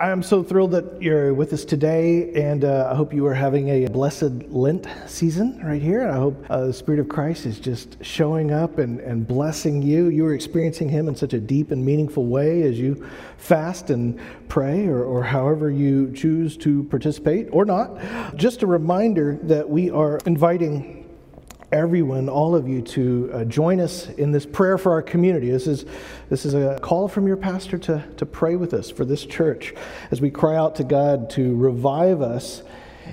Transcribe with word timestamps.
I'm 0.00 0.22
so 0.22 0.42
thrilled 0.42 0.72
that 0.72 1.00
you're 1.00 1.34
with 1.34 1.52
us 1.52 1.64
today, 1.64 2.32
and 2.34 2.64
uh, 2.64 2.88
I 2.90 2.96
hope 2.96 3.14
you 3.14 3.26
are 3.26 3.34
having 3.34 3.68
a 3.68 3.86
blessed 3.86 4.48
Lent 4.48 4.86
season 5.06 5.60
right 5.64 5.80
here. 5.80 6.08
I 6.08 6.14
hope 6.14 6.44
uh, 6.50 6.66
the 6.66 6.72
Spirit 6.72 7.00
of 7.00 7.08
Christ 7.08 7.46
is 7.46 7.60
just 7.60 8.02
showing 8.02 8.50
up 8.50 8.78
and, 8.78 8.98
and 9.00 9.26
blessing 9.26 9.82
you. 9.82 10.08
You 10.08 10.26
are 10.26 10.34
experiencing 10.34 10.88
Him 10.88 11.06
in 11.06 11.14
such 11.14 11.32
a 11.32 11.38
deep 11.38 11.70
and 11.70 11.84
meaningful 11.84 12.26
way 12.26 12.62
as 12.62 12.78
you 12.78 13.08
fast 13.36 13.90
and 13.90 14.18
pray, 14.48 14.86
or, 14.86 15.04
or 15.04 15.22
however 15.22 15.70
you 15.70 16.12
choose 16.12 16.56
to 16.58 16.84
participate 16.84 17.48
or 17.52 17.64
not. 17.64 18.36
Just 18.36 18.62
a 18.62 18.66
reminder 18.66 19.38
that 19.42 19.68
we 19.68 19.90
are 19.90 20.18
inviting 20.26 21.03
everyone, 21.74 22.28
all 22.28 22.54
of 22.54 22.68
you, 22.68 22.80
to 22.80 23.30
uh, 23.34 23.44
join 23.44 23.80
us 23.80 24.08
in 24.10 24.30
this 24.30 24.46
prayer 24.46 24.78
for 24.78 24.92
our 24.92 25.02
community. 25.02 25.50
This 25.50 25.66
is, 25.66 25.84
this 26.30 26.46
is 26.46 26.54
a 26.54 26.78
call 26.80 27.08
from 27.08 27.26
your 27.26 27.36
pastor 27.36 27.78
to, 27.78 28.04
to 28.16 28.24
pray 28.24 28.54
with 28.54 28.72
us 28.72 28.90
for 28.90 29.04
this 29.04 29.26
church 29.26 29.74
as 30.12 30.20
we 30.20 30.30
cry 30.30 30.54
out 30.54 30.76
to 30.76 30.84
God 30.84 31.30
to 31.30 31.56
revive 31.56 32.22
us 32.22 32.62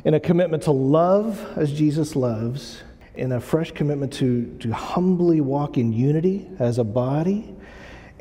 in 0.05 0.13
a 0.13 0.19
commitment 0.19 0.61
to 0.63 0.71
love 0.71 1.57
as 1.57 1.73
Jesus 1.73 2.15
loves, 2.15 2.83
in 3.15 3.31
a 3.31 3.41
fresh 3.41 3.71
commitment 3.71 4.13
to, 4.13 4.55
to 4.59 4.71
humbly 4.71 5.41
walk 5.41 5.79
in 5.79 5.91
unity 5.91 6.47
as 6.59 6.77
a 6.77 6.83
body 6.83 7.55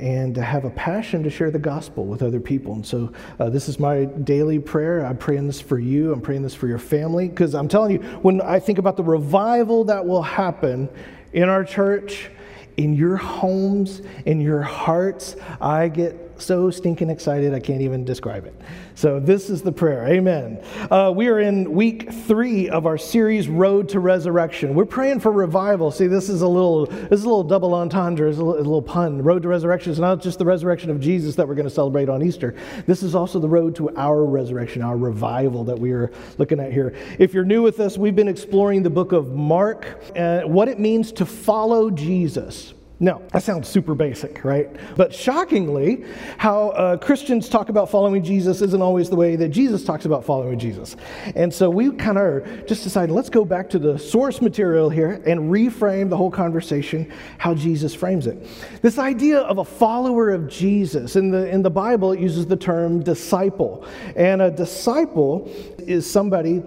and 0.00 0.34
to 0.34 0.42
have 0.42 0.64
a 0.64 0.70
passion 0.70 1.22
to 1.22 1.30
share 1.30 1.50
the 1.50 1.58
gospel 1.58 2.06
with 2.06 2.22
other 2.22 2.40
people. 2.40 2.72
And 2.72 2.86
so, 2.86 3.12
uh, 3.38 3.50
this 3.50 3.68
is 3.68 3.78
my 3.78 4.06
daily 4.06 4.58
prayer. 4.58 5.04
I'm 5.04 5.18
praying 5.18 5.46
this 5.46 5.60
for 5.60 5.78
you. 5.78 6.12
I'm 6.12 6.20
praying 6.20 6.42
this 6.42 6.54
for 6.54 6.66
your 6.66 6.78
family. 6.78 7.28
Because 7.28 7.54
I'm 7.54 7.68
telling 7.68 7.92
you, 7.92 7.98
when 8.22 8.40
I 8.40 8.58
think 8.58 8.78
about 8.78 8.96
the 8.96 9.04
revival 9.04 9.84
that 9.84 10.06
will 10.06 10.22
happen 10.22 10.88
in 11.32 11.48
our 11.48 11.64
church, 11.64 12.30
in 12.76 12.94
your 12.94 13.16
homes, 13.16 14.00
in 14.24 14.40
your 14.40 14.62
hearts, 14.62 15.36
I 15.60 15.88
get 15.88 16.29
so 16.40 16.70
stinking 16.70 17.10
excited 17.10 17.54
I 17.54 17.60
can't 17.60 17.82
even 17.82 18.04
describe 18.04 18.46
it. 18.46 18.54
So, 18.94 19.20
this 19.20 19.50
is 19.50 19.62
the 19.62 19.72
prayer. 19.72 20.06
Amen. 20.08 20.62
Uh, 20.90 21.12
we 21.14 21.28
are 21.28 21.40
in 21.40 21.72
week 21.72 22.12
three 22.12 22.68
of 22.68 22.86
our 22.86 22.98
series, 22.98 23.48
Road 23.48 23.88
to 23.90 24.00
Resurrection. 24.00 24.74
We're 24.74 24.84
praying 24.84 25.20
for 25.20 25.32
revival. 25.32 25.90
See, 25.90 26.06
this 26.06 26.28
is 26.28 26.42
a 26.42 26.48
little, 26.48 26.86
this 26.86 27.20
is 27.20 27.24
a 27.24 27.28
little 27.28 27.44
double 27.44 27.74
entendre, 27.74 28.28
it's 28.28 28.38
a 28.38 28.42
little, 28.42 28.56
a 28.56 28.64
little 28.64 28.82
pun. 28.82 29.22
Road 29.22 29.42
to 29.42 29.48
Resurrection 29.48 29.92
is 29.92 29.98
not 29.98 30.20
just 30.20 30.38
the 30.38 30.44
resurrection 30.44 30.90
of 30.90 31.00
Jesus 31.00 31.36
that 31.36 31.46
we're 31.46 31.54
going 31.54 31.68
to 31.68 31.74
celebrate 31.74 32.08
on 32.08 32.22
Easter. 32.22 32.54
This 32.86 33.02
is 33.02 33.14
also 33.14 33.38
the 33.38 33.48
road 33.48 33.74
to 33.76 33.94
our 33.96 34.24
resurrection, 34.24 34.82
our 34.82 34.96
revival 34.96 35.64
that 35.64 35.78
we 35.78 35.92
are 35.92 36.10
looking 36.38 36.60
at 36.60 36.72
here. 36.72 36.94
If 37.18 37.34
you're 37.34 37.44
new 37.44 37.62
with 37.62 37.80
us, 37.80 37.98
we've 37.98 38.16
been 38.16 38.28
exploring 38.28 38.82
the 38.82 38.90
book 38.90 39.12
of 39.12 39.34
Mark 39.34 40.00
and 40.14 40.52
what 40.52 40.68
it 40.68 40.78
means 40.78 41.12
to 41.12 41.26
follow 41.26 41.90
Jesus. 41.90 42.74
No, 43.02 43.22
that 43.32 43.42
sounds 43.42 43.66
super 43.66 43.94
basic, 43.94 44.44
right? 44.44 44.68
But 44.94 45.14
shockingly, 45.14 46.04
how 46.36 46.68
uh, 46.68 46.96
Christians 46.98 47.48
talk 47.48 47.70
about 47.70 47.88
following 47.88 48.22
Jesus 48.22 48.60
isn't 48.60 48.82
always 48.82 49.08
the 49.08 49.16
way 49.16 49.36
that 49.36 49.48
Jesus 49.48 49.84
talks 49.84 50.04
about 50.04 50.22
following 50.22 50.58
Jesus. 50.58 50.96
And 51.34 51.52
so 51.52 51.70
we 51.70 51.92
kind 51.92 52.18
of 52.18 52.66
just 52.66 52.84
decided 52.84 53.14
let's 53.14 53.30
go 53.30 53.42
back 53.42 53.70
to 53.70 53.78
the 53.78 53.98
source 53.98 54.42
material 54.42 54.90
here 54.90 55.22
and 55.24 55.50
reframe 55.50 56.10
the 56.10 56.16
whole 56.18 56.30
conversation 56.30 57.10
how 57.38 57.54
Jesus 57.54 57.94
frames 57.94 58.26
it. 58.26 58.46
This 58.82 58.98
idea 58.98 59.38
of 59.40 59.56
a 59.56 59.64
follower 59.64 60.28
of 60.28 60.46
Jesus, 60.46 61.16
in 61.16 61.30
the, 61.30 61.48
in 61.48 61.62
the 61.62 61.70
Bible, 61.70 62.12
it 62.12 62.20
uses 62.20 62.46
the 62.46 62.56
term 62.56 63.02
disciple. 63.02 63.86
And 64.14 64.42
a 64.42 64.50
disciple 64.50 65.50
is 65.78 66.08
somebody 66.10 66.62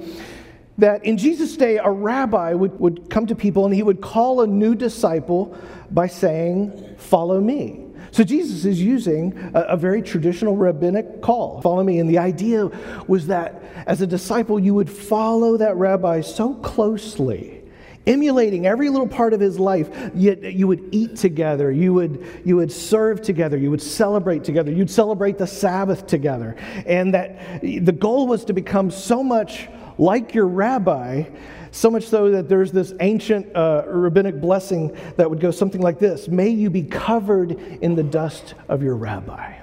that 0.78 1.06
in 1.06 1.18
Jesus' 1.18 1.56
day, 1.56 1.78
a 1.78 1.90
rabbi 1.90 2.54
would, 2.54 2.80
would 2.80 3.10
come 3.10 3.28
to 3.28 3.36
people 3.36 3.66
and 3.66 3.74
he 3.74 3.84
would 3.84 4.02
call 4.02 4.42
a 4.42 4.48
new 4.48 4.76
disciple 4.76 5.58
by 5.92 6.08
saying, 6.08 6.96
Follow 6.98 7.40
me. 7.40 7.84
So 8.12 8.24
Jesus 8.24 8.64
is 8.64 8.80
using 8.80 9.52
a, 9.56 9.62
a, 9.62 9.78
very 9.78 10.04
traditional 10.04 10.56
rabbinic 10.56 11.22
call, 11.22 11.62
follow 11.62 11.84
me. 11.84 11.98
And 11.98 12.08
the 12.08 12.20
idea 12.20 12.68
was 13.08 13.28
that 13.28 13.64
as 13.88 14.02
a 14.02 14.08
disciple, 14.08 14.60
you 14.60 14.76
would 14.76 14.90
follow 14.90 15.58
that 15.58 15.76
rabbi 15.78 16.22
so 16.22 16.54
closely. 16.54 17.64
Emulating 18.06 18.68
every 18.68 18.90
little 18.90 19.08
part 19.08 19.34
of 19.34 19.40
his 19.40 19.58
life, 19.58 19.90
yet 20.14 20.44
you 20.54 20.68
would 20.68 20.90
eat 20.92 21.16
together, 21.16 21.72
you 21.72 21.94
would, 21.94 22.42
you 22.46 22.56
would 22.58 22.72
serve 22.72 23.22
together, 23.22 23.58
you 23.58 23.72
would 23.72 23.82
celebrate 23.82 24.44
together, 24.44 24.72
you'd 24.72 24.92
celebrate 24.92 25.38
the 25.38 25.48
Sabbath 25.48 26.06
together. 26.06 26.56
And 26.86 27.14
that 27.16 27.62
the 27.62 27.94
goal 27.94 28.28
was 28.28 28.46
to 28.46 28.54
become 28.54 28.92
so 28.92 29.24
much 29.24 29.70
like 29.98 30.34
your 30.34 30.48
rabbi, 30.48 31.24
so 31.72 31.90
much 31.90 32.06
so 32.06 32.30
that 32.32 32.50
there's 32.50 32.72
this 32.72 32.94
ancient 33.00 33.56
uh, 33.56 33.84
rabbinic 33.88 34.40
blessing 34.40 34.96
that 35.18 35.30
would 35.30 35.40
go 35.40 35.52
something 35.52 35.82
like 35.82 36.00
this 36.00 36.28
May 36.28 36.50
you 36.50 36.70
be 36.70 36.84
covered 36.84 37.52
in 37.52 37.96
the 37.96 38.04
dust 38.04 38.54
of 38.70 38.84
your 38.84 38.96
rabbi. 38.96 39.60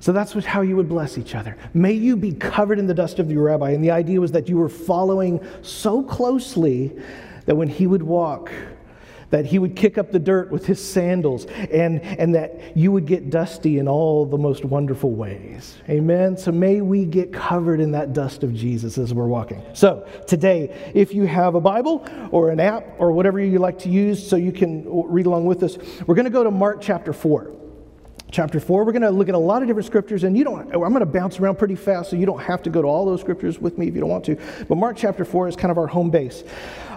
So 0.00 0.10
that's 0.10 0.34
what, 0.34 0.44
how 0.44 0.62
you 0.62 0.74
would 0.74 0.88
bless 0.88 1.16
each 1.16 1.36
other. 1.36 1.56
May 1.74 1.92
you 1.92 2.16
be 2.16 2.32
covered 2.32 2.80
in 2.80 2.88
the 2.88 2.94
dust 2.94 3.20
of 3.20 3.30
your 3.30 3.44
rabbi. 3.44 3.70
And 3.70 3.84
the 3.84 3.92
idea 3.92 4.20
was 4.20 4.32
that 4.32 4.48
you 4.48 4.56
were 4.56 4.68
following 4.68 5.40
so 5.62 6.02
closely 6.02 7.00
that 7.46 7.54
when 7.54 7.68
he 7.68 7.86
would 7.86 8.02
walk, 8.02 8.50
that 9.32 9.46
he 9.46 9.58
would 9.58 9.74
kick 9.74 9.96
up 9.96 10.12
the 10.12 10.18
dirt 10.18 10.50
with 10.50 10.66
his 10.66 10.78
sandals, 10.78 11.46
and, 11.46 12.02
and 12.02 12.34
that 12.34 12.76
you 12.76 12.92
would 12.92 13.06
get 13.06 13.30
dusty 13.30 13.78
in 13.78 13.88
all 13.88 14.26
the 14.26 14.36
most 14.36 14.62
wonderful 14.62 15.10
ways. 15.10 15.78
Amen? 15.88 16.36
So 16.36 16.52
may 16.52 16.82
we 16.82 17.06
get 17.06 17.32
covered 17.32 17.80
in 17.80 17.92
that 17.92 18.12
dust 18.12 18.44
of 18.44 18.52
Jesus 18.52 18.98
as 18.98 19.14
we're 19.14 19.26
walking. 19.26 19.62
So 19.72 20.06
today, 20.28 20.92
if 20.94 21.14
you 21.14 21.24
have 21.24 21.54
a 21.54 21.60
Bible 21.62 22.06
or 22.30 22.50
an 22.50 22.60
app 22.60 22.84
or 22.98 23.10
whatever 23.10 23.40
you 23.40 23.58
like 23.58 23.78
to 23.80 23.88
use 23.88 24.24
so 24.24 24.36
you 24.36 24.52
can 24.52 24.84
read 24.86 25.24
along 25.24 25.46
with 25.46 25.62
us, 25.62 25.78
we're 26.06 26.14
going 26.14 26.26
to 26.26 26.30
go 26.30 26.44
to 26.44 26.50
Mark 26.50 26.82
chapter 26.82 27.14
4 27.14 27.50
chapter 28.30 28.58
4 28.58 28.84
we're 28.84 28.92
going 28.92 29.02
to 29.02 29.10
look 29.10 29.28
at 29.28 29.34
a 29.34 29.38
lot 29.38 29.60
of 29.60 29.68
different 29.68 29.84
scriptures 29.84 30.24
and 30.24 30.38
you 30.38 30.42
don't 30.42 30.72
i'm 30.72 30.80
going 30.80 31.00
to 31.00 31.04
bounce 31.04 31.38
around 31.38 31.58
pretty 31.58 31.74
fast 31.74 32.08
so 32.08 32.16
you 32.16 32.24
don't 32.24 32.40
have 32.40 32.62
to 32.62 32.70
go 32.70 32.80
to 32.80 32.88
all 32.88 33.04
those 33.04 33.20
scriptures 33.20 33.58
with 33.58 33.76
me 33.76 33.88
if 33.88 33.94
you 33.94 34.00
don't 34.00 34.08
want 34.08 34.24
to 34.24 34.38
but 34.70 34.76
mark 34.76 34.96
chapter 34.96 35.22
4 35.22 35.48
is 35.48 35.56
kind 35.56 35.70
of 35.70 35.76
our 35.76 35.86
home 35.86 36.08
base 36.08 36.42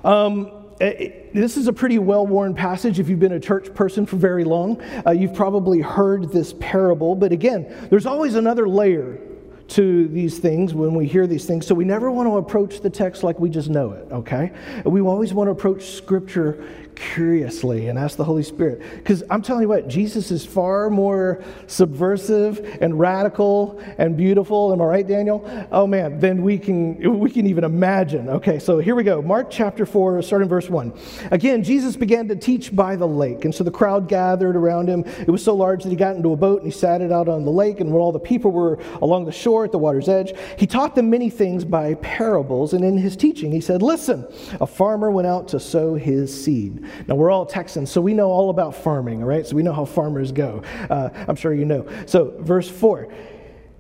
um, 0.05 0.64
uh, 0.81 0.91
this 1.33 1.55
is 1.55 1.67
a 1.67 1.73
pretty 1.73 1.99
well 1.99 2.27
worn 2.27 2.53
passage 2.53 2.99
if 2.99 3.07
you've 3.07 3.19
been 3.19 3.33
a 3.33 3.39
church 3.39 3.73
person 3.73 4.05
for 4.05 4.17
very 4.17 4.43
long. 4.43 4.81
Uh, 5.05 5.11
you've 5.11 5.33
probably 5.33 5.79
heard 5.79 6.31
this 6.31 6.53
parable, 6.59 7.15
but 7.15 7.31
again, 7.31 7.87
there's 7.89 8.05
always 8.05 8.35
another 8.35 8.67
layer 8.67 9.19
to 9.67 10.07
these 10.09 10.37
things 10.37 10.73
when 10.73 10.93
we 10.93 11.07
hear 11.07 11.27
these 11.27 11.45
things. 11.45 11.65
So 11.65 11.73
we 11.73 11.85
never 11.85 12.11
want 12.11 12.27
to 12.27 12.37
approach 12.37 12.81
the 12.81 12.89
text 12.89 13.23
like 13.23 13.39
we 13.39 13.49
just 13.49 13.69
know 13.69 13.93
it, 13.93 14.11
okay? 14.11 14.51
We 14.85 15.01
always 15.01 15.33
want 15.33 15.47
to 15.47 15.51
approach 15.51 15.91
Scripture 15.91 16.63
curiously 16.95 17.87
and 17.87 17.99
ask 17.99 18.17
the 18.17 18.23
Holy 18.23 18.43
Spirit. 18.43 18.81
Because 18.95 19.23
I'm 19.29 19.41
telling 19.41 19.63
you 19.63 19.67
what, 19.67 19.87
Jesus 19.87 20.31
is 20.31 20.45
far 20.45 20.89
more 20.89 21.43
subversive 21.67 22.77
and 22.81 22.99
radical 22.99 23.81
and 23.97 24.17
beautiful. 24.17 24.71
Am 24.71 24.81
I 24.81 24.85
right, 24.85 25.07
Daniel? 25.07 25.43
Oh 25.71 25.85
man, 25.87 26.19
than 26.19 26.43
we 26.43 26.57
can 26.57 27.19
we 27.19 27.29
can 27.29 27.47
even 27.47 27.63
imagine. 27.63 28.29
Okay, 28.29 28.59
so 28.59 28.79
here 28.79 28.95
we 28.95 29.03
go. 29.03 29.21
Mark 29.21 29.49
chapter 29.49 29.85
4, 29.85 30.21
starting 30.21 30.49
verse 30.49 30.69
1. 30.69 30.93
Again, 31.31 31.63
Jesus 31.63 31.95
began 31.95 32.27
to 32.27 32.35
teach 32.35 32.75
by 32.75 32.95
the 32.95 33.07
lake, 33.07 33.45
and 33.45 33.53
so 33.53 33.63
the 33.63 33.71
crowd 33.71 34.07
gathered 34.07 34.55
around 34.55 34.87
him. 34.87 35.03
It 35.19 35.29
was 35.29 35.43
so 35.43 35.55
large 35.55 35.83
that 35.83 35.89
he 35.89 35.95
got 35.95 36.15
into 36.15 36.33
a 36.33 36.37
boat 36.37 36.61
and 36.61 36.71
he 36.71 36.77
sat 36.77 37.01
it 37.01 37.11
out 37.11 37.27
on 37.27 37.45
the 37.45 37.51
lake, 37.51 37.79
and 37.79 37.91
when 37.91 38.01
all 38.01 38.11
the 38.11 38.19
people 38.19 38.51
were 38.51 38.79
along 39.01 39.25
the 39.25 39.31
shore 39.31 39.65
at 39.65 39.71
the 39.71 39.77
water's 39.77 40.09
edge, 40.09 40.33
he 40.57 40.67
taught 40.67 40.95
them 40.95 41.09
many 41.09 41.29
things 41.29 41.65
by 41.65 41.95
parables, 41.95 42.73
and 42.73 42.83
in 42.83 42.97
his 42.97 43.15
teaching 43.15 43.51
he 43.51 43.61
said, 43.61 43.81
Listen, 43.81 44.25
a 44.61 44.67
farmer 44.67 45.11
went 45.11 45.27
out 45.27 45.47
to 45.49 45.59
sow 45.59 45.95
his 45.95 46.43
seed. 46.43 46.84
Now, 47.07 47.15
we're 47.15 47.31
all 47.31 47.45
Texans, 47.45 47.91
so 47.91 48.01
we 48.01 48.13
know 48.13 48.29
all 48.29 48.49
about 48.49 48.75
farming, 48.75 49.21
all 49.21 49.27
right? 49.27 49.45
So 49.45 49.55
we 49.55 49.63
know 49.63 49.73
how 49.73 49.85
farmers 49.85 50.31
go. 50.31 50.63
Uh, 50.89 51.09
I'm 51.27 51.35
sure 51.35 51.53
you 51.53 51.65
know. 51.65 51.87
So, 52.05 52.35
verse 52.39 52.69
4. 52.69 53.11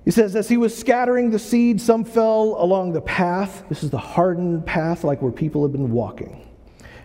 He 0.05 0.11
says, 0.11 0.35
As 0.35 0.47
he 0.47 0.57
was 0.57 0.77
scattering 0.77 1.31
the 1.31 1.39
seed, 1.39 1.81
some 1.81 2.05
fell 2.05 2.55
along 2.59 2.93
the 2.93 3.01
path. 3.01 3.63
This 3.69 3.83
is 3.83 3.89
the 3.89 3.97
hardened 3.97 4.65
path, 4.65 5.03
like 5.03 5.21
where 5.21 5.31
people 5.31 5.63
have 5.63 5.71
been 5.71 5.91
walking. 5.91 6.41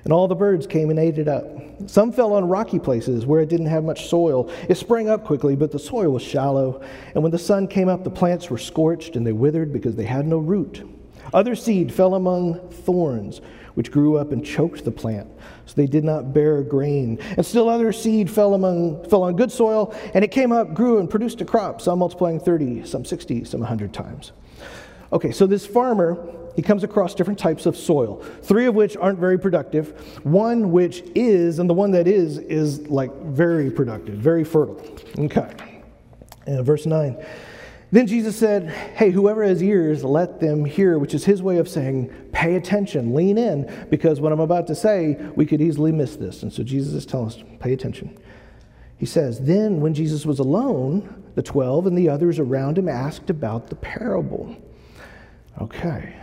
And 0.04 0.12
all 0.12 0.28
the 0.28 0.34
birds 0.34 0.66
came 0.66 0.90
and 0.90 0.98
ate 0.98 1.18
it 1.18 1.28
up. 1.28 1.44
Some 1.86 2.12
fell 2.12 2.34
on 2.34 2.48
rocky 2.48 2.78
places 2.78 3.26
where 3.26 3.40
it 3.40 3.48
didn't 3.48 3.66
have 3.66 3.84
much 3.84 4.08
soil. 4.08 4.50
It 4.68 4.76
sprang 4.76 5.08
up 5.08 5.24
quickly, 5.24 5.56
but 5.56 5.70
the 5.70 5.78
soil 5.78 6.10
was 6.10 6.22
shallow. 6.22 6.82
And 7.14 7.22
when 7.22 7.32
the 7.32 7.38
sun 7.38 7.68
came 7.68 7.88
up, 7.88 8.04
the 8.04 8.10
plants 8.10 8.50
were 8.50 8.58
scorched 8.58 9.16
and 9.16 9.26
they 9.26 9.32
withered 9.32 9.72
because 9.72 9.96
they 9.96 10.04
had 10.04 10.26
no 10.26 10.38
root. 10.38 10.86
Other 11.32 11.54
seed 11.54 11.92
fell 11.92 12.14
among 12.14 12.58
thorns 12.70 13.40
which 13.74 13.90
grew 13.90 14.16
up 14.16 14.32
and 14.32 14.44
choked 14.44 14.84
the 14.84 14.90
plant, 14.90 15.28
so 15.66 15.74
they 15.76 15.86
did 15.86 16.04
not 16.04 16.34
bear 16.34 16.62
grain. 16.62 17.18
And 17.36 17.46
still 17.46 17.68
other 17.68 17.92
seed 17.92 18.30
fell 18.30 18.54
among 18.54 19.08
fell 19.08 19.22
on 19.22 19.36
good 19.36 19.52
soil, 19.52 19.94
and 20.12 20.24
it 20.24 20.30
came 20.30 20.52
up, 20.52 20.74
grew, 20.74 20.98
and 20.98 21.08
produced 21.08 21.40
a 21.40 21.44
crop, 21.44 21.80
some 21.80 22.00
multiplying 22.00 22.40
30, 22.40 22.84
some 22.84 23.04
60, 23.04 23.44
some 23.44 23.60
100 23.60 23.92
times. 23.92 24.32
Okay, 25.12 25.32
so 25.32 25.46
this 25.46 25.66
farmer, 25.66 26.18
he 26.56 26.62
comes 26.62 26.84
across 26.84 27.14
different 27.14 27.38
types 27.38 27.66
of 27.66 27.76
soil, 27.76 28.22
three 28.42 28.66
of 28.66 28.74
which 28.74 28.96
aren't 28.96 29.18
very 29.18 29.38
productive, 29.38 29.98
one 30.24 30.70
which 30.72 31.02
is, 31.14 31.58
and 31.58 31.68
the 31.68 31.74
one 31.74 31.90
that 31.92 32.06
is, 32.06 32.38
is 32.38 32.86
like 32.88 33.14
very 33.22 33.70
productive, 33.70 34.16
very 34.16 34.44
fertile. 34.44 34.80
Okay. 35.18 35.50
And 36.46 36.64
verse 36.64 36.86
9. 36.86 37.16
Then 37.92 38.06
Jesus 38.06 38.36
said, 38.36 38.68
Hey, 38.94 39.10
whoever 39.10 39.42
has 39.44 39.62
ears, 39.62 40.04
let 40.04 40.40
them 40.40 40.64
hear, 40.64 40.98
which 40.98 41.14
is 41.14 41.24
his 41.24 41.42
way 41.42 41.58
of 41.58 41.68
saying, 41.68 42.08
Pay 42.32 42.54
attention, 42.54 43.14
lean 43.14 43.36
in, 43.36 43.86
because 43.90 44.20
what 44.20 44.32
I'm 44.32 44.40
about 44.40 44.66
to 44.68 44.74
say, 44.74 45.16
we 45.34 45.44
could 45.46 45.60
easily 45.60 45.92
miss 45.92 46.16
this. 46.16 46.42
And 46.42 46.52
so 46.52 46.62
Jesus 46.62 46.94
is 46.94 47.06
telling 47.06 47.28
us, 47.28 47.42
Pay 47.58 47.72
attention. 47.72 48.16
He 48.96 49.06
says, 49.06 49.40
Then 49.40 49.80
when 49.80 49.94
Jesus 49.94 50.24
was 50.24 50.38
alone, 50.38 51.24
the 51.34 51.42
12 51.42 51.86
and 51.86 51.98
the 51.98 52.08
others 52.08 52.38
around 52.38 52.78
him 52.78 52.88
asked 52.88 53.30
about 53.30 53.68
the 53.68 53.76
parable. 53.76 54.56
Okay. 55.60 56.14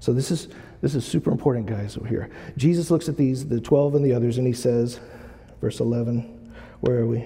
So 0.00 0.12
this 0.12 0.30
is 0.30 0.48
this 0.82 0.96
is 0.96 1.06
super 1.06 1.30
important, 1.30 1.66
guys, 1.66 1.96
over 1.96 2.08
here. 2.08 2.28
Jesus 2.56 2.90
looks 2.90 3.08
at 3.08 3.16
these, 3.16 3.46
the 3.46 3.60
12 3.60 3.94
and 3.94 4.04
the 4.04 4.12
others, 4.12 4.36
and 4.36 4.46
he 4.46 4.52
says, 4.52 4.98
verse 5.60 5.78
11, 5.78 6.52
where 6.80 6.98
are 6.98 7.06
we? 7.06 7.24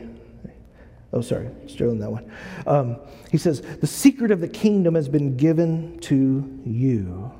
Oh, 1.16 1.22
sorry, 1.22 1.48
still 1.66 1.92
in 1.92 1.98
that 2.00 2.10
one. 2.10 2.30
Um, 2.66 2.98
he 3.30 3.38
says, 3.38 3.62
The 3.62 3.86
secret 3.86 4.30
of 4.30 4.42
the 4.42 4.48
kingdom 4.48 4.94
has 4.94 5.08
been 5.08 5.34
given 5.34 5.98
to 6.00 6.60
you. 6.62 7.32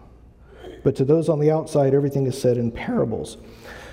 But 0.83 0.97
to 0.97 1.05
those 1.05 1.29
on 1.29 1.41
the 1.41 1.51
outside, 1.51 1.93
everything 1.93 2.27
is 2.27 2.41
said 2.41 2.57
in 2.57 2.73
parables. 2.73 3.37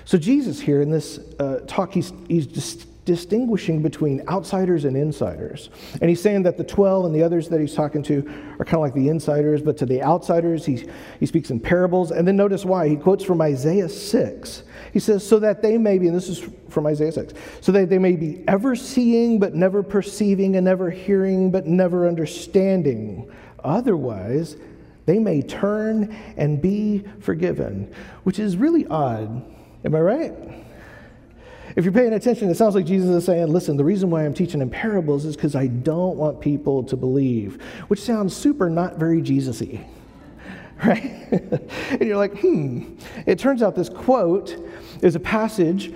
So, 0.06 0.16
Jesus 0.16 0.58
here 0.58 0.80
in 0.80 0.90
this 0.90 1.18
uh, 1.38 1.60
talk, 1.66 1.92
he's, 1.92 2.14
he's 2.28 2.46
just 2.46 2.86
distinguishing 3.04 3.82
between 3.82 4.26
outsiders 4.28 4.84
and 4.84 4.96
insiders. 4.96 5.68
And 6.00 6.08
he's 6.08 6.22
saying 6.22 6.44
that 6.44 6.56
the 6.56 6.64
12 6.64 7.06
and 7.06 7.14
the 7.14 7.22
others 7.22 7.48
that 7.50 7.60
he's 7.60 7.74
talking 7.74 8.02
to 8.04 8.20
are 8.58 8.64
kind 8.64 8.76
of 8.76 8.80
like 8.80 8.94
the 8.94 9.08
insiders, 9.08 9.60
but 9.62 9.76
to 9.78 9.86
the 9.86 10.02
outsiders, 10.02 10.64
he, 10.64 10.88
he 11.20 11.26
speaks 11.26 11.50
in 11.50 11.60
parables. 11.60 12.10
And 12.10 12.26
then 12.26 12.36
notice 12.36 12.64
why. 12.64 12.88
He 12.88 12.96
quotes 12.96 13.22
from 13.22 13.42
Isaiah 13.42 13.88
6. 13.88 14.62
He 14.92 14.98
says, 14.98 15.26
So 15.26 15.38
that 15.40 15.60
they 15.60 15.76
may 15.76 15.98
be, 15.98 16.06
and 16.06 16.16
this 16.16 16.28
is 16.28 16.48
from 16.68 16.86
Isaiah 16.86 17.12
6, 17.12 17.34
so 17.60 17.72
that 17.72 17.90
they 17.90 17.98
may 17.98 18.16
be 18.16 18.42
ever 18.48 18.74
seeing, 18.74 19.38
but 19.38 19.54
never 19.54 19.82
perceiving, 19.82 20.56
and 20.56 20.64
never 20.64 20.90
hearing, 20.90 21.50
but 21.50 21.66
never 21.66 22.08
understanding. 22.08 23.30
Otherwise, 23.62 24.56
they 25.06 25.18
may 25.18 25.42
turn 25.42 26.16
and 26.36 26.62
be 26.62 27.04
forgiven, 27.20 27.92
which 28.22 28.38
is 28.38 28.56
really 28.56 28.86
odd. 28.86 29.44
Am 29.84 29.94
I 29.94 30.00
right? 30.00 30.63
If 31.76 31.84
you're 31.84 31.92
paying 31.92 32.12
attention, 32.12 32.50
it 32.50 32.56
sounds 32.56 32.74
like 32.74 32.86
Jesus 32.86 33.10
is 33.10 33.24
saying, 33.24 33.48
listen, 33.48 33.76
the 33.76 33.84
reason 33.84 34.08
why 34.08 34.24
I'm 34.24 34.34
teaching 34.34 34.60
in 34.60 34.70
parables 34.70 35.24
is 35.24 35.34
because 35.34 35.56
I 35.56 35.66
don't 35.66 36.16
want 36.16 36.40
people 36.40 36.84
to 36.84 36.96
believe, 36.96 37.60
which 37.88 38.00
sounds 38.00 38.34
super 38.34 38.70
not 38.70 38.96
very 38.96 39.20
Jesus 39.20 39.60
y. 39.60 39.84
Right? 40.84 41.04
and 41.90 42.02
you're 42.02 42.16
like, 42.16 42.38
hmm. 42.40 42.96
It 43.26 43.38
turns 43.38 43.62
out 43.62 43.76
this 43.76 43.88
quote 43.88 44.56
is 45.02 45.14
a 45.14 45.20
passage 45.20 45.92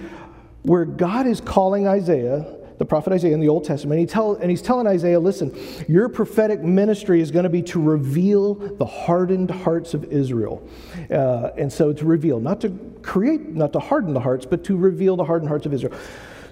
where 0.62 0.84
God 0.84 1.26
is 1.26 1.40
calling 1.40 1.86
Isaiah 1.86 2.57
the 2.78 2.84
prophet 2.84 3.12
Isaiah 3.12 3.34
in 3.34 3.40
the 3.40 3.48
Old 3.48 3.64
Testament. 3.64 4.00
He 4.00 4.06
tell, 4.06 4.34
and 4.36 4.50
he's 4.50 4.62
telling 4.62 4.86
Isaiah, 4.86 5.20
listen, 5.20 5.54
your 5.88 6.08
prophetic 6.08 6.62
ministry 6.62 7.20
is 7.20 7.30
going 7.30 7.42
to 7.42 7.50
be 7.50 7.62
to 7.62 7.82
reveal 7.82 8.54
the 8.54 8.86
hardened 8.86 9.50
hearts 9.50 9.94
of 9.94 10.04
Israel. 10.04 10.66
Uh, 11.10 11.50
and 11.56 11.72
so 11.72 11.92
to 11.92 12.04
reveal, 12.04 12.40
not 12.40 12.60
to 12.60 12.70
create, 13.02 13.48
not 13.48 13.72
to 13.72 13.80
harden 13.80 14.14
the 14.14 14.20
hearts, 14.20 14.46
but 14.46 14.64
to 14.64 14.76
reveal 14.76 15.16
the 15.16 15.24
hardened 15.24 15.48
hearts 15.48 15.66
of 15.66 15.74
Israel. 15.74 15.98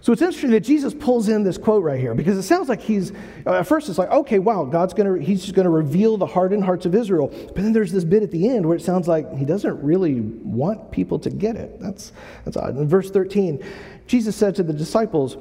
So 0.06 0.12
it's 0.12 0.22
interesting 0.22 0.52
that 0.52 0.60
Jesus 0.60 0.94
pulls 0.94 1.28
in 1.28 1.42
this 1.42 1.58
quote 1.58 1.82
right 1.82 1.98
here 1.98 2.14
because 2.14 2.38
it 2.38 2.44
sounds 2.44 2.68
like 2.68 2.80
he's, 2.80 3.10
uh, 3.44 3.54
at 3.54 3.66
first 3.66 3.88
it's 3.88 3.98
like, 3.98 4.10
okay, 4.10 4.38
wow, 4.38 4.64
God's 4.64 4.94
going 4.94 5.12
to, 5.12 5.20
he's 5.20 5.42
just 5.42 5.56
going 5.56 5.64
to 5.64 5.70
reveal 5.70 6.16
the 6.16 6.26
hardened 6.26 6.62
hearts 6.62 6.86
of 6.86 6.94
Israel. 6.94 7.26
But 7.26 7.56
then 7.56 7.72
there's 7.72 7.90
this 7.90 8.04
bit 8.04 8.22
at 8.22 8.30
the 8.30 8.48
end 8.48 8.66
where 8.66 8.76
it 8.76 8.82
sounds 8.82 9.08
like 9.08 9.36
he 9.36 9.44
doesn't 9.44 9.82
really 9.82 10.20
want 10.20 10.92
people 10.92 11.18
to 11.18 11.28
get 11.28 11.56
it. 11.56 11.80
That's, 11.80 12.12
that's 12.44 12.56
odd. 12.56 12.76
In 12.76 12.86
verse 12.86 13.10
13, 13.10 13.64
Jesus 14.06 14.36
said 14.36 14.54
to 14.54 14.62
the 14.62 14.72
disciples, 14.72 15.38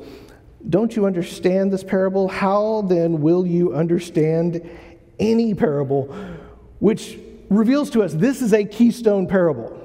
don't 0.69 0.95
you 0.95 1.06
understand 1.06 1.71
this 1.71 1.83
parable? 1.83 2.27
How 2.27 2.81
then 2.83 3.21
will 3.21 3.45
you 3.45 3.73
understand 3.73 4.67
any 5.19 5.53
parable? 5.53 6.06
Which 6.79 7.19
reveals 7.50 7.89
to 7.91 8.03
us 8.03 8.13
this 8.13 8.41
is 8.41 8.53
a 8.53 8.65
keystone 8.65 9.27
parable. 9.27 9.81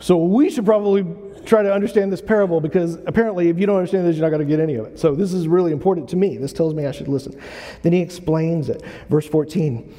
So 0.00 0.18
we 0.18 0.50
should 0.50 0.64
probably 0.64 1.06
try 1.44 1.62
to 1.62 1.72
understand 1.72 2.12
this 2.12 2.20
parable 2.20 2.60
because 2.60 2.96
apparently, 3.06 3.48
if 3.48 3.58
you 3.58 3.66
don't 3.66 3.76
understand 3.76 4.06
this, 4.06 4.16
you're 4.16 4.24
not 4.24 4.34
going 4.34 4.46
to 4.46 4.50
get 4.50 4.60
any 4.60 4.74
of 4.74 4.86
it. 4.86 4.98
So 4.98 5.14
this 5.14 5.32
is 5.32 5.46
really 5.46 5.72
important 5.72 6.08
to 6.10 6.16
me. 6.16 6.36
This 6.36 6.52
tells 6.52 6.74
me 6.74 6.86
I 6.86 6.90
should 6.90 7.08
listen. 7.08 7.38
Then 7.82 7.92
he 7.92 8.00
explains 8.00 8.68
it. 8.68 8.82
Verse 9.08 9.26
14 9.26 9.94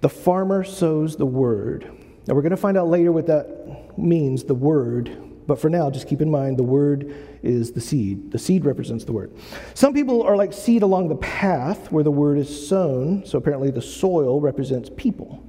The 0.00 0.08
farmer 0.08 0.64
sows 0.64 1.16
the 1.16 1.26
word. 1.26 1.90
Now, 2.26 2.34
we're 2.34 2.42
going 2.42 2.50
to 2.50 2.56
find 2.56 2.76
out 2.76 2.88
later 2.88 3.10
what 3.10 3.26
that 3.26 3.98
means, 3.98 4.44
the 4.44 4.54
word. 4.54 5.31
But 5.52 5.60
for 5.60 5.68
now, 5.68 5.90
just 5.90 6.08
keep 6.08 6.22
in 6.22 6.30
mind 6.30 6.56
the 6.56 6.62
word 6.62 7.14
is 7.42 7.72
the 7.72 7.80
seed. 7.82 8.30
The 8.30 8.38
seed 8.38 8.64
represents 8.64 9.04
the 9.04 9.12
word. 9.12 9.34
Some 9.74 9.92
people 9.92 10.22
are 10.22 10.34
like 10.34 10.50
seed 10.50 10.82
along 10.82 11.08
the 11.08 11.16
path 11.16 11.92
where 11.92 12.02
the 12.02 12.10
word 12.10 12.38
is 12.38 12.68
sown. 12.68 13.26
So 13.26 13.36
apparently, 13.36 13.70
the 13.70 13.82
soil 13.82 14.40
represents 14.40 14.88
people. 14.96 15.44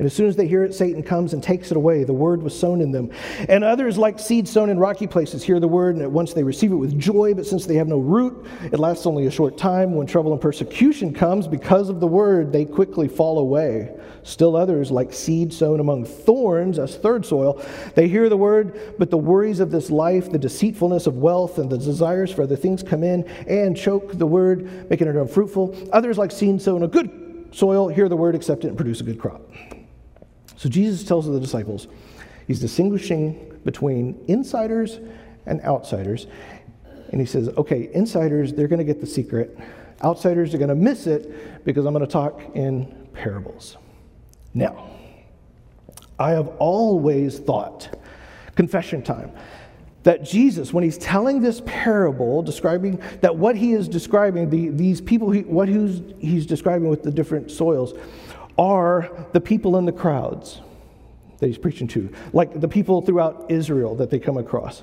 And 0.00 0.06
as 0.06 0.14
soon 0.14 0.28
as 0.28 0.34
they 0.34 0.48
hear 0.48 0.64
it, 0.64 0.74
Satan 0.74 1.02
comes 1.02 1.34
and 1.34 1.42
takes 1.42 1.70
it 1.70 1.76
away. 1.76 2.04
The 2.04 2.14
word 2.14 2.42
was 2.42 2.58
sown 2.58 2.80
in 2.80 2.90
them. 2.90 3.10
And 3.50 3.62
others, 3.62 3.98
like 3.98 4.18
seed 4.18 4.48
sown 4.48 4.70
in 4.70 4.78
rocky 4.78 5.06
places, 5.06 5.44
hear 5.44 5.60
the 5.60 5.68
word, 5.68 5.94
and 5.94 6.02
at 6.02 6.10
once 6.10 6.32
they 6.32 6.42
receive 6.42 6.72
it 6.72 6.76
with 6.76 6.98
joy. 6.98 7.34
But 7.34 7.44
since 7.44 7.66
they 7.66 7.74
have 7.74 7.86
no 7.86 7.98
root, 7.98 8.46
it 8.72 8.78
lasts 8.78 9.04
only 9.04 9.26
a 9.26 9.30
short 9.30 9.58
time. 9.58 9.94
When 9.94 10.06
trouble 10.06 10.32
and 10.32 10.40
persecution 10.40 11.12
comes 11.12 11.46
because 11.46 11.90
of 11.90 12.00
the 12.00 12.06
word, 12.06 12.50
they 12.50 12.64
quickly 12.64 13.08
fall 13.08 13.40
away. 13.40 13.94
Still 14.22 14.56
others, 14.56 14.90
like 14.90 15.12
seed 15.12 15.52
sown 15.52 15.80
among 15.80 16.06
thorns, 16.06 16.78
as 16.78 16.96
third 16.96 17.26
soil, 17.26 17.62
they 17.94 18.08
hear 18.08 18.30
the 18.30 18.38
word, 18.38 18.94
but 18.98 19.10
the 19.10 19.18
worries 19.18 19.60
of 19.60 19.70
this 19.70 19.90
life, 19.90 20.32
the 20.32 20.38
deceitfulness 20.38 21.06
of 21.06 21.18
wealth, 21.18 21.58
and 21.58 21.68
the 21.68 21.76
desires 21.76 22.32
for 22.32 22.44
other 22.44 22.56
things 22.56 22.82
come 22.82 23.04
in 23.04 23.28
and 23.46 23.76
choke 23.76 24.16
the 24.16 24.26
word, 24.26 24.88
making 24.88 25.08
it 25.08 25.16
unfruitful. 25.16 25.76
Others, 25.92 26.16
like 26.16 26.32
seed 26.32 26.62
sown 26.62 26.84
a 26.84 26.88
good 26.88 27.48
soil, 27.52 27.88
hear 27.88 28.08
the 28.08 28.16
word, 28.16 28.34
accept 28.34 28.64
it, 28.64 28.68
and 28.68 28.78
produce 28.78 29.02
a 29.02 29.04
good 29.04 29.18
crop. 29.18 29.42
So 30.60 30.68
Jesus 30.68 31.04
tells 31.04 31.26
the 31.26 31.40
disciples, 31.40 31.88
he's 32.46 32.60
distinguishing 32.60 33.58
between 33.64 34.22
insiders 34.28 35.00
and 35.46 35.58
outsiders. 35.62 36.26
And 37.10 37.18
he 37.18 37.26
says, 37.26 37.48
okay, 37.56 37.88
insiders, 37.94 38.52
they're 38.52 38.68
going 38.68 38.78
to 38.78 38.84
get 38.84 39.00
the 39.00 39.06
secret. 39.06 39.58
Outsiders 40.04 40.52
are 40.52 40.58
going 40.58 40.68
to 40.68 40.74
miss 40.74 41.06
it 41.06 41.64
because 41.64 41.86
I'm 41.86 41.94
going 41.94 42.04
to 42.04 42.12
talk 42.12 42.42
in 42.54 43.08
parables. 43.14 43.78
Now, 44.52 44.90
I 46.18 46.32
have 46.32 46.48
always 46.58 47.38
thought, 47.38 47.98
confession 48.54 49.02
time, 49.02 49.32
that 50.02 50.24
Jesus, 50.24 50.74
when 50.74 50.84
he's 50.84 50.98
telling 50.98 51.40
this 51.40 51.62
parable, 51.64 52.42
describing 52.42 53.02
that 53.22 53.34
what 53.34 53.56
he 53.56 53.72
is 53.72 53.88
describing, 53.88 54.50
the, 54.50 54.68
these 54.68 55.00
people, 55.00 55.30
he, 55.30 55.40
what 55.40 55.70
he's, 55.70 56.02
he's 56.18 56.44
describing 56.44 56.90
with 56.90 57.02
the 57.02 57.10
different 57.10 57.50
soils, 57.50 57.94
are 58.60 59.10
the 59.32 59.40
people 59.40 59.78
in 59.78 59.86
the 59.86 59.92
crowds 59.92 60.60
that 61.38 61.46
he's 61.46 61.58
preaching 61.58 61.88
to, 61.88 62.12
like 62.34 62.60
the 62.60 62.68
people 62.68 63.00
throughout 63.00 63.46
Israel 63.48 63.96
that 63.96 64.10
they 64.10 64.18
come 64.18 64.36
across. 64.36 64.82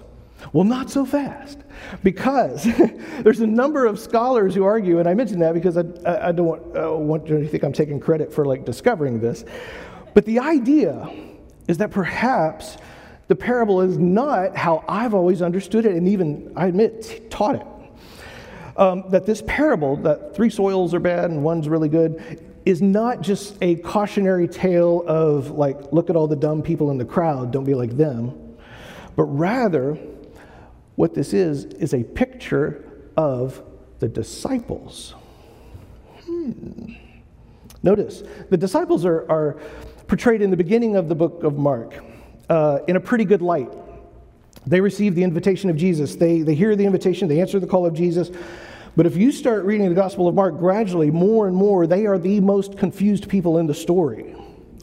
Well, 0.51 0.63
not 0.63 0.89
so 0.89 1.05
fast, 1.05 1.59
because 2.03 2.63
there's 3.21 3.39
a 3.39 3.47
number 3.47 3.85
of 3.85 3.99
scholars 3.99 4.55
who 4.55 4.63
argue, 4.63 4.99
and 4.99 5.07
I 5.07 5.13
mention 5.13 5.39
that 5.39 5.53
because 5.53 5.77
I, 5.77 5.83
I, 6.05 6.31
don't 6.31 6.45
want, 6.47 6.65
want 7.01 7.27
you 7.27 7.39
to 7.39 7.47
think 7.47 7.63
I'm 7.63 7.73
taking 7.73 7.99
credit 7.99 8.33
for 8.33 8.45
like 8.45 8.65
discovering 8.65 9.19
this, 9.19 9.45
but 10.15 10.25
the 10.25 10.39
idea 10.39 11.07
is 11.67 11.77
that 11.77 11.91
perhaps 11.91 12.77
the 13.27 13.35
parable 13.35 13.81
is 13.81 13.97
not 13.99 14.55
how 14.55 14.83
I've 14.87 15.13
always 15.13 15.43
understood 15.43 15.85
it, 15.85 15.95
and 15.95 16.07
even 16.07 16.51
I 16.55 16.67
admit 16.67 17.29
taught 17.29 17.55
it. 17.55 17.67
Um, 18.77 19.05
that 19.09 19.25
this 19.25 19.43
parable, 19.45 19.97
that 19.97 20.35
three 20.35 20.51
soils 20.51 20.93
are 20.93 20.99
bad 20.99 21.31
and 21.31 21.43
one's 21.43 21.67
really 21.67 21.89
good, 21.89 22.43
is 22.67 22.81
not 22.81 23.21
just 23.21 23.57
a 23.61 23.75
cautionary 23.75 24.45
tale 24.45 25.01
of, 25.07 25.51
like, 25.51 25.93
look 25.93 26.09
at 26.09 26.17
all 26.17 26.27
the 26.27 26.35
dumb 26.35 26.61
people 26.61 26.91
in 26.91 26.97
the 26.97 27.05
crowd, 27.05 27.49
don't 27.49 27.63
be 27.63 27.73
like 27.73 27.95
them, 27.95 28.57
but 29.15 29.23
rather, 29.23 29.97
what 30.97 31.13
this 31.13 31.33
is, 31.33 31.63
is 31.63 31.93
a 31.93 32.03
picture 32.03 32.83
of 33.15 33.63
the 33.99 34.09
disciples. 34.09 35.15
Hmm. 36.25 36.95
Notice, 37.83 38.23
the 38.49 38.57
disciples 38.57 39.05
are, 39.05 39.31
are 39.31 39.53
portrayed 40.07 40.41
in 40.41 40.51
the 40.51 40.57
beginning 40.57 40.97
of 40.97 41.07
the 41.07 41.15
book 41.15 41.43
of 41.43 41.57
Mark 41.57 42.03
uh, 42.49 42.79
in 42.85 42.97
a 42.97 42.99
pretty 42.99 43.23
good 43.23 43.41
light. 43.41 43.71
They 44.65 44.81
receive 44.81 45.15
the 45.15 45.23
invitation 45.23 45.69
of 45.69 45.77
Jesus, 45.77 46.17
they, 46.17 46.41
they 46.41 46.53
hear 46.53 46.75
the 46.75 46.85
invitation, 46.85 47.29
they 47.29 47.39
answer 47.39 47.61
the 47.61 47.67
call 47.67 47.85
of 47.85 47.93
Jesus. 47.93 48.29
But 48.97 49.05
if 49.05 49.15
you 49.15 49.31
start 49.31 49.63
reading 49.63 49.87
the 49.89 49.95
Gospel 49.95 50.27
of 50.27 50.33
Mark 50.33 50.57
gradually, 50.57 51.11
more 51.11 51.47
and 51.47 51.55
more, 51.55 51.85
they 51.85 52.07
are 52.07 52.17
the 52.17 52.39
most 52.39 52.79
confused 52.79 53.29
people 53.29 53.59
in 53.59 53.67
the 53.67 53.73
story. 53.75 54.35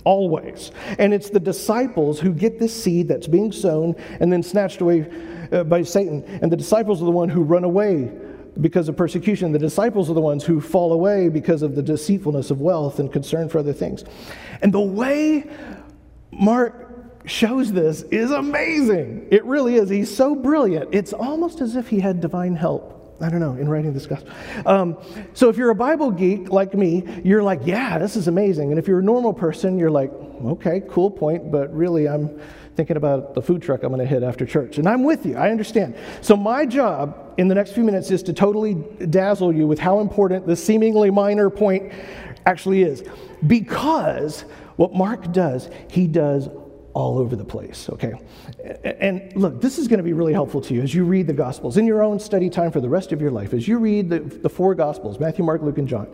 Always. 0.04 0.70
And 1.00 1.12
it's 1.12 1.30
the 1.30 1.40
disciples 1.40 2.20
who 2.20 2.32
get 2.32 2.60
this 2.60 2.72
seed 2.72 3.08
that's 3.08 3.26
being 3.26 3.50
sown 3.50 3.96
and 4.20 4.32
then 4.32 4.44
snatched 4.44 4.80
away 4.80 5.10
uh, 5.50 5.64
by 5.64 5.82
Satan. 5.82 6.22
And 6.40 6.52
the 6.52 6.56
disciples 6.56 7.02
are 7.02 7.06
the 7.06 7.10
one 7.10 7.28
who 7.28 7.42
run 7.42 7.64
away 7.64 8.12
because 8.60 8.88
of 8.88 8.96
persecution. 8.96 9.50
The 9.50 9.58
disciples 9.58 10.08
are 10.08 10.14
the 10.14 10.20
ones 10.20 10.44
who 10.44 10.60
fall 10.60 10.92
away 10.92 11.28
because 11.28 11.62
of 11.62 11.74
the 11.74 11.82
deceitfulness 11.82 12.52
of 12.52 12.60
wealth 12.60 13.00
and 13.00 13.12
concern 13.12 13.48
for 13.48 13.58
other 13.58 13.72
things. 13.72 14.04
And 14.62 14.72
the 14.72 14.80
way 14.80 15.50
Mark 16.30 16.88
shows 17.24 17.72
this 17.72 18.02
is 18.02 18.30
amazing. 18.30 19.26
It 19.32 19.44
really 19.44 19.74
is. 19.74 19.88
He's 19.88 20.16
so 20.16 20.36
brilliant. 20.36 20.94
It's 20.94 21.12
almost 21.12 21.60
as 21.60 21.74
if 21.74 21.88
he 21.88 21.98
had 21.98 22.20
divine 22.20 22.54
help. 22.54 22.93
I 23.20 23.28
don't 23.28 23.40
know, 23.40 23.52
in 23.52 23.68
writing 23.68 23.92
this 23.92 24.06
gospel. 24.06 24.32
Um, 24.66 24.96
so 25.34 25.48
if 25.48 25.56
you're 25.56 25.70
a 25.70 25.74
Bible 25.74 26.10
geek 26.10 26.50
like 26.50 26.74
me, 26.74 27.20
you're 27.22 27.42
like, 27.42 27.60
yeah, 27.64 27.96
this 27.98 28.16
is 28.16 28.26
amazing. 28.26 28.70
And 28.70 28.78
if 28.78 28.88
you're 28.88 28.98
a 28.98 29.04
normal 29.04 29.32
person, 29.32 29.78
you're 29.78 29.90
like, 29.90 30.12
okay, 30.44 30.82
cool 30.90 31.10
point, 31.10 31.52
but 31.52 31.72
really 31.72 32.08
I'm 32.08 32.40
thinking 32.74 32.96
about 32.96 33.34
the 33.34 33.40
food 33.40 33.62
truck 33.62 33.84
I'm 33.84 33.90
going 33.90 34.00
to 34.00 34.06
hit 34.06 34.24
after 34.24 34.44
church. 34.44 34.78
And 34.78 34.88
I'm 34.88 35.04
with 35.04 35.24
you, 35.24 35.36
I 35.36 35.50
understand. 35.50 35.96
So 36.22 36.36
my 36.36 36.66
job 36.66 37.34
in 37.38 37.46
the 37.46 37.54
next 37.54 37.72
few 37.72 37.84
minutes 37.84 38.10
is 38.10 38.22
to 38.24 38.32
totally 38.32 38.74
dazzle 39.10 39.54
you 39.54 39.68
with 39.68 39.78
how 39.78 40.00
important 40.00 40.46
the 40.46 40.56
seemingly 40.56 41.10
minor 41.10 41.50
point 41.50 41.92
actually 42.46 42.82
is. 42.82 43.04
Because 43.46 44.44
what 44.76 44.92
Mark 44.92 45.32
does, 45.32 45.70
he 45.88 46.08
does 46.08 46.48
all 46.94 47.18
over 47.18 47.34
the 47.34 47.44
place, 47.44 47.90
okay? 47.90 48.14
And 48.84 49.34
look, 49.34 49.60
this 49.60 49.78
is 49.78 49.88
going 49.88 49.98
to 49.98 50.04
be 50.04 50.12
really 50.12 50.32
helpful 50.32 50.60
to 50.62 50.74
you 50.74 50.80
as 50.80 50.94
you 50.94 51.04
read 51.04 51.26
the 51.26 51.32
Gospels 51.32 51.76
in 51.76 51.86
your 51.86 52.02
own 52.02 52.20
study 52.20 52.48
time 52.48 52.70
for 52.70 52.80
the 52.80 52.88
rest 52.88 53.12
of 53.12 53.20
your 53.20 53.32
life. 53.32 53.52
As 53.52 53.66
you 53.66 53.78
read 53.78 54.08
the, 54.08 54.20
the 54.20 54.48
four 54.48 54.74
Gospels 54.74 55.18
Matthew, 55.18 55.44
Mark, 55.44 55.60
Luke, 55.62 55.78
and 55.78 55.88
John. 55.88 56.08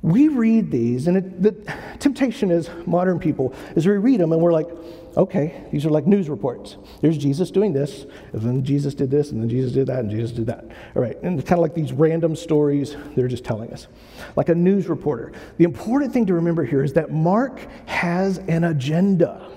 We 0.00 0.26
read 0.26 0.72
these, 0.72 1.06
and 1.06 1.16
it, 1.16 1.42
the 1.42 1.52
temptation 2.00 2.50
is 2.50 2.68
modern 2.86 3.20
people 3.20 3.54
is 3.76 3.86
we 3.86 3.92
read 3.92 4.18
them 4.18 4.32
and 4.32 4.42
we're 4.42 4.52
like, 4.52 4.68
okay, 5.16 5.64
these 5.70 5.86
are 5.86 5.90
like 5.90 6.06
news 6.06 6.28
reports. 6.28 6.76
There's 7.00 7.16
Jesus 7.16 7.52
doing 7.52 7.72
this, 7.72 8.04
and 8.32 8.42
then 8.42 8.64
Jesus 8.64 8.94
did 8.94 9.12
this, 9.12 9.30
and 9.30 9.40
then 9.40 9.48
Jesus 9.48 9.72
did 9.72 9.86
that, 9.86 10.00
and 10.00 10.10
Jesus 10.10 10.32
did 10.32 10.46
that. 10.46 10.64
All 10.96 11.02
right, 11.02 11.16
and 11.22 11.38
it's 11.38 11.48
kind 11.48 11.58
of 11.58 11.62
like 11.62 11.74
these 11.74 11.92
random 11.92 12.34
stories 12.34 12.96
they're 13.14 13.28
just 13.28 13.44
telling 13.44 13.72
us, 13.72 13.86
like 14.34 14.48
a 14.48 14.54
news 14.54 14.88
reporter. 14.88 15.32
The 15.58 15.64
important 15.64 16.12
thing 16.12 16.26
to 16.26 16.34
remember 16.34 16.64
here 16.64 16.82
is 16.82 16.94
that 16.94 17.12
Mark 17.12 17.60
has 17.86 18.38
an 18.38 18.64
agenda. 18.64 19.51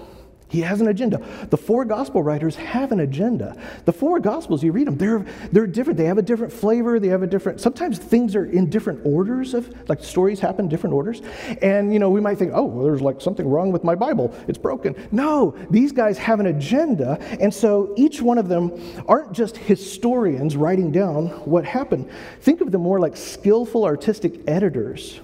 He 0.56 0.62
has 0.62 0.80
an 0.80 0.88
agenda. 0.88 1.22
The 1.50 1.58
four 1.58 1.84
gospel 1.84 2.24
writers 2.24 2.56
have 2.56 2.94
an 2.94 3.02
agenda. 3.02 3.58
The 3.84 3.92
four 3.92 4.22
gospels, 4.22 4.64
you 4.64 4.72
read 4.72 4.88
them, 4.88 4.98
they're, 4.98 5.26
they're 5.52 5.68
different. 5.68 5.98
They 5.98 6.06
have 6.06 6.18
a 6.18 6.22
different 6.22 6.54
flavor. 6.54 6.98
They 6.98 7.10
have 7.10 7.24
a 7.24 7.28
different, 7.28 7.60
sometimes 7.60 8.00
things 8.00 8.38
are 8.38 8.46
in 8.46 8.70
different 8.70 9.06
orders 9.06 9.54
of, 9.54 9.70
like 9.90 10.02
stories 10.02 10.40
happen 10.40 10.70
different 10.70 10.94
orders. 10.94 11.22
And, 11.62 11.92
you 11.92 12.00
know, 12.00 12.10
we 12.10 12.22
might 12.22 12.38
think, 12.38 12.54
oh, 12.56 12.64
well, 12.64 12.86
there's 12.86 13.02
like 13.02 13.20
something 13.20 13.46
wrong 13.46 13.74
with 13.74 13.84
my 13.84 13.96
Bible. 13.96 14.34
It's 14.48 14.58
broken. 14.58 14.96
No, 15.12 15.58
these 15.70 15.92
guys 15.92 16.18
have 16.20 16.40
an 16.40 16.46
agenda. 16.46 17.18
And 17.42 17.54
so 17.54 17.94
each 17.98 18.22
one 18.22 18.38
of 18.38 18.48
them 18.48 18.72
aren't 19.10 19.34
just 19.34 19.58
historians 19.58 20.56
writing 20.56 20.90
down 20.90 21.28
what 21.44 21.66
happened. 21.66 22.10
Think 22.40 22.62
of 22.62 22.72
them 22.72 22.80
more 22.80 23.02
like 23.02 23.18
skillful 23.18 23.84
artistic 23.84 24.40
editors 24.48 25.20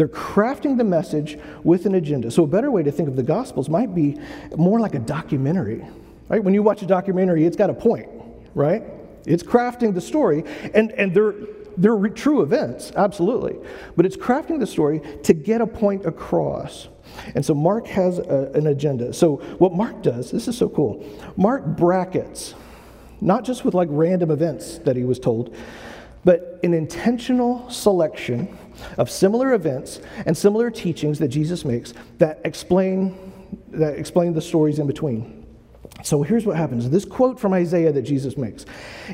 they're 0.00 0.08
crafting 0.08 0.78
the 0.78 0.84
message 0.84 1.38
with 1.62 1.84
an 1.84 1.94
agenda. 1.94 2.30
So, 2.30 2.44
a 2.44 2.46
better 2.46 2.70
way 2.70 2.82
to 2.82 2.90
think 2.90 3.06
of 3.06 3.16
the 3.16 3.22
Gospels 3.22 3.68
might 3.68 3.94
be 3.94 4.18
more 4.56 4.80
like 4.80 4.94
a 4.94 4.98
documentary. 4.98 5.86
Right? 6.30 6.42
When 6.42 6.54
you 6.54 6.62
watch 6.62 6.80
a 6.80 6.86
documentary, 6.86 7.44
it's 7.44 7.54
got 7.54 7.68
a 7.68 7.74
point, 7.74 8.08
right? 8.54 8.82
It's 9.26 9.42
crafting 9.42 9.92
the 9.92 10.00
story, 10.00 10.44
and, 10.72 10.90
and 10.92 11.14
they're, 11.14 11.34
they're 11.76 11.96
re- 11.96 12.08
true 12.08 12.40
events, 12.40 12.92
absolutely. 12.96 13.58
But 13.94 14.06
it's 14.06 14.16
crafting 14.16 14.58
the 14.58 14.66
story 14.66 15.02
to 15.24 15.34
get 15.34 15.60
a 15.60 15.66
point 15.66 16.06
across. 16.06 16.88
And 17.34 17.44
so 17.44 17.52
Mark 17.52 17.86
has 17.88 18.20
a, 18.20 18.50
an 18.54 18.68
agenda. 18.68 19.12
So, 19.12 19.36
what 19.58 19.74
Mark 19.74 20.02
does, 20.02 20.30
this 20.30 20.48
is 20.48 20.56
so 20.56 20.70
cool. 20.70 21.04
Mark 21.36 21.76
brackets, 21.76 22.54
not 23.20 23.44
just 23.44 23.66
with 23.66 23.74
like 23.74 23.88
random 23.90 24.30
events 24.30 24.78
that 24.78 24.96
he 24.96 25.04
was 25.04 25.18
told, 25.18 25.54
but 26.24 26.60
an 26.62 26.74
intentional 26.74 27.68
selection 27.70 28.56
of 28.98 29.10
similar 29.10 29.54
events 29.54 30.00
and 30.26 30.36
similar 30.36 30.70
teachings 30.70 31.18
that 31.18 31.28
Jesus 31.28 31.64
makes 31.64 31.94
that 32.18 32.40
explain, 32.44 33.16
that 33.68 33.98
explain 33.98 34.32
the 34.32 34.40
stories 34.40 34.78
in 34.78 34.86
between. 34.86 35.46
So 36.02 36.22
here's 36.22 36.46
what 36.46 36.56
happens. 36.56 36.88
This 36.88 37.04
quote 37.04 37.38
from 37.38 37.52
Isaiah 37.52 37.92
that 37.92 38.02
Jesus 38.02 38.36
makes 38.36 38.64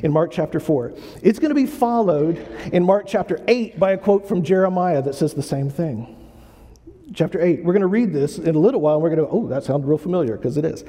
in 0.03 0.11
Mark 0.11 0.31
chapter 0.31 0.59
4, 0.59 0.93
it's 1.21 1.39
going 1.39 1.49
to 1.49 1.55
be 1.55 1.65
followed 1.65 2.37
in 2.71 2.83
Mark 2.83 3.05
chapter 3.07 3.43
8 3.47 3.79
by 3.79 3.91
a 3.91 3.97
quote 3.97 4.27
from 4.27 4.43
Jeremiah 4.43 5.01
that 5.01 5.15
says 5.15 5.33
the 5.33 5.43
same 5.43 5.69
thing. 5.69 6.13
Chapter 7.13 7.41
8, 7.41 7.63
we're 7.63 7.73
going 7.73 7.81
to 7.81 7.87
read 7.87 8.13
this 8.13 8.37
in 8.37 8.55
a 8.55 8.59
little 8.59 8.81
while, 8.81 8.95
and 8.95 9.03
we're 9.03 9.15
going 9.15 9.25
to, 9.25 9.31
oh, 9.31 9.47
that 9.47 9.63
sounds 9.63 9.85
real 9.85 9.97
familiar, 9.97 10.35
because 10.35 10.57
it 10.57 10.65
is. 10.65 10.83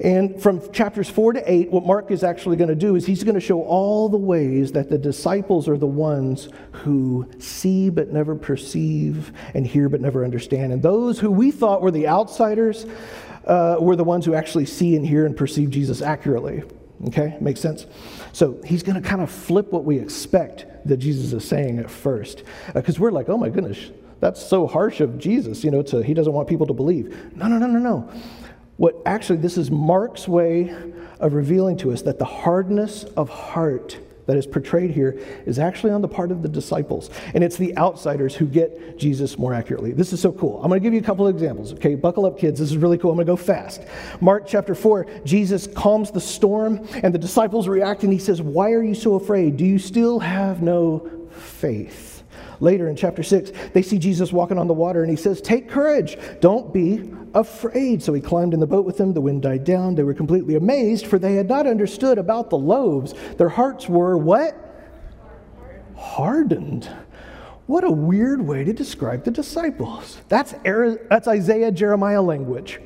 And 0.00 0.40
from 0.40 0.70
chapters 0.72 1.10
4 1.10 1.34
to 1.34 1.52
8, 1.52 1.70
what 1.72 1.84
Mark 1.84 2.12
is 2.12 2.22
actually 2.22 2.56
going 2.56 2.68
to 2.68 2.76
do 2.76 2.94
is 2.94 3.04
he's 3.04 3.24
going 3.24 3.34
to 3.34 3.40
show 3.40 3.62
all 3.62 4.08
the 4.08 4.16
ways 4.16 4.72
that 4.72 4.88
the 4.88 4.98
disciples 4.98 5.68
are 5.68 5.76
the 5.76 5.88
ones 5.88 6.48
who 6.70 7.28
see 7.38 7.90
but 7.90 8.12
never 8.12 8.36
perceive 8.36 9.32
and 9.54 9.66
hear 9.66 9.88
but 9.88 10.00
never 10.00 10.24
understand. 10.24 10.72
And 10.72 10.82
those 10.82 11.18
who 11.18 11.32
we 11.32 11.50
thought 11.50 11.82
were 11.82 11.90
the 11.90 12.06
outsiders 12.06 12.86
uh, 13.44 13.76
were 13.80 13.96
the 13.96 14.04
ones 14.04 14.24
who 14.24 14.34
actually 14.34 14.66
see 14.66 14.94
and 14.94 15.04
hear 15.04 15.26
and 15.26 15.36
perceive 15.36 15.70
Jesus 15.70 16.00
accurately. 16.00 16.62
Okay, 17.08 17.36
makes 17.40 17.60
sense? 17.60 17.86
So 18.32 18.60
he's 18.64 18.82
going 18.82 19.00
to 19.00 19.08
kind 19.08 19.22
of 19.22 19.30
flip 19.30 19.72
what 19.72 19.84
we 19.84 19.98
expect 19.98 20.66
that 20.86 20.98
Jesus 20.98 21.32
is 21.32 21.46
saying 21.46 21.78
at 21.78 21.90
first. 21.90 22.44
Because 22.74 22.98
uh, 22.98 23.02
we're 23.02 23.10
like, 23.10 23.28
oh 23.28 23.36
my 23.36 23.48
goodness, 23.48 23.90
that's 24.20 24.44
so 24.44 24.66
harsh 24.66 25.00
of 25.00 25.18
Jesus, 25.18 25.62
you 25.62 25.70
know, 25.70 25.82
to, 25.82 26.02
he 26.02 26.12
doesn't 26.12 26.32
want 26.32 26.48
people 26.48 26.66
to 26.66 26.72
believe. 26.72 27.36
No, 27.36 27.46
no, 27.46 27.58
no, 27.58 27.66
no, 27.66 27.78
no. 27.78 28.12
What 28.78 29.02
actually, 29.04 29.40
this 29.40 29.58
is 29.58 29.70
Mark's 29.70 30.26
way 30.26 30.74
of 31.20 31.34
revealing 31.34 31.76
to 31.78 31.92
us 31.92 32.02
that 32.02 32.18
the 32.18 32.24
hardness 32.24 33.04
of 33.04 33.28
heart 33.28 33.98
that 34.26 34.36
is 34.36 34.46
portrayed 34.46 34.90
here 34.90 35.18
is 35.46 35.58
actually 35.58 35.90
on 35.90 36.00
the 36.00 36.06
part 36.06 36.30
of 36.30 36.42
the 36.42 36.48
disciples. 36.48 37.10
And 37.34 37.42
it's 37.42 37.56
the 37.56 37.76
outsiders 37.76 38.36
who 38.36 38.46
get 38.46 38.96
Jesus 38.96 39.36
more 39.36 39.52
accurately. 39.52 39.92
This 39.92 40.12
is 40.12 40.20
so 40.20 40.30
cool. 40.30 40.62
I'm 40.62 40.68
going 40.68 40.80
to 40.80 40.84
give 40.84 40.92
you 40.92 41.00
a 41.00 41.02
couple 41.02 41.26
of 41.26 41.34
examples. 41.34 41.72
Okay, 41.72 41.96
buckle 41.96 42.24
up, 42.24 42.38
kids. 42.38 42.60
This 42.60 42.70
is 42.70 42.76
really 42.76 42.98
cool. 42.98 43.10
I'm 43.10 43.16
going 43.16 43.26
to 43.26 43.32
go 43.32 43.36
fast. 43.36 43.82
Mark 44.20 44.46
chapter 44.46 44.76
4, 44.76 45.06
Jesus 45.24 45.66
calms 45.66 46.12
the 46.12 46.20
storm, 46.20 46.86
and 47.02 47.12
the 47.12 47.18
disciples 47.18 47.66
react, 47.66 48.04
and 48.04 48.12
he 48.12 48.18
says, 48.18 48.40
Why 48.40 48.70
are 48.72 48.82
you 48.82 48.94
so 48.94 49.14
afraid? 49.14 49.56
Do 49.56 49.64
you 49.64 49.78
still 49.78 50.20
have 50.20 50.62
no 50.62 51.10
faith? 51.30 52.22
Later 52.60 52.88
in 52.88 52.96
chapter 52.96 53.22
6, 53.22 53.52
they 53.72 53.82
see 53.82 53.98
Jesus 53.98 54.32
walking 54.32 54.58
on 54.58 54.66
the 54.66 54.74
water 54.74 55.02
and 55.02 55.10
he 55.10 55.16
says, 55.16 55.40
Take 55.40 55.68
courage, 55.68 56.18
don't 56.40 56.72
be 56.72 57.12
afraid. 57.34 58.02
So 58.02 58.12
he 58.12 58.20
climbed 58.20 58.54
in 58.54 58.60
the 58.60 58.66
boat 58.66 58.84
with 58.84 58.96
them. 58.96 59.12
The 59.12 59.20
wind 59.20 59.42
died 59.42 59.64
down. 59.64 59.94
They 59.94 60.02
were 60.02 60.14
completely 60.14 60.56
amazed, 60.56 61.06
for 61.06 61.18
they 61.18 61.34
had 61.34 61.48
not 61.48 61.66
understood 61.66 62.18
about 62.18 62.50
the 62.50 62.58
loaves. 62.58 63.14
Their 63.36 63.48
hearts 63.48 63.88
were 63.88 64.16
what? 64.16 64.56
Hardened. 65.96 66.88
What 67.66 67.84
a 67.84 67.90
weird 67.90 68.40
way 68.40 68.64
to 68.64 68.72
describe 68.72 69.24
the 69.24 69.30
disciples. 69.30 70.18
That's, 70.28 70.54
that's 70.62 71.28
Isaiah 71.28 71.70
Jeremiah 71.70 72.22
language. 72.22 72.80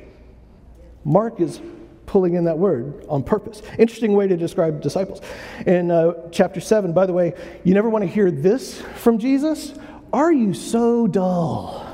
Mark 1.05 1.39
is 1.39 1.61
pulling 2.05 2.35
in 2.35 2.43
that 2.45 2.57
word 2.57 3.05
on 3.07 3.23
purpose. 3.23 3.61
Interesting 3.79 4.13
way 4.13 4.27
to 4.27 4.37
describe 4.37 4.81
disciples. 4.81 5.21
In 5.65 5.91
uh, 5.91 6.13
chapter 6.31 6.59
7, 6.59 6.93
by 6.93 7.05
the 7.05 7.13
way, 7.13 7.33
you 7.63 7.73
never 7.73 7.89
want 7.89 8.03
to 8.03 8.09
hear 8.09 8.31
this 8.31 8.81
from 8.95 9.17
Jesus. 9.17 9.73
Are 10.11 10.31
you 10.31 10.53
so 10.53 11.07
dull? 11.07 11.89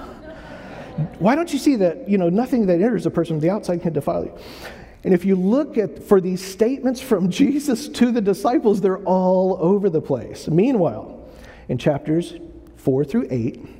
Why 1.20 1.36
don't 1.36 1.52
you 1.54 1.60
see 1.60 1.78
that, 1.78 2.10
you 2.10 2.18
know, 2.18 2.30
nothing 2.30 2.66
that 2.66 2.82
enters 2.82 3.06
a 3.06 3.12
person 3.12 3.36
from 3.36 3.42
the 3.42 3.50
outside 3.50 3.82
can 3.82 3.94
defile 3.94 4.26
you? 4.26 4.38
And 5.04 5.14
if 5.14 5.24
you 5.24 5.36
look 5.36 5.78
at 5.78 6.04
for 6.04 6.20
these 6.20 6.44
statements 6.44 7.00
from 7.00 7.30
Jesus 7.32 7.88
to 7.90 8.12
the 8.12 8.22
disciples, 8.22 8.82
they're 8.82 9.04
all 9.04 9.58
over 9.62 9.90
the 9.90 10.02
place. 10.02 10.48
Meanwhile, 10.48 11.18
in 11.70 11.78
chapters 11.78 12.34
4 12.78 13.06
through 13.06 13.28
8, 13.30 13.79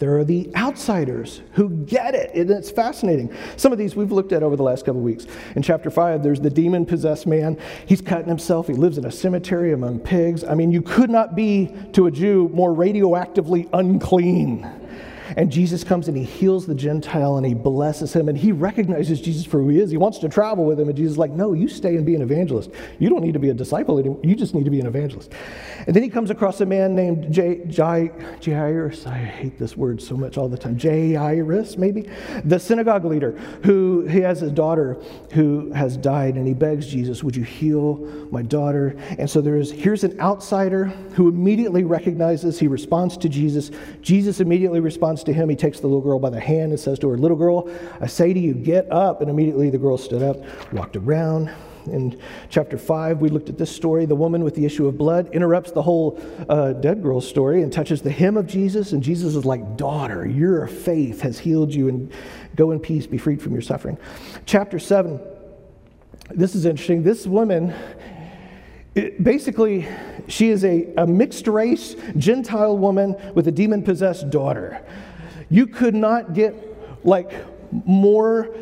there 0.00 0.16
are 0.16 0.24
the 0.24 0.50
outsiders 0.56 1.42
who 1.52 1.68
get 1.68 2.14
it, 2.14 2.34
and 2.34 2.50
it's 2.50 2.70
fascinating. 2.70 3.32
Some 3.56 3.70
of 3.70 3.76
these 3.76 3.94
we've 3.94 4.10
looked 4.10 4.32
at 4.32 4.42
over 4.42 4.56
the 4.56 4.62
last 4.62 4.86
couple 4.86 5.02
weeks. 5.02 5.26
In 5.54 5.62
chapter 5.62 5.90
5, 5.90 6.22
there's 6.22 6.40
the 6.40 6.48
demon 6.48 6.86
possessed 6.86 7.26
man. 7.26 7.58
He's 7.84 8.00
cutting 8.00 8.28
himself, 8.28 8.66
he 8.66 8.72
lives 8.72 8.96
in 8.96 9.04
a 9.04 9.12
cemetery 9.12 9.74
among 9.74 10.00
pigs. 10.00 10.42
I 10.42 10.54
mean, 10.54 10.72
you 10.72 10.80
could 10.80 11.10
not 11.10 11.36
be, 11.36 11.74
to 11.92 12.06
a 12.06 12.10
Jew, 12.10 12.50
more 12.54 12.72
radioactively 12.72 13.68
unclean 13.74 14.66
and 15.36 15.50
Jesus 15.50 15.84
comes 15.84 16.08
and 16.08 16.16
he 16.16 16.24
heals 16.24 16.66
the 16.66 16.74
Gentile 16.74 17.36
and 17.36 17.46
he 17.46 17.54
blesses 17.54 18.12
him 18.12 18.28
and 18.28 18.36
he 18.36 18.52
recognizes 18.52 19.20
Jesus 19.20 19.44
for 19.44 19.60
who 19.60 19.68
he 19.68 19.78
is. 19.78 19.90
He 19.90 19.96
wants 19.96 20.18
to 20.18 20.28
travel 20.28 20.64
with 20.64 20.78
him. 20.78 20.88
And 20.88 20.96
Jesus 20.96 21.12
is 21.12 21.18
like, 21.18 21.30
No, 21.30 21.52
you 21.52 21.68
stay 21.68 21.96
and 21.96 22.04
be 22.04 22.14
an 22.14 22.22
evangelist. 22.22 22.70
You 22.98 23.08
don't 23.08 23.22
need 23.22 23.34
to 23.34 23.38
be 23.38 23.50
a 23.50 23.54
disciple 23.54 23.98
anymore. 23.98 24.20
You 24.22 24.34
just 24.34 24.54
need 24.54 24.64
to 24.64 24.70
be 24.70 24.80
an 24.80 24.86
evangelist. 24.86 25.32
And 25.86 25.94
then 25.94 26.02
he 26.02 26.08
comes 26.08 26.30
across 26.30 26.60
a 26.60 26.66
man 26.66 26.94
named 26.94 27.32
J- 27.32 27.64
J- 27.66 28.10
Jairus. 28.44 29.06
I 29.06 29.18
hate 29.18 29.58
this 29.58 29.76
word 29.76 30.02
so 30.02 30.16
much 30.16 30.36
all 30.36 30.48
the 30.48 30.58
time. 30.58 30.78
Jairus, 30.78 31.76
maybe? 31.76 32.08
The 32.44 32.58
synagogue 32.58 33.04
leader 33.04 33.32
who 33.64 34.06
he 34.06 34.20
has 34.20 34.42
a 34.42 34.50
daughter 34.50 34.94
who 35.32 35.72
has 35.72 35.96
died 35.96 36.34
and 36.34 36.46
he 36.46 36.54
begs 36.54 36.86
Jesus, 36.86 37.22
Would 37.22 37.36
you 37.36 37.44
heal 37.44 37.96
my 38.30 38.42
daughter? 38.42 38.96
And 39.18 39.28
so 39.28 39.40
there's 39.40 39.70
here's 39.70 40.04
an 40.04 40.18
outsider 40.20 40.86
who 41.14 41.28
immediately 41.28 41.84
recognizes, 41.84 42.58
he 42.58 42.66
responds 42.66 43.16
to 43.18 43.28
Jesus. 43.28 43.70
Jesus 44.00 44.40
immediately 44.40 44.80
responds 44.80 45.19
to 45.24 45.32
him. 45.32 45.48
He 45.48 45.56
takes 45.56 45.80
the 45.80 45.86
little 45.86 46.00
girl 46.00 46.18
by 46.18 46.30
the 46.30 46.40
hand 46.40 46.72
and 46.72 46.80
says 46.80 46.98
to 47.00 47.08
her, 47.08 47.18
Little 47.18 47.36
girl, 47.36 47.70
I 48.00 48.06
say 48.06 48.32
to 48.32 48.38
you, 48.38 48.54
get 48.54 48.90
up. 48.90 49.20
And 49.20 49.30
immediately 49.30 49.70
the 49.70 49.78
girl 49.78 49.98
stood 49.98 50.22
up, 50.22 50.36
walked 50.72 50.96
around. 50.96 51.50
In 51.86 52.20
chapter 52.50 52.76
5, 52.76 53.20
we 53.20 53.30
looked 53.30 53.48
at 53.48 53.56
this 53.56 53.74
story. 53.74 54.04
The 54.04 54.14
woman 54.14 54.44
with 54.44 54.54
the 54.54 54.64
issue 54.64 54.86
of 54.86 54.98
blood 54.98 55.30
interrupts 55.32 55.72
the 55.72 55.82
whole 55.82 56.20
uh, 56.48 56.74
dead 56.74 57.02
girl 57.02 57.20
story 57.20 57.62
and 57.62 57.72
touches 57.72 58.02
the 58.02 58.10
hem 58.10 58.36
of 58.36 58.46
Jesus. 58.46 58.92
And 58.92 59.02
Jesus 59.02 59.34
is 59.34 59.44
like, 59.44 59.76
Daughter, 59.76 60.26
your 60.26 60.66
faith 60.66 61.22
has 61.22 61.38
healed 61.38 61.72
you, 61.72 61.88
and 61.88 62.12
go 62.54 62.70
in 62.70 62.80
peace, 62.80 63.06
be 63.06 63.18
freed 63.18 63.40
from 63.40 63.52
your 63.52 63.62
suffering. 63.62 63.96
Chapter 64.44 64.78
7, 64.78 65.20
this 66.30 66.54
is 66.54 66.66
interesting. 66.66 67.02
This 67.02 67.26
woman 67.26 67.74
it, 68.94 69.22
basically, 69.22 69.86
she 70.26 70.48
is 70.48 70.64
a, 70.64 70.92
a 70.96 71.06
mixed 71.06 71.46
race 71.46 71.94
Gentile 72.16 72.76
woman 72.76 73.14
with 73.34 73.46
a 73.46 73.52
demon 73.52 73.82
possessed 73.82 74.30
daughter. 74.30 74.84
You 75.50 75.66
could 75.66 75.94
not 75.94 76.32
get 76.32 76.54
like 77.04 77.32
more 77.72 78.54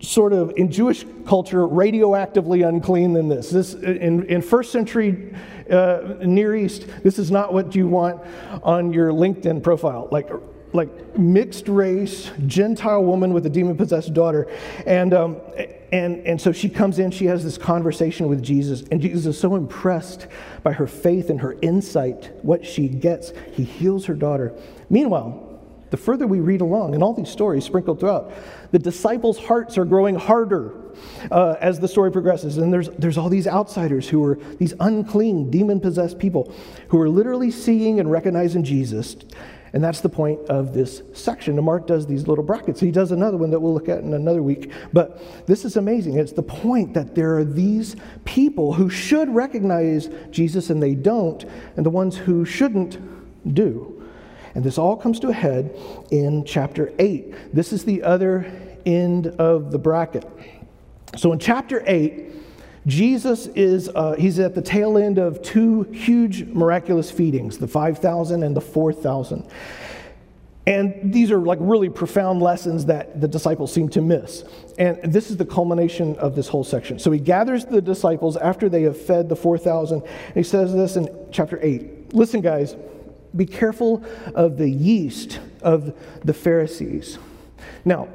sort 0.00 0.32
of 0.32 0.52
in 0.56 0.70
Jewish 0.70 1.04
culture 1.26 1.66
radioactively 1.66 2.62
unclean 2.68 3.12
than 3.12 3.28
this. 3.28 3.50
This 3.50 3.74
in, 3.74 4.24
in 4.26 4.42
first 4.42 4.70
century 4.72 5.34
uh, 5.70 6.16
Near 6.20 6.54
East, 6.54 6.86
this 7.02 7.18
is 7.18 7.30
not 7.30 7.52
what 7.52 7.74
you 7.74 7.88
want 7.88 8.22
on 8.62 8.92
your 8.92 9.10
LinkedIn 9.10 9.62
profile. 9.62 10.08
Like 10.10 10.30
like 10.72 11.18
mixed 11.18 11.68
race 11.68 12.30
Gentile 12.46 13.02
woman 13.02 13.32
with 13.32 13.46
a 13.46 13.50
demon 13.50 13.76
possessed 13.76 14.12
daughter, 14.12 14.48
and 14.86 15.14
um, 15.14 15.36
and 15.92 16.26
and 16.26 16.40
so 16.40 16.52
she 16.52 16.68
comes 16.68 16.98
in. 16.98 17.10
She 17.10 17.26
has 17.26 17.42
this 17.42 17.56
conversation 17.56 18.28
with 18.28 18.42
Jesus, 18.42 18.82
and 18.90 19.00
Jesus 19.00 19.26
is 19.26 19.40
so 19.40 19.56
impressed 19.56 20.26
by 20.62 20.72
her 20.72 20.86
faith 20.86 21.30
and 21.30 21.40
her 21.40 21.56
insight, 21.62 22.30
what 22.44 22.64
she 22.64 22.88
gets. 22.88 23.32
He 23.52 23.64
heals 23.64 24.06
her 24.06 24.14
daughter. 24.14 24.54
Meanwhile, 24.90 25.45
the 25.90 25.96
further 25.96 26.26
we 26.26 26.40
read 26.40 26.60
along, 26.60 26.94
and 26.94 27.02
all 27.02 27.14
these 27.14 27.28
stories 27.28 27.64
sprinkled 27.64 28.00
throughout, 28.00 28.32
the 28.72 28.78
disciples' 28.78 29.38
hearts 29.38 29.78
are 29.78 29.84
growing 29.84 30.16
harder 30.16 30.74
uh, 31.30 31.56
as 31.60 31.78
the 31.80 31.88
story 31.88 32.10
progresses. 32.10 32.58
And 32.58 32.72
there's, 32.72 32.88
there's 32.90 33.18
all 33.18 33.28
these 33.28 33.46
outsiders 33.46 34.08
who 34.08 34.24
are 34.24 34.38
these 34.58 34.74
unclean, 34.80 35.50
demon 35.50 35.80
possessed 35.80 36.18
people 36.18 36.52
who 36.88 37.00
are 37.00 37.08
literally 37.08 37.50
seeing 37.50 38.00
and 38.00 38.10
recognizing 38.10 38.64
Jesus. 38.64 39.16
And 39.72 39.84
that's 39.84 40.00
the 40.00 40.08
point 40.08 40.40
of 40.48 40.72
this 40.72 41.02
section. 41.12 41.56
And 41.56 41.66
Mark 41.66 41.86
does 41.86 42.06
these 42.06 42.26
little 42.26 42.44
brackets. 42.44 42.80
He 42.80 42.90
does 42.90 43.12
another 43.12 43.36
one 43.36 43.50
that 43.50 43.60
we'll 43.60 43.74
look 43.74 43.88
at 43.88 43.98
in 43.98 44.14
another 44.14 44.42
week. 44.42 44.72
But 44.92 45.46
this 45.46 45.64
is 45.64 45.76
amazing. 45.76 46.18
It's 46.18 46.32
the 46.32 46.42
point 46.42 46.94
that 46.94 47.14
there 47.14 47.36
are 47.36 47.44
these 47.44 47.96
people 48.24 48.72
who 48.72 48.88
should 48.88 49.28
recognize 49.28 50.08
Jesus 50.30 50.70
and 50.70 50.82
they 50.82 50.94
don't, 50.94 51.44
and 51.76 51.84
the 51.84 51.90
ones 51.90 52.16
who 52.16 52.44
shouldn't 52.44 52.98
do. 53.54 53.95
And 54.56 54.64
this 54.64 54.78
all 54.78 54.96
comes 54.96 55.20
to 55.20 55.28
a 55.28 55.34
head 55.34 55.76
in 56.10 56.42
chapter 56.46 56.90
8. 56.98 57.54
This 57.54 57.74
is 57.74 57.84
the 57.84 58.02
other 58.02 58.50
end 58.86 59.26
of 59.26 59.70
the 59.70 59.78
bracket. 59.78 60.24
So 61.14 61.30
in 61.34 61.38
chapter 61.38 61.82
8, 61.86 62.32
Jesus 62.86 63.48
is 63.48 63.90
uh, 63.90 64.14
he's 64.14 64.38
at 64.38 64.54
the 64.54 64.62
tail 64.62 64.96
end 64.96 65.18
of 65.18 65.42
two 65.42 65.82
huge 65.82 66.44
miraculous 66.44 67.10
feedings, 67.10 67.58
the 67.58 67.68
5,000 67.68 68.42
and 68.42 68.56
the 68.56 68.62
4,000. 68.62 69.46
And 70.66 71.12
these 71.12 71.30
are 71.30 71.38
like 71.38 71.58
really 71.60 71.90
profound 71.90 72.40
lessons 72.40 72.86
that 72.86 73.20
the 73.20 73.28
disciples 73.28 73.70
seem 73.70 73.90
to 73.90 74.00
miss. 74.00 74.42
And 74.78 75.12
this 75.12 75.30
is 75.30 75.36
the 75.36 75.44
culmination 75.44 76.16
of 76.16 76.34
this 76.34 76.48
whole 76.48 76.64
section. 76.64 76.98
So 76.98 77.10
he 77.10 77.20
gathers 77.20 77.66
the 77.66 77.82
disciples 77.82 78.38
after 78.38 78.70
they 78.70 78.82
have 78.84 78.98
fed 78.98 79.28
the 79.28 79.36
4,000. 79.36 80.00
And 80.00 80.34
he 80.34 80.42
says 80.42 80.72
this 80.72 80.96
in 80.96 81.14
chapter 81.30 81.58
8. 81.62 82.14
Listen, 82.14 82.40
guys, 82.40 82.74
be 83.34 83.46
careful 83.46 84.04
of 84.34 84.56
the 84.58 84.68
yeast 84.68 85.40
of 85.62 85.94
the 86.24 86.34
Pharisees. 86.34 87.18
Now, 87.84 88.08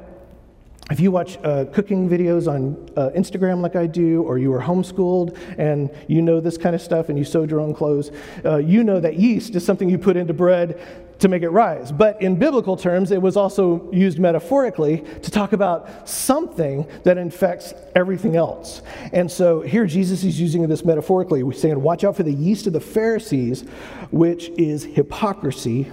if 0.90 1.00
you 1.00 1.10
watch 1.10 1.38
uh, 1.44 1.64
cooking 1.72 2.08
videos 2.08 2.52
on 2.52 2.90
uh, 2.96 3.10
Instagram 3.16 3.62
like 3.62 3.76
I 3.76 3.86
do, 3.86 4.22
or 4.22 4.38
you 4.38 4.50
were 4.50 4.60
homeschooled 4.60 5.38
and 5.56 5.90
you 6.08 6.20
know 6.20 6.40
this 6.40 6.58
kind 6.58 6.74
of 6.74 6.82
stuff 6.82 7.08
and 7.08 7.16
you 7.16 7.24
sewed 7.24 7.50
your 7.50 7.60
own 7.60 7.72
clothes, 7.72 8.10
uh, 8.44 8.56
you 8.56 8.82
know 8.84 9.00
that 9.00 9.16
yeast 9.16 9.54
is 9.54 9.64
something 9.64 9.88
you 9.88 9.96
put 9.96 10.16
into 10.16 10.34
bread 10.34 10.80
to 11.18 11.28
make 11.28 11.42
it 11.42 11.50
rise. 11.50 11.92
But 11.92 12.20
in 12.20 12.36
biblical 12.36 12.76
terms, 12.76 13.10
it 13.10 13.22
was 13.22 13.36
also 13.36 13.90
used 13.92 14.18
metaphorically 14.18 15.04
to 15.22 15.30
talk 15.30 15.52
about 15.52 16.08
something 16.08 16.86
that 17.04 17.16
infects 17.18 17.74
everything 17.94 18.34
else. 18.36 18.82
And 19.12 19.30
so 19.30 19.60
here 19.60 19.86
Jesus 19.86 20.24
is 20.24 20.40
using 20.40 20.66
this 20.68 20.84
metaphorically. 20.84 21.48
Saying, 21.52 21.80
watch 21.80 22.02
out 22.02 22.16
for 22.16 22.24
the 22.24 22.32
yeast 22.32 22.66
of 22.66 22.72
the 22.72 22.80
Pharisees, 22.80 23.62
which 24.10 24.48
is 24.58 24.84
hypocrisy, 24.84 25.90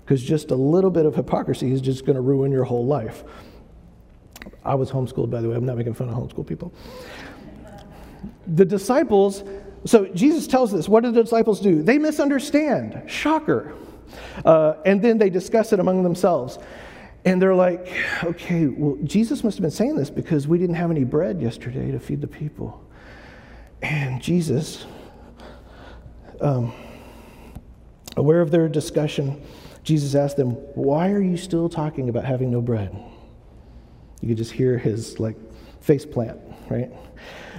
because 0.00 0.22
just 0.22 0.50
a 0.50 0.56
little 0.56 0.90
bit 0.90 1.04
of 1.06 1.14
hypocrisy 1.16 1.72
is 1.72 1.80
just 1.80 2.06
going 2.06 2.16
to 2.16 2.22
ruin 2.22 2.52
your 2.52 2.64
whole 2.64 2.86
life. 2.86 3.24
I 4.64 4.74
was 4.74 4.90
homeschooled, 4.90 5.30
by 5.30 5.40
the 5.40 5.48
way. 5.48 5.56
I'm 5.56 5.66
not 5.66 5.76
making 5.76 5.94
fun 5.94 6.08
of 6.08 6.14
homeschool 6.14 6.46
people. 6.46 6.72
The 8.46 8.64
disciples, 8.64 9.42
so 9.84 10.06
Jesus 10.08 10.46
tells 10.46 10.74
us, 10.74 10.88
what 10.88 11.02
do 11.02 11.10
the 11.10 11.22
disciples 11.22 11.60
do? 11.60 11.82
They 11.82 11.98
misunderstand. 11.98 13.02
Shocker. 13.06 13.74
Uh, 14.44 14.74
and 14.84 15.02
then 15.02 15.18
they 15.18 15.30
discuss 15.30 15.72
it 15.72 15.80
among 15.80 16.02
themselves. 16.02 16.58
And 17.24 17.40
they're 17.40 17.54
like, 17.54 17.92
okay, 18.24 18.66
well, 18.66 18.96
Jesus 19.04 19.44
must 19.44 19.58
have 19.58 19.62
been 19.62 19.70
saying 19.70 19.96
this 19.96 20.08
because 20.08 20.48
we 20.48 20.58
didn't 20.58 20.76
have 20.76 20.90
any 20.90 21.04
bread 21.04 21.40
yesterday 21.42 21.90
to 21.90 22.00
feed 22.00 22.20
the 22.20 22.26
people. 22.26 22.82
And 23.82 24.22
Jesus, 24.22 24.86
um, 26.40 26.72
aware 28.16 28.40
of 28.40 28.50
their 28.50 28.68
discussion, 28.68 29.42
Jesus 29.82 30.14
asked 30.14 30.36
them, 30.36 30.50
Why 30.74 31.10
are 31.10 31.22
you 31.22 31.36
still 31.36 31.68
talking 31.68 32.08
about 32.08 32.24
having 32.24 32.50
no 32.50 32.60
bread? 32.60 32.96
You 34.20 34.28
could 34.28 34.36
just 34.36 34.52
hear 34.52 34.78
his 34.78 35.18
like 35.18 35.36
face 35.80 36.04
plant, 36.04 36.38
right? 36.68 36.90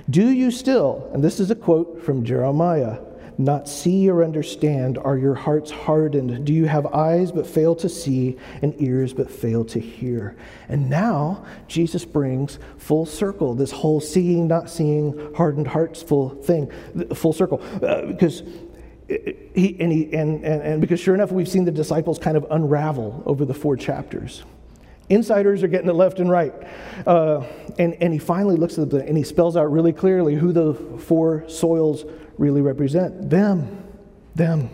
Do 0.09 0.29
you 0.29 0.51
still, 0.51 1.09
and 1.13 1.23
this 1.23 1.39
is 1.39 1.51
a 1.51 1.55
quote 1.55 2.03
from 2.03 2.23
Jeremiah, 2.23 2.99
not 3.43 3.67
see 3.67 4.09
or 4.09 4.23
understand? 4.23 4.97
Are 4.97 5.17
your 5.17 5.35
hearts 5.35 5.71
hardened? 5.71 6.45
Do 6.45 6.53
you 6.53 6.65
have 6.65 6.85
eyes 6.87 7.31
but 7.31 7.45
fail 7.45 7.75
to 7.75 7.89
see 7.89 8.37
and 8.61 8.73
ears 8.81 9.13
but 9.13 9.29
fail 9.29 9.65
to 9.65 9.79
hear? 9.79 10.35
And 10.69 10.89
now 10.89 11.45
Jesus 11.67 12.05
brings 12.05 12.59
full 12.77 13.05
circle 13.05 13.53
this 13.53 13.71
whole 13.71 13.99
seeing, 13.99 14.47
not 14.47 14.69
seeing, 14.69 15.33
hardened 15.35 15.67
hearts 15.67 16.01
full 16.01 16.29
thing, 16.29 16.71
full 17.13 17.33
circle. 17.33 17.61
Uh, 17.83 18.05
because 18.05 18.43
he, 19.07 19.75
and, 19.79 19.91
he, 19.91 20.13
and, 20.13 20.43
and, 20.43 20.61
and 20.61 20.81
because 20.81 20.99
sure 20.99 21.13
enough, 21.13 21.31
we've 21.31 21.49
seen 21.49 21.65
the 21.65 21.71
disciples 21.71 22.17
kind 22.17 22.37
of 22.37 22.45
unravel 22.49 23.23
over 23.25 23.45
the 23.45 23.53
four 23.53 23.75
chapters. 23.75 24.43
Insiders 25.09 25.61
are 25.61 25.67
getting 25.67 25.89
it 25.89 25.93
left 25.93 26.19
and 26.19 26.29
right. 26.29 26.53
Uh, 27.05 27.43
and, 27.77 27.95
and 27.95 28.13
he 28.13 28.19
finally 28.19 28.55
looks 28.55 28.77
at 28.77 28.89
them 28.89 29.01
and 29.01 29.17
he 29.17 29.23
spells 29.23 29.57
out 29.57 29.69
really 29.69 29.91
clearly 29.91 30.35
who 30.35 30.53
the 30.53 30.73
four 30.99 31.43
soils 31.49 32.05
really 32.41 32.61
represent 32.61 33.29
them. 33.29 33.83
Them. 34.35 34.71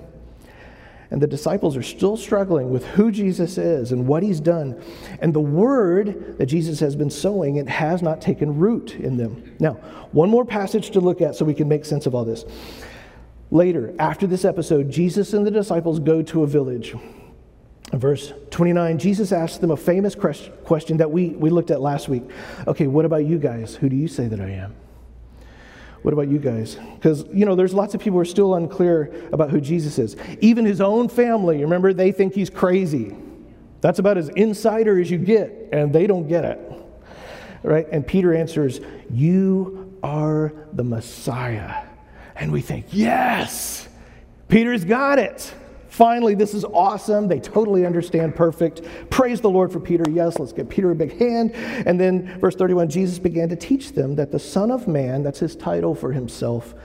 And 1.11 1.21
the 1.21 1.27
disciples 1.27 1.77
are 1.77 1.83
still 1.83 2.17
struggling 2.17 2.69
with 2.69 2.85
who 2.85 3.11
Jesus 3.11 3.57
is 3.57 3.91
and 3.91 4.07
what 4.07 4.23
he's 4.23 4.39
done. 4.39 4.81
And 5.21 5.33
the 5.33 5.39
word 5.39 6.37
that 6.37 6.47
Jesus 6.47 6.79
has 6.79 6.95
been 6.95 7.09
sowing, 7.09 7.57
it 7.57 7.69
has 7.69 8.01
not 8.01 8.21
taken 8.21 8.57
root 8.57 8.95
in 8.95 9.17
them. 9.17 9.55
Now, 9.59 9.73
one 10.11 10.29
more 10.29 10.43
passage 10.43 10.91
to 10.91 10.99
look 10.99 11.21
at 11.21 11.35
so 11.35 11.45
we 11.45 11.53
can 11.53 11.67
make 11.67 11.85
sense 11.85 12.05
of 12.05 12.15
all 12.15 12.25
this. 12.25 12.45
Later, 13.51 13.93
after 13.99 14.27
this 14.27 14.43
episode, 14.43 14.89
Jesus 14.89 15.33
and 15.33 15.45
the 15.45 15.51
disciples 15.51 15.99
go 15.99 16.21
to 16.23 16.43
a 16.43 16.47
village. 16.47 16.93
Verse 17.93 18.33
29, 18.51 18.97
Jesus 18.97 19.31
asked 19.31 19.61
them 19.61 19.71
a 19.71 19.77
famous 19.77 20.13
question 20.13 20.97
that 20.97 21.09
we, 21.09 21.29
we 21.29 21.49
looked 21.49 21.71
at 21.71 21.79
last 21.79 22.09
week. 22.09 22.23
Okay, 22.67 22.87
what 22.87 23.05
about 23.05 23.25
you 23.25 23.39
guys? 23.39 23.75
Who 23.75 23.87
do 23.87 23.95
you 23.95 24.09
say 24.09 24.27
that 24.27 24.41
I 24.41 24.49
am? 24.49 24.75
What 26.01 26.13
about 26.13 26.27
you 26.27 26.37
guys? 26.37 26.77
Because, 26.95 27.25
you 27.33 27.45
know, 27.45 27.55
there's 27.55 27.73
lots 27.73 27.93
of 27.93 28.01
people 28.01 28.17
who 28.17 28.21
are 28.21 28.25
still 28.25 28.55
unclear 28.55 29.11
about 29.31 29.49
who 29.49 29.59
Jesus 29.59 29.99
is. 29.99 30.15
Even 30.41 30.65
his 30.65 30.81
own 30.81 31.09
family, 31.09 31.61
remember, 31.61 31.93
they 31.93 32.11
think 32.11 32.33
he's 32.33 32.49
crazy. 32.49 33.15
That's 33.81 33.99
about 33.99 34.17
as 34.17 34.29
insider 34.29 34.99
as 34.99 35.09
you 35.11 35.17
get, 35.17 35.69
and 35.71 35.93
they 35.93 36.07
don't 36.07 36.27
get 36.27 36.45
it. 36.45 36.59
Right? 37.63 37.87
And 37.91 38.05
Peter 38.05 38.33
answers, 38.33 38.79
You 39.11 39.97
are 40.03 40.53
the 40.73 40.83
Messiah. 40.83 41.85
And 42.35 42.51
we 42.51 42.61
think, 42.61 42.87
Yes, 42.91 43.87
Peter's 44.47 44.85
got 44.85 45.19
it. 45.19 45.53
Finally, 45.97 46.35
this 46.35 46.53
is 46.53 46.63
awesome. 46.63 47.27
They 47.27 47.39
totally 47.39 47.83
understand 47.83 48.35
perfect. 48.35 48.83
Praise 49.09 49.41
the 49.41 49.49
Lord 49.49 49.71
for 49.71 49.79
Peter. 49.79 50.03
Yes, 50.11 50.37
let's 50.37 50.53
give 50.53 50.69
Peter 50.69 50.91
a 50.91 50.95
big 50.95 51.17
hand. 51.17 51.55
And 51.55 51.99
then, 51.99 52.39
verse 52.39 52.53
31 52.53 52.87
Jesus 52.87 53.17
began 53.17 53.49
to 53.49 53.55
teach 53.55 53.93
them 53.93 54.13
that 54.13 54.31
the 54.31 54.37
Son 54.37 54.69
of 54.69 54.87
Man, 54.87 55.23
that's 55.23 55.39
his 55.39 55.55
title 55.55 55.95
for 55.95 56.11
himself, 56.11 56.75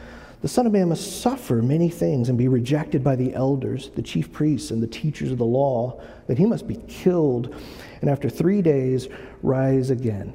the 0.41 0.49
Son 0.49 0.67
of 0.67 0.73
Man 0.73 0.89
must 0.89 1.21
suffer 1.21 1.61
many 1.61 1.91
things 1.91 2.31
and 2.31 2.39
be 2.39 2.49
rejected 2.49 3.05
by 3.05 3.15
the 3.15 3.35
elders, 3.35 3.91
the 3.91 4.01
chief 4.01 4.33
priests, 4.33 4.71
and 4.71 4.83
the 4.83 4.87
teachers 4.87 5.31
of 5.31 5.37
the 5.37 5.45
law, 5.45 6.01
that 6.27 6.39
he 6.39 6.47
must 6.47 6.67
be 6.67 6.77
killed, 6.89 7.55
and 8.01 8.09
after 8.09 8.31
three 8.31 8.63
days 8.63 9.09
rise 9.43 9.91
again. 9.91 10.33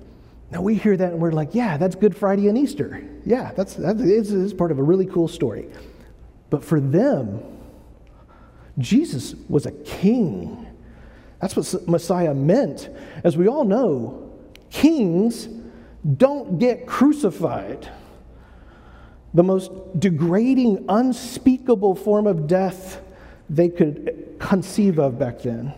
Now 0.52 0.62
we 0.62 0.76
hear 0.76 0.96
that 0.96 1.14
and 1.14 1.20
we're 1.20 1.32
like, 1.32 1.56
yeah, 1.56 1.78
that's 1.78 1.96
Good 1.96 2.16
Friday 2.16 2.48
and 2.48 2.56
Easter. 2.56 3.04
Yeah, 3.26 3.54
that's, 3.54 3.74
that's 3.74 4.02
it's 4.02 4.54
part 4.54 4.70
of 4.70 4.78
a 4.78 4.84
really 4.84 5.08
cool 5.08 5.28
story. 5.28 5.68
But 6.52 6.64
for 6.64 6.80
them, 6.80 7.57
Jesus 8.78 9.36
was 9.50 9.66
a 9.66 9.72
king. 9.72 10.68
That's 11.42 11.56
what 11.56 11.88
Messiah 11.88 12.34
meant. 12.34 12.90
As 13.24 13.38
we 13.38 13.48
all 13.48 13.64
know, 13.64 14.32
kings 14.70 15.48
don't 16.18 16.58
get 16.60 16.88
crucified. 16.88 17.90
The 19.34 19.44
most 19.44 19.72
degrading, 20.00 20.86
unspeakable 20.90 21.96
form 21.96 22.28
of 22.28 22.48
death 22.48 23.02
they 23.50 23.70
could 23.70 24.36
conceive 24.40 25.00
of 25.00 25.20
back 25.20 25.42
then. 25.42 25.74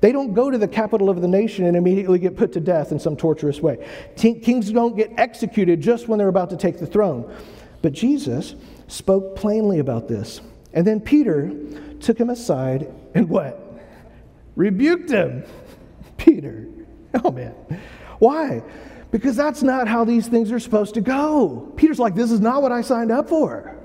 They 0.00 0.12
don't 0.12 0.34
go 0.34 0.50
to 0.50 0.58
the 0.58 0.68
capital 0.68 1.08
of 1.08 1.22
the 1.22 1.28
nation 1.28 1.64
and 1.64 1.76
immediately 1.76 2.18
get 2.18 2.36
put 2.36 2.52
to 2.52 2.60
death 2.60 2.92
in 2.92 2.98
some 2.98 3.16
torturous 3.16 3.60
way. 3.60 3.86
Kings 4.16 4.70
don't 4.70 4.96
get 4.96 5.12
executed 5.16 5.80
just 5.80 6.08
when 6.08 6.18
they're 6.18 6.28
about 6.28 6.50
to 6.50 6.56
take 6.56 6.78
the 6.78 6.86
throne. 6.86 7.34
But 7.80 7.92
Jesus 7.92 8.54
spoke 8.86 9.34
plainly 9.36 9.78
about 9.78 10.08
this. 10.08 10.40
And 10.74 10.86
then 10.86 11.00
Peter 11.00 11.52
took 12.04 12.18
him 12.18 12.30
aside 12.30 12.92
and 13.14 13.28
what? 13.28 13.60
Rebuked 14.56 15.10
him. 15.10 15.44
Peter. 16.16 16.68
Oh 17.24 17.30
man. 17.30 17.54
Why? 18.18 18.62
Because 19.10 19.36
that's 19.36 19.62
not 19.62 19.88
how 19.88 20.04
these 20.04 20.26
things 20.26 20.50
are 20.52 20.58
supposed 20.58 20.94
to 20.94 21.00
go. 21.00 21.72
Peter's 21.76 21.98
like, 21.98 22.14
this 22.14 22.30
is 22.30 22.40
not 22.40 22.62
what 22.62 22.72
I 22.72 22.80
signed 22.80 23.12
up 23.12 23.28
for, 23.28 23.76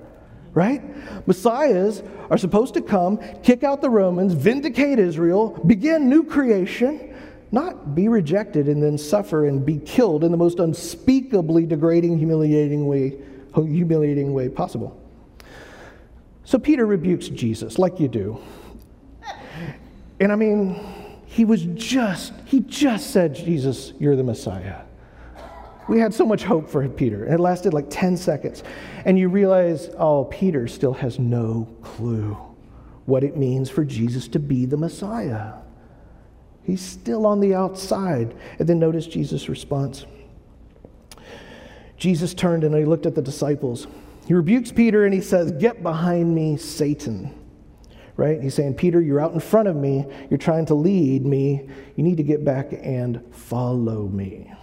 right? 0.54 0.82
Messiahs 1.28 2.02
are 2.32 2.38
supposed 2.38 2.74
to 2.76 2.82
come, 2.82 3.20
kick 3.44 3.64
out 3.64 3.82
the 3.82 3.90
Romans, 3.90 4.34
vindicate 4.34 4.98
Israel, 4.98 5.50
begin 5.68 6.10
new 6.10 6.24
creation, 6.24 7.16
not 7.52 7.96
be 7.96 8.08
rejected 8.08 8.68
and 8.68 8.82
then 8.82 8.98
suffer 8.98 9.46
and 9.46 9.66
be 9.66 9.78
killed 9.80 10.24
in 10.24 10.32
the 10.32 10.38
most 10.38 10.60
unspeakably 10.60 11.66
degrading, 11.66 12.18
humiliating 12.18 12.88
way, 12.88 13.18
humiliating 13.56 14.34
way 14.34 14.50
possible. 14.50 14.99
So 16.44 16.58
Peter 16.58 16.86
rebukes 16.86 17.30
Jesus, 17.30 17.78
like 17.78 18.00
you 18.00 18.08
do. 18.08 18.40
And 20.20 20.32
I 20.32 20.36
mean, 20.36 20.80
he 21.26 21.46
was 21.46 21.64
just, 21.64 22.34
he 22.46 22.60
just 22.62 23.12
said, 23.12 23.36
Jesus, 23.36 23.94
you're 24.00 24.16
the 24.16 24.24
Messiah. 24.24 24.82
We 25.88 26.00
had 26.00 26.14
so 26.14 26.26
much 26.26 26.44
hope 26.44 26.70
for 26.70 26.88
Peter, 26.88 27.26
and 27.26 27.34
it 27.34 27.40
lasted 27.40 27.74
like 27.74 27.86
10 27.90 28.18
seconds. 28.18 28.64
And 29.06 29.18
you 29.18 29.30
realize, 29.30 29.90
oh, 29.98 30.26
Peter 30.26 30.68
still 30.68 30.94
has 30.94 31.18
no 31.18 31.68
clue 31.82 32.38
what 33.06 33.24
it 33.24 33.36
means 33.36 33.70
for 33.70 33.84
Jesus 33.84 34.28
to 34.30 34.40
be 34.40 34.66
the 34.66 34.78
Messiah. 34.78 35.54
He's 36.64 36.82
still 36.82 37.26
on 37.26 37.40
the 37.40 37.56
outside. 37.56 38.36
And 38.60 38.70
then 38.70 38.78
notice 38.78 39.08
Jesus' 39.08 39.50
response. 39.50 40.06
Jesus 41.98 42.36
turned 42.36 42.64
and 42.64 42.76
he 42.76 42.86
looked 42.86 43.08
at 43.08 43.16
the 43.16 43.22
disciples. 43.22 43.88
He 44.30 44.36
rebukes 44.36 44.72
Peter 44.72 45.06
and 45.06 45.14
he 45.14 45.22
says, 45.22 45.52
Get 45.54 45.82
behind 45.82 46.36
me, 46.36 46.56
Satan. 46.56 47.34
Right? 48.16 48.40
He's 48.40 48.54
saying, 48.54 48.76
Peter, 48.76 49.02
you're 49.02 49.20
out 49.20 49.34
in 49.34 49.40
front 49.40 49.68
of 49.68 49.76
me. 49.76 50.06
You're 50.30 50.38
trying 50.38 50.68
to 50.68 50.76
lead 50.76 51.26
me. 51.26 51.68
You 51.96 52.04
need 52.04 52.18
to 52.18 52.24
get 52.24 52.46
back 52.46 52.72
and 52.72 53.24
follow 53.34 54.08
me. 54.08 54.54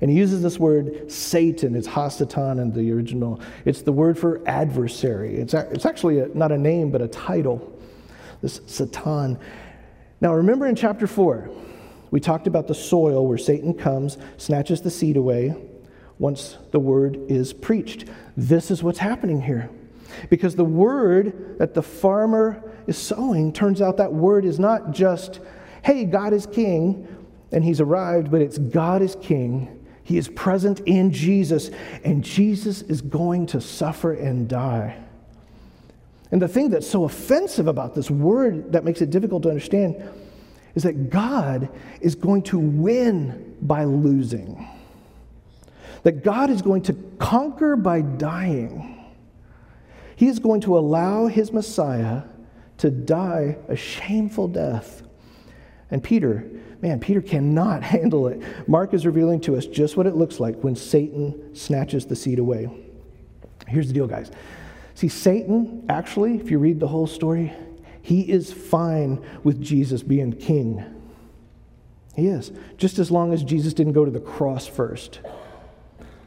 And 0.00 0.10
he 0.10 0.16
uses 0.16 0.42
this 0.42 0.58
word 0.58 1.08
Satan. 1.08 1.76
It's 1.76 1.86
hasatan 1.86 2.60
in 2.60 2.72
the 2.72 2.90
original. 2.90 3.40
It's 3.64 3.82
the 3.82 3.92
word 3.92 4.18
for 4.18 4.42
adversary. 4.44 5.36
It's, 5.36 5.54
it's 5.54 5.86
actually 5.86 6.18
a, 6.18 6.26
not 6.34 6.50
a 6.50 6.58
name, 6.58 6.90
but 6.90 7.00
a 7.00 7.06
title. 7.06 7.80
This 8.42 8.60
Satan. 8.66 9.38
Now, 10.20 10.34
remember 10.34 10.66
in 10.66 10.74
chapter 10.74 11.06
4, 11.06 11.48
we 12.10 12.18
talked 12.18 12.48
about 12.48 12.66
the 12.66 12.74
soil 12.74 13.24
where 13.24 13.38
Satan 13.38 13.72
comes, 13.72 14.18
snatches 14.36 14.80
the 14.80 14.90
seed 14.90 15.16
away 15.16 15.54
once 16.18 16.58
the 16.72 16.80
word 16.80 17.18
is 17.28 17.52
preached. 17.52 18.06
This 18.36 18.70
is 18.70 18.82
what's 18.82 18.98
happening 18.98 19.42
here. 19.42 19.70
Because 20.30 20.54
the 20.54 20.64
word 20.64 21.58
that 21.58 21.74
the 21.74 21.82
farmer 21.82 22.62
is 22.86 22.96
sowing, 22.96 23.52
turns 23.52 23.80
out 23.80 23.96
that 23.96 24.12
word 24.12 24.44
is 24.44 24.58
not 24.58 24.92
just, 24.92 25.40
hey, 25.82 26.04
God 26.04 26.32
is 26.32 26.46
king 26.46 27.08
and 27.52 27.64
he's 27.64 27.80
arrived, 27.80 28.30
but 28.30 28.40
it's 28.40 28.58
God 28.58 29.02
is 29.02 29.16
king 29.20 29.84
he 30.04 30.18
is 30.18 30.28
present 30.28 30.80
in 30.80 31.10
Jesus, 31.10 31.70
and 32.04 32.22
Jesus 32.22 32.82
is 32.82 33.00
going 33.00 33.46
to 33.46 33.60
suffer 33.60 34.12
and 34.12 34.46
die. 34.46 35.02
And 36.30 36.40
the 36.40 36.48
thing 36.48 36.68
that's 36.68 36.88
so 36.88 37.04
offensive 37.04 37.66
about 37.66 37.94
this 37.94 38.10
word 38.10 38.72
that 38.72 38.84
makes 38.84 39.00
it 39.00 39.08
difficult 39.10 39.42
to 39.44 39.48
understand 39.48 39.96
is 40.74 40.82
that 40.82 41.08
God 41.08 41.70
is 42.02 42.14
going 42.14 42.42
to 42.42 42.58
win 42.58 43.56
by 43.62 43.84
losing, 43.84 44.68
that 46.04 46.22
God 46.22 46.50
is 46.50 46.62
going 46.62 46.82
to 46.82 46.92
conquer 47.18 47.76
by 47.76 48.00
dying. 48.00 49.04
He 50.16 50.28
is 50.28 50.38
going 50.38 50.60
to 50.62 50.78
allow 50.78 51.26
his 51.26 51.52
Messiah 51.52 52.22
to 52.78 52.90
die 52.90 53.58
a 53.68 53.76
shameful 53.76 54.48
death. 54.48 55.02
And 55.90 56.02
Peter 56.02 56.48
Man, 56.84 57.00
Peter 57.00 57.22
cannot 57.22 57.82
handle 57.94 58.28
it. 58.28 58.42
Mark 58.68 58.92
is 58.92 59.06
revealing 59.06 59.40
to 59.40 59.56
us 59.56 59.64
just 59.64 59.96
what 59.96 60.06
it 60.06 60.16
looks 60.16 60.38
like 60.38 60.60
when 60.60 60.76
Satan 60.76 61.54
snatches 61.54 62.04
the 62.04 62.14
seed 62.14 62.38
away. 62.38 62.68
Here's 63.66 63.88
the 63.88 63.94
deal, 63.94 64.06
guys. 64.06 64.30
See, 64.94 65.08
Satan, 65.08 65.86
actually, 65.88 66.36
if 66.36 66.50
you 66.50 66.58
read 66.58 66.80
the 66.80 66.88
whole 66.88 67.06
story, 67.06 67.54
he 68.02 68.20
is 68.20 68.52
fine 68.52 69.24
with 69.44 69.62
Jesus 69.62 70.02
being 70.02 70.34
king. 70.34 70.84
He 72.14 72.28
is, 72.28 72.52
just 72.76 72.98
as 72.98 73.10
long 73.10 73.32
as 73.32 73.42
Jesus 73.42 73.72
didn't 73.72 73.94
go 73.94 74.04
to 74.04 74.10
the 74.10 74.20
cross 74.20 74.66
first. 74.66 75.20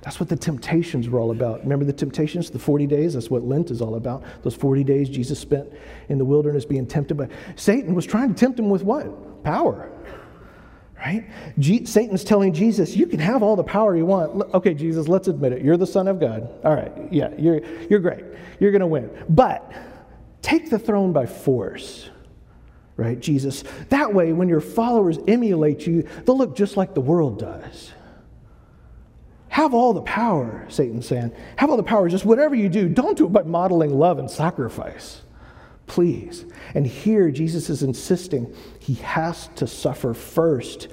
That's 0.08 0.22
what 0.22 0.30
the 0.30 0.38
temptations 0.38 1.10
were 1.10 1.20
all 1.20 1.32
about. 1.32 1.64
Remember 1.64 1.84
the 1.84 1.92
temptations, 1.92 2.50
the 2.50 2.58
40 2.58 2.88
days? 2.88 3.16
That's 3.16 3.30
what 3.30 3.44
Lent 3.44 3.72
is 3.72 3.82
all 3.82 3.96
about. 3.96 4.24
Those 4.42 4.56
40 4.56 4.86
days 4.86 5.10
Jesus 5.10 5.38
spent 5.38 5.68
in 6.08 6.18
the 6.18 6.24
wilderness 6.24 6.64
being 6.64 6.88
tempted 6.88 7.18
by 7.18 7.28
Satan 7.58 7.94
was 7.94 8.06
trying 8.06 8.34
to 8.34 8.34
tempt 8.34 8.58
him 8.58 8.70
with 8.70 8.84
what? 8.84 9.44
Power 9.44 9.92
right? 10.98 11.30
G- 11.60 11.84
Satan's 11.84 12.24
telling 12.24 12.54
Jesus, 12.54 12.96
you 12.96 13.06
can 13.06 13.20
have 13.20 13.44
all 13.44 13.58
the 13.58 13.66
power 13.66 13.98
you 13.98 14.06
want. 14.06 14.50
Okay, 14.54 14.74
Jesus, 14.74 15.10
let's 15.10 15.28
admit 15.28 15.52
it. 15.52 15.62
You're 15.62 15.76
the 15.76 15.86
Son 15.86 16.08
of 16.08 16.22
God. 16.22 16.50
All 16.64 16.74
right, 16.74 16.92
yeah, 17.12 17.32
you're, 17.38 17.60
you're 17.90 18.00
great. 18.00 18.24
You're 18.62 18.72
going 18.72 18.80
to 18.80 18.88
win. 18.88 19.12
But 19.28 19.74
take 20.42 20.70
the 20.70 20.80
throne 20.80 21.12
by 21.12 21.26
force, 21.26 22.10
right, 22.96 23.20
Jesus? 23.20 23.66
That 23.90 24.14
way, 24.14 24.32
when 24.32 24.48
your 24.48 24.62
followers 24.62 25.20
emulate 25.28 25.86
you, 25.86 26.08
they'll 26.26 26.38
look 26.38 26.56
just 26.56 26.78
like 26.78 26.94
the 26.94 27.02
world 27.02 27.40
does. 27.40 27.92
Have 29.58 29.74
all 29.74 29.92
the 29.92 30.04
power, 30.04 30.64
Satan's 30.70 31.08
saying. 31.08 31.32
Have 31.56 31.72
all 31.72 31.78
the 31.78 31.82
power. 31.82 32.08
Just 32.08 32.26
whatever 32.26 32.54
you 32.54 32.70
do, 32.70 32.88
don't 32.88 33.18
do 33.18 33.26
it 33.26 33.34
by 33.34 33.42
modeling 33.42 33.98
love 33.98 34.20
and 34.20 34.30
sacrifice. 34.30 35.24
Please. 35.88 36.46
And 36.76 36.86
here, 36.86 37.32
Jesus 37.32 37.68
is 37.68 37.82
insisting 37.82 38.54
he 38.78 38.94
has 38.94 39.48
to 39.56 39.66
suffer 39.66 40.14
first. 40.14 40.90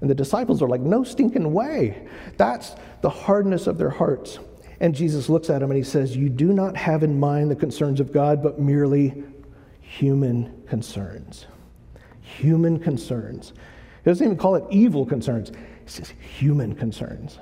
And 0.00 0.08
the 0.08 0.14
disciples 0.14 0.62
are 0.62 0.68
like, 0.68 0.80
no 0.80 1.02
stinking 1.02 1.52
way. 1.52 2.06
That's 2.36 2.76
the 3.00 3.10
hardness 3.10 3.66
of 3.66 3.76
their 3.76 3.90
hearts. 3.90 4.38
And 4.78 4.94
Jesus 4.94 5.28
looks 5.28 5.50
at 5.50 5.58
them 5.58 5.72
and 5.72 5.76
he 5.76 5.82
says, 5.82 6.16
You 6.16 6.28
do 6.28 6.52
not 6.52 6.76
have 6.76 7.02
in 7.02 7.18
mind 7.18 7.50
the 7.50 7.56
concerns 7.56 7.98
of 7.98 8.12
God, 8.12 8.40
but 8.40 8.60
merely 8.60 9.24
human 9.80 10.62
concerns. 10.68 11.48
Human 12.20 12.78
concerns. 12.78 13.52
He 14.04 14.10
doesn't 14.10 14.24
even 14.24 14.38
call 14.38 14.54
it 14.54 14.64
evil 14.70 15.04
concerns, 15.04 15.48
he 15.48 15.90
says 15.90 16.10
human 16.38 16.76
concerns, 16.76 17.40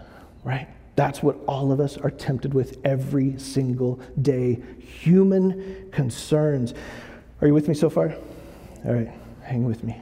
right? 0.49 0.67
That's 0.97 1.23
what 1.23 1.39
all 1.47 1.71
of 1.71 1.79
us 1.79 1.97
are 1.99 2.11
tempted 2.11 2.55
with 2.55 2.79
every 2.85 3.39
single 3.39 4.01
day 4.21 4.61
human 4.81 5.91
concerns. 5.93 6.75
Are 7.41 7.47
you 7.47 7.55
with 7.55 7.69
me 7.69 7.75
so 7.75 7.89
far? 7.91 8.15
All 8.85 8.95
right, 8.95 9.13
hang 9.43 9.65
with 9.65 9.85
me. 9.85 10.01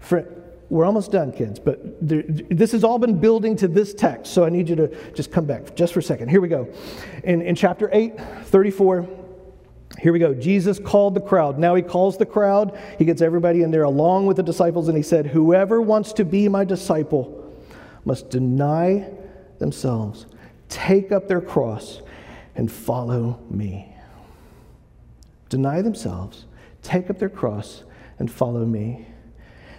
For, 0.00 0.26
we're 0.68 0.84
almost 0.84 1.12
done, 1.12 1.32
kids, 1.32 1.58
but 1.58 2.06
there, 2.06 2.24
this 2.26 2.72
has 2.72 2.84
all 2.84 2.98
been 2.98 3.18
building 3.18 3.56
to 3.56 3.68
this 3.68 3.94
text, 3.94 4.32
so 4.32 4.44
I 4.44 4.50
need 4.50 4.68
you 4.68 4.76
to 4.76 5.12
just 5.14 5.30
come 5.30 5.46
back 5.46 5.74
just 5.74 5.92
for 5.92 6.00
a 6.00 6.02
second. 6.02 6.28
Here 6.28 6.40
we 6.40 6.48
go. 6.48 6.68
In, 7.24 7.40
in 7.42 7.54
chapter 7.54 7.88
8, 7.92 8.20
34, 8.46 9.08
here 10.00 10.12
we 10.12 10.18
go. 10.18 10.34
Jesus 10.34 10.78
called 10.78 11.14
the 11.14 11.20
crowd. 11.20 11.58
Now 11.58 11.74
he 11.76 11.82
calls 11.82 12.18
the 12.18 12.26
crowd. 12.26 12.78
He 12.98 13.04
gets 13.04 13.22
everybody 13.22 13.62
in 13.62 13.70
there 13.70 13.84
along 13.84 14.26
with 14.26 14.36
the 14.36 14.42
disciples, 14.42 14.88
and 14.88 14.96
he 14.96 15.02
said, 15.02 15.28
Whoever 15.28 15.80
wants 15.80 16.12
to 16.14 16.24
be 16.24 16.48
my 16.48 16.64
disciple 16.64 17.36
must 18.04 18.30
deny 18.30 19.08
themselves, 19.60 20.26
take 20.68 21.12
up 21.12 21.28
their 21.28 21.40
cross, 21.40 22.02
and 22.56 22.70
follow 22.70 23.40
me. 23.48 23.94
Deny 25.48 25.80
themselves, 25.82 26.46
take 26.82 27.08
up 27.08 27.18
their 27.18 27.28
cross, 27.28 27.84
and 28.18 28.30
follow 28.30 28.66
me. 28.66 29.06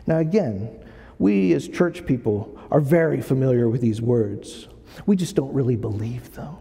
Now, 0.07 0.17
again, 0.17 0.79
we 1.19 1.53
as 1.53 1.67
church 1.67 2.05
people 2.05 2.57
are 2.71 2.79
very 2.79 3.21
familiar 3.21 3.69
with 3.69 3.81
these 3.81 4.01
words. 4.01 4.67
We 5.05 5.15
just 5.15 5.35
don't 5.35 5.53
really 5.53 5.75
believe 5.75 6.33
them. 6.33 6.55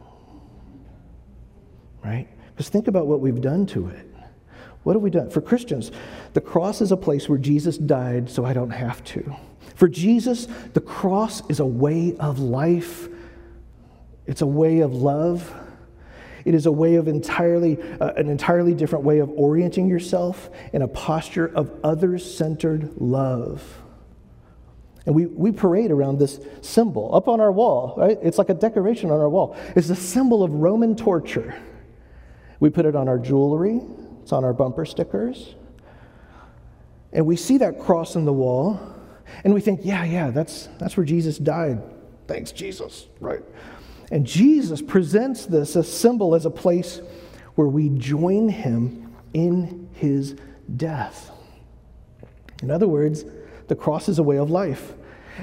Right? 2.04 2.28
Because 2.52 2.68
think 2.68 2.88
about 2.88 3.06
what 3.06 3.20
we've 3.20 3.40
done 3.40 3.66
to 3.66 3.88
it. 3.88 4.06
What 4.82 4.94
have 4.94 5.02
we 5.02 5.10
done? 5.10 5.30
For 5.30 5.40
Christians, 5.40 5.92
the 6.32 6.40
cross 6.40 6.80
is 6.80 6.92
a 6.92 6.96
place 6.96 7.28
where 7.28 7.38
Jesus 7.38 7.76
died 7.78 8.30
so 8.30 8.44
I 8.44 8.52
don't 8.52 8.70
have 8.70 9.04
to. 9.04 9.36
For 9.80 9.88
Jesus, 9.88 10.46
the 10.74 10.80
cross 10.82 11.42
is 11.48 11.58
a 11.58 11.64
way 11.64 12.14
of 12.18 12.38
life, 12.38 13.08
it's 14.26 14.42
a 14.42 14.46
way 14.46 14.80
of 14.80 14.92
love. 14.92 15.54
It 16.44 16.54
is 16.54 16.66
a 16.66 16.72
way 16.72 16.96
of 16.96 17.08
entirely, 17.08 17.78
uh, 17.98 18.12
an 18.12 18.28
entirely 18.28 18.74
different 18.74 19.06
way 19.06 19.20
of 19.20 19.30
orienting 19.30 19.88
yourself 19.88 20.50
in 20.74 20.82
a 20.82 20.88
posture 20.88 21.46
of 21.46 21.70
others 21.82 22.30
centered 22.30 22.90
love. 22.98 23.62
And 25.06 25.14
we, 25.14 25.24
we 25.24 25.50
parade 25.50 25.90
around 25.90 26.18
this 26.18 26.40
symbol 26.60 27.14
up 27.14 27.26
on 27.26 27.40
our 27.40 27.50
wall, 27.50 27.94
right? 27.96 28.18
It's 28.22 28.36
like 28.36 28.50
a 28.50 28.54
decoration 28.54 29.10
on 29.10 29.18
our 29.18 29.30
wall. 29.30 29.56
It's 29.76 29.88
a 29.88 29.96
symbol 29.96 30.42
of 30.42 30.52
Roman 30.52 30.94
torture. 30.94 31.54
We 32.58 32.68
put 32.68 32.84
it 32.84 32.94
on 32.94 33.08
our 33.08 33.18
jewelry, 33.18 33.80
it's 34.22 34.32
on 34.32 34.44
our 34.44 34.52
bumper 34.52 34.84
stickers. 34.84 35.54
And 37.14 37.24
we 37.24 37.36
see 37.36 37.56
that 37.58 37.80
cross 37.80 38.14
in 38.14 38.26
the 38.26 38.32
wall, 38.32 38.99
and 39.44 39.54
we 39.54 39.60
think, 39.60 39.80
yeah, 39.82 40.04
yeah, 40.04 40.30
that's, 40.30 40.68
that's 40.78 40.96
where 40.96 41.06
Jesus 41.06 41.38
died. 41.38 41.82
Thanks, 42.26 42.52
Jesus, 42.52 43.06
right? 43.20 43.42
And 44.10 44.26
Jesus 44.26 44.82
presents 44.82 45.46
this 45.46 45.76
as 45.76 45.92
symbol 45.92 46.34
as 46.34 46.46
a 46.46 46.50
place 46.50 47.00
where 47.54 47.68
we 47.68 47.90
join 47.90 48.48
him 48.48 49.14
in 49.32 49.88
his 49.92 50.36
death. 50.76 51.30
In 52.62 52.70
other 52.70 52.88
words, 52.88 53.24
the 53.68 53.76
cross 53.76 54.08
is 54.08 54.18
a 54.18 54.22
way 54.22 54.38
of 54.38 54.50
life. 54.50 54.92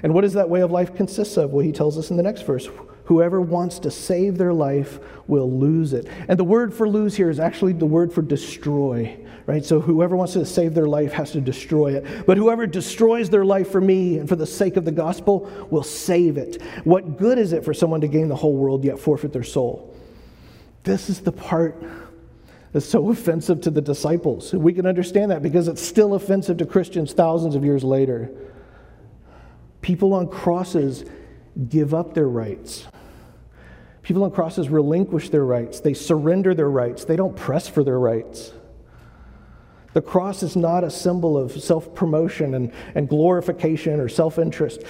And 0.03 0.13
what 0.13 0.21
does 0.21 0.33
that 0.33 0.49
way 0.49 0.61
of 0.61 0.71
life 0.71 0.95
consist 0.95 1.37
of? 1.37 1.51
Well, 1.51 1.65
he 1.65 1.71
tells 1.71 1.97
us 1.97 2.11
in 2.11 2.17
the 2.17 2.23
next 2.23 2.41
verse 2.41 2.69
whoever 3.05 3.39
wants 3.39 3.79
to 3.79 3.89
save 3.89 4.37
their 4.37 4.53
life 4.53 4.99
will 5.27 5.49
lose 5.49 5.93
it. 5.93 6.07
And 6.27 6.37
the 6.37 6.43
word 6.43 6.73
for 6.73 6.89
lose 6.89 7.15
here 7.15 7.29
is 7.29 7.39
actually 7.39 7.71
the 7.73 7.85
word 7.85 8.11
for 8.11 8.21
destroy, 8.21 9.17
right? 9.47 9.65
So 9.65 9.79
whoever 9.79 10.15
wants 10.15 10.33
to 10.33 10.45
save 10.45 10.75
their 10.75 10.87
life 10.87 11.13
has 11.13 11.31
to 11.31 11.41
destroy 11.41 11.95
it. 11.95 12.25
But 12.27 12.37
whoever 12.37 12.67
destroys 12.67 13.29
their 13.29 13.45
life 13.45 13.71
for 13.71 13.81
me 13.81 14.19
and 14.19 14.29
for 14.29 14.35
the 14.35 14.45
sake 14.45 14.75
of 14.75 14.85
the 14.85 14.91
gospel 14.91 15.49
will 15.71 15.83
save 15.83 16.37
it. 16.37 16.61
What 16.83 17.17
good 17.17 17.39
is 17.39 17.53
it 17.53 17.63
for 17.63 17.73
someone 17.73 18.01
to 18.01 18.09
gain 18.09 18.27
the 18.27 18.35
whole 18.35 18.55
world 18.55 18.83
yet 18.83 18.99
forfeit 18.99 19.31
their 19.31 19.43
soul? 19.43 19.95
This 20.83 21.09
is 21.09 21.21
the 21.21 21.31
part 21.31 21.81
that's 22.73 22.85
so 22.85 23.09
offensive 23.09 23.61
to 23.61 23.71
the 23.71 23.81
disciples. 23.81 24.51
We 24.53 24.73
can 24.73 24.85
understand 24.85 25.31
that 25.31 25.41
because 25.41 25.69
it's 25.69 25.81
still 25.81 26.13
offensive 26.13 26.57
to 26.57 26.65
Christians 26.65 27.13
thousands 27.13 27.55
of 27.55 27.63
years 27.63 27.85
later. 27.85 28.29
People 29.81 30.13
on 30.13 30.27
crosses 30.27 31.05
give 31.69 31.93
up 31.93 32.13
their 32.13 32.27
rights. 32.27 32.85
People 34.03 34.25
on 34.25 34.31
crosses 34.31 34.67
relinquish 34.67 35.29
their 35.29 35.45
rights. 35.45 35.79
They 35.79 35.93
surrender 35.93 36.53
their 36.53 36.69
rights. 36.69 37.05
They 37.05 37.15
don't 37.15 37.35
press 37.35 37.69
for 37.69 37.83
their 37.83 37.99
rights. 37.99 38.51
The 39.97 40.03
cross 40.03 40.43
is 40.43 40.55
not 40.55 40.83
a 40.83 40.91
symbol 40.91 41.35
of 41.35 41.59
self 41.59 41.95
promotion 41.95 42.53
and, 42.53 42.71
and 42.93 43.09
glorification 43.09 43.99
or 43.99 44.07
self 44.07 44.37
interest. 44.37 44.83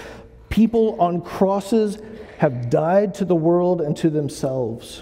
People 0.50 1.00
on 1.00 1.22
crosses 1.22 2.00
have 2.40 2.70
died 2.70 3.14
to 3.14 3.24
the 3.24 3.34
world 3.34 3.80
and 3.80 3.96
to 3.96 4.10
themselves. 4.10 5.02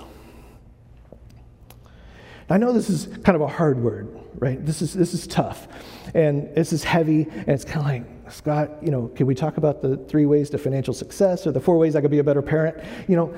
I 2.51 2.59
know 2.59 2.71
this 2.71 2.87
is 2.87 3.07
kind 3.23 3.35
of 3.35 3.41
a 3.41 3.47
hard 3.47 3.79
word, 3.79 4.15
right? 4.35 4.63
This 4.63 4.83
is, 4.83 4.93
this 4.93 5.15
is 5.15 5.25
tough 5.25 5.67
and 6.13 6.53
this 6.53 6.71
is 6.71 6.83
heavy 6.83 7.23
and 7.23 7.49
it's 7.49 7.65
kind 7.65 7.79
of 7.79 7.85
like, 7.87 8.31
Scott, 8.31 8.83
you 8.83 8.91
know, 8.91 9.07
can 9.07 9.25
we 9.25 9.33
talk 9.33 9.57
about 9.57 9.81
the 9.81 9.97
three 9.97 10.27
ways 10.27 10.51
to 10.51 10.59
financial 10.59 10.93
success 10.93 11.47
or 11.47 11.51
the 11.51 11.59
four 11.59 11.79
ways 11.79 11.95
I 11.95 12.01
could 12.01 12.11
be 12.11 12.19
a 12.19 12.23
better 12.23 12.43
parent? 12.43 12.77
You 13.07 13.15
know, 13.15 13.33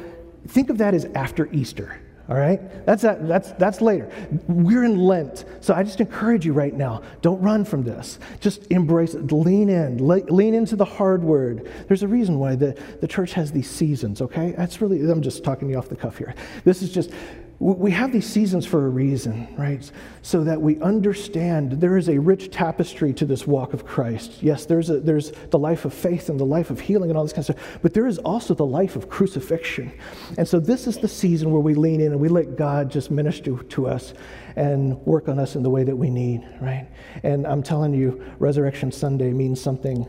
think 0.49 0.69
of 0.69 0.79
that 0.79 0.93
as 0.93 1.05
after 1.15 1.49
Easter. 1.53 2.01
All 2.29 2.35
right? 2.35 2.59
That's, 2.85 3.01
that, 3.03 3.27
that's, 3.27 3.51
that's 3.53 3.81
later. 3.81 4.11
We're 4.47 4.83
in 4.83 4.97
Lent. 4.97 5.45
So 5.61 5.73
I 5.73 5.83
just 5.83 6.01
encourage 6.01 6.45
you 6.45 6.53
right 6.53 6.73
now 6.73 7.01
don't 7.21 7.41
run 7.41 7.63
from 7.63 7.83
this. 7.83 8.19
Just 8.41 8.69
embrace 8.71 9.13
it. 9.13 9.31
Lean 9.31 9.69
in. 9.69 10.05
Le- 10.05 10.25
lean 10.29 10.53
into 10.53 10.75
the 10.75 10.85
hard 10.85 11.23
word. 11.23 11.71
There's 11.87 12.03
a 12.03 12.07
reason 12.07 12.37
why 12.37 12.55
the, 12.55 12.77
the 12.99 13.07
church 13.07 13.33
has 13.33 13.51
these 13.51 13.69
seasons, 13.69 14.21
okay? 14.21 14.53
That's 14.57 14.81
really, 14.81 14.99
I'm 15.09 15.21
just 15.21 15.43
talking 15.43 15.69
you 15.69 15.77
off 15.77 15.87
the 15.87 15.95
cuff 15.95 16.17
here. 16.17 16.35
This 16.65 16.81
is 16.81 16.91
just, 16.91 17.11
we 17.59 17.89
have 17.89 18.11
these 18.11 18.27
seasons 18.27 18.67
for 18.67 18.85
a 18.85 18.89
reason, 18.89 19.47
right? 19.57 19.91
So 20.21 20.43
that 20.43 20.61
we 20.61 20.79
understand 20.79 21.73
there 21.73 21.97
is 21.97 22.07
a 22.07 22.19
rich 22.19 22.51
tapestry 22.51 23.13
to 23.13 23.25
this 23.25 23.47
walk 23.47 23.73
of 23.73 23.83
Christ. 23.83 24.43
Yes, 24.43 24.67
there's, 24.67 24.91
a, 24.91 24.99
there's 24.99 25.31
the 25.49 25.57
life 25.57 25.83
of 25.83 25.91
faith 25.91 26.29
and 26.29 26.39
the 26.39 26.45
life 26.45 26.69
of 26.69 26.79
healing 26.79 27.09
and 27.09 27.17
all 27.17 27.23
this 27.23 27.33
kind 27.33 27.49
of 27.49 27.55
stuff, 27.55 27.79
but 27.81 27.95
there 27.95 28.05
is 28.05 28.19
also 28.19 28.53
the 28.53 28.65
life 28.65 28.95
of 28.95 29.09
crucifixion. 29.09 29.91
And 30.37 30.47
so 30.47 30.59
this 30.59 30.85
is 30.85 30.99
the 30.99 31.07
season 31.07 31.51
where 31.51 31.61
we 31.61 31.73
lean 31.73 31.99
in 31.99 32.11
and 32.11 32.21
we 32.21 32.27
let 32.27 32.57
God 32.57 32.91
just 32.91 33.09
minister 33.09 33.57
to 33.57 33.87
us 33.87 34.13
and 34.55 34.95
work 35.07 35.27
on 35.27 35.39
us 35.39 35.55
in 35.55 35.63
the 35.63 35.69
way 35.69 35.83
that 35.83 35.95
we 35.95 36.11
need, 36.11 36.47
right? 36.61 36.87
And 37.23 37.47
I'm 37.47 37.63
telling 37.63 37.93
you, 37.93 38.23
Resurrection 38.37 38.91
Sunday 38.91 39.31
means 39.31 39.59
something 39.59 40.05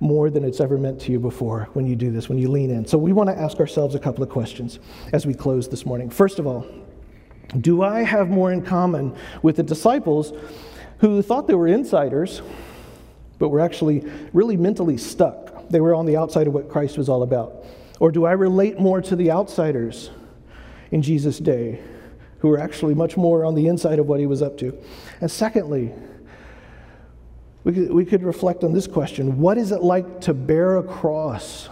more 0.00 0.30
than 0.30 0.44
it's 0.44 0.60
ever 0.60 0.78
meant 0.78 1.00
to 1.02 1.12
you 1.12 1.20
before 1.20 1.68
when 1.74 1.86
you 1.86 1.94
do 1.94 2.10
this, 2.10 2.30
when 2.30 2.38
you 2.38 2.48
lean 2.48 2.70
in. 2.70 2.86
So 2.86 2.96
we 2.96 3.12
want 3.12 3.28
to 3.28 3.38
ask 3.38 3.58
ourselves 3.60 3.94
a 3.94 3.98
couple 3.98 4.22
of 4.22 4.30
questions 4.30 4.78
as 5.12 5.26
we 5.26 5.34
close 5.34 5.68
this 5.68 5.84
morning. 5.84 6.08
First 6.08 6.38
of 6.38 6.46
all, 6.46 6.66
do 7.60 7.82
I 7.82 8.02
have 8.02 8.28
more 8.28 8.52
in 8.52 8.62
common 8.62 9.14
with 9.42 9.56
the 9.56 9.62
disciples 9.62 10.32
who 10.98 11.22
thought 11.22 11.46
they 11.46 11.54
were 11.54 11.68
insiders, 11.68 12.42
but 13.38 13.50
were 13.50 13.60
actually 13.60 14.04
really 14.32 14.56
mentally 14.56 14.96
stuck? 14.96 15.68
They 15.68 15.80
were 15.80 15.94
on 15.94 16.06
the 16.06 16.16
outside 16.16 16.46
of 16.46 16.54
what 16.54 16.68
Christ 16.68 16.98
was 16.98 17.08
all 17.08 17.22
about. 17.22 17.64
Or 18.00 18.10
do 18.10 18.24
I 18.24 18.32
relate 18.32 18.78
more 18.78 19.00
to 19.02 19.16
the 19.16 19.30
outsiders 19.30 20.10
in 20.90 21.02
Jesus' 21.02 21.38
day 21.38 21.80
who 22.38 22.48
were 22.48 22.58
actually 22.58 22.94
much 22.94 23.16
more 23.16 23.44
on 23.44 23.54
the 23.54 23.66
inside 23.68 23.98
of 23.98 24.06
what 24.06 24.20
he 24.20 24.26
was 24.26 24.42
up 24.42 24.58
to? 24.58 24.76
And 25.20 25.30
secondly, 25.30 25.92
we 27.64 27.72
could, 27.72 27.92
we 27.92 28.04
could 28.04 28.22
reflect 28.22 28.62
on 28.64 28.72
this 28.72 28.86
question 28.86 29.40
What 29.40 29.58
is 29.58 29.72
it 29.72 29.82
like 29.82 30.20
to 30.22 30.34
bear 30.34 30.76
a 30.76 30.82
cross 30.82 31.68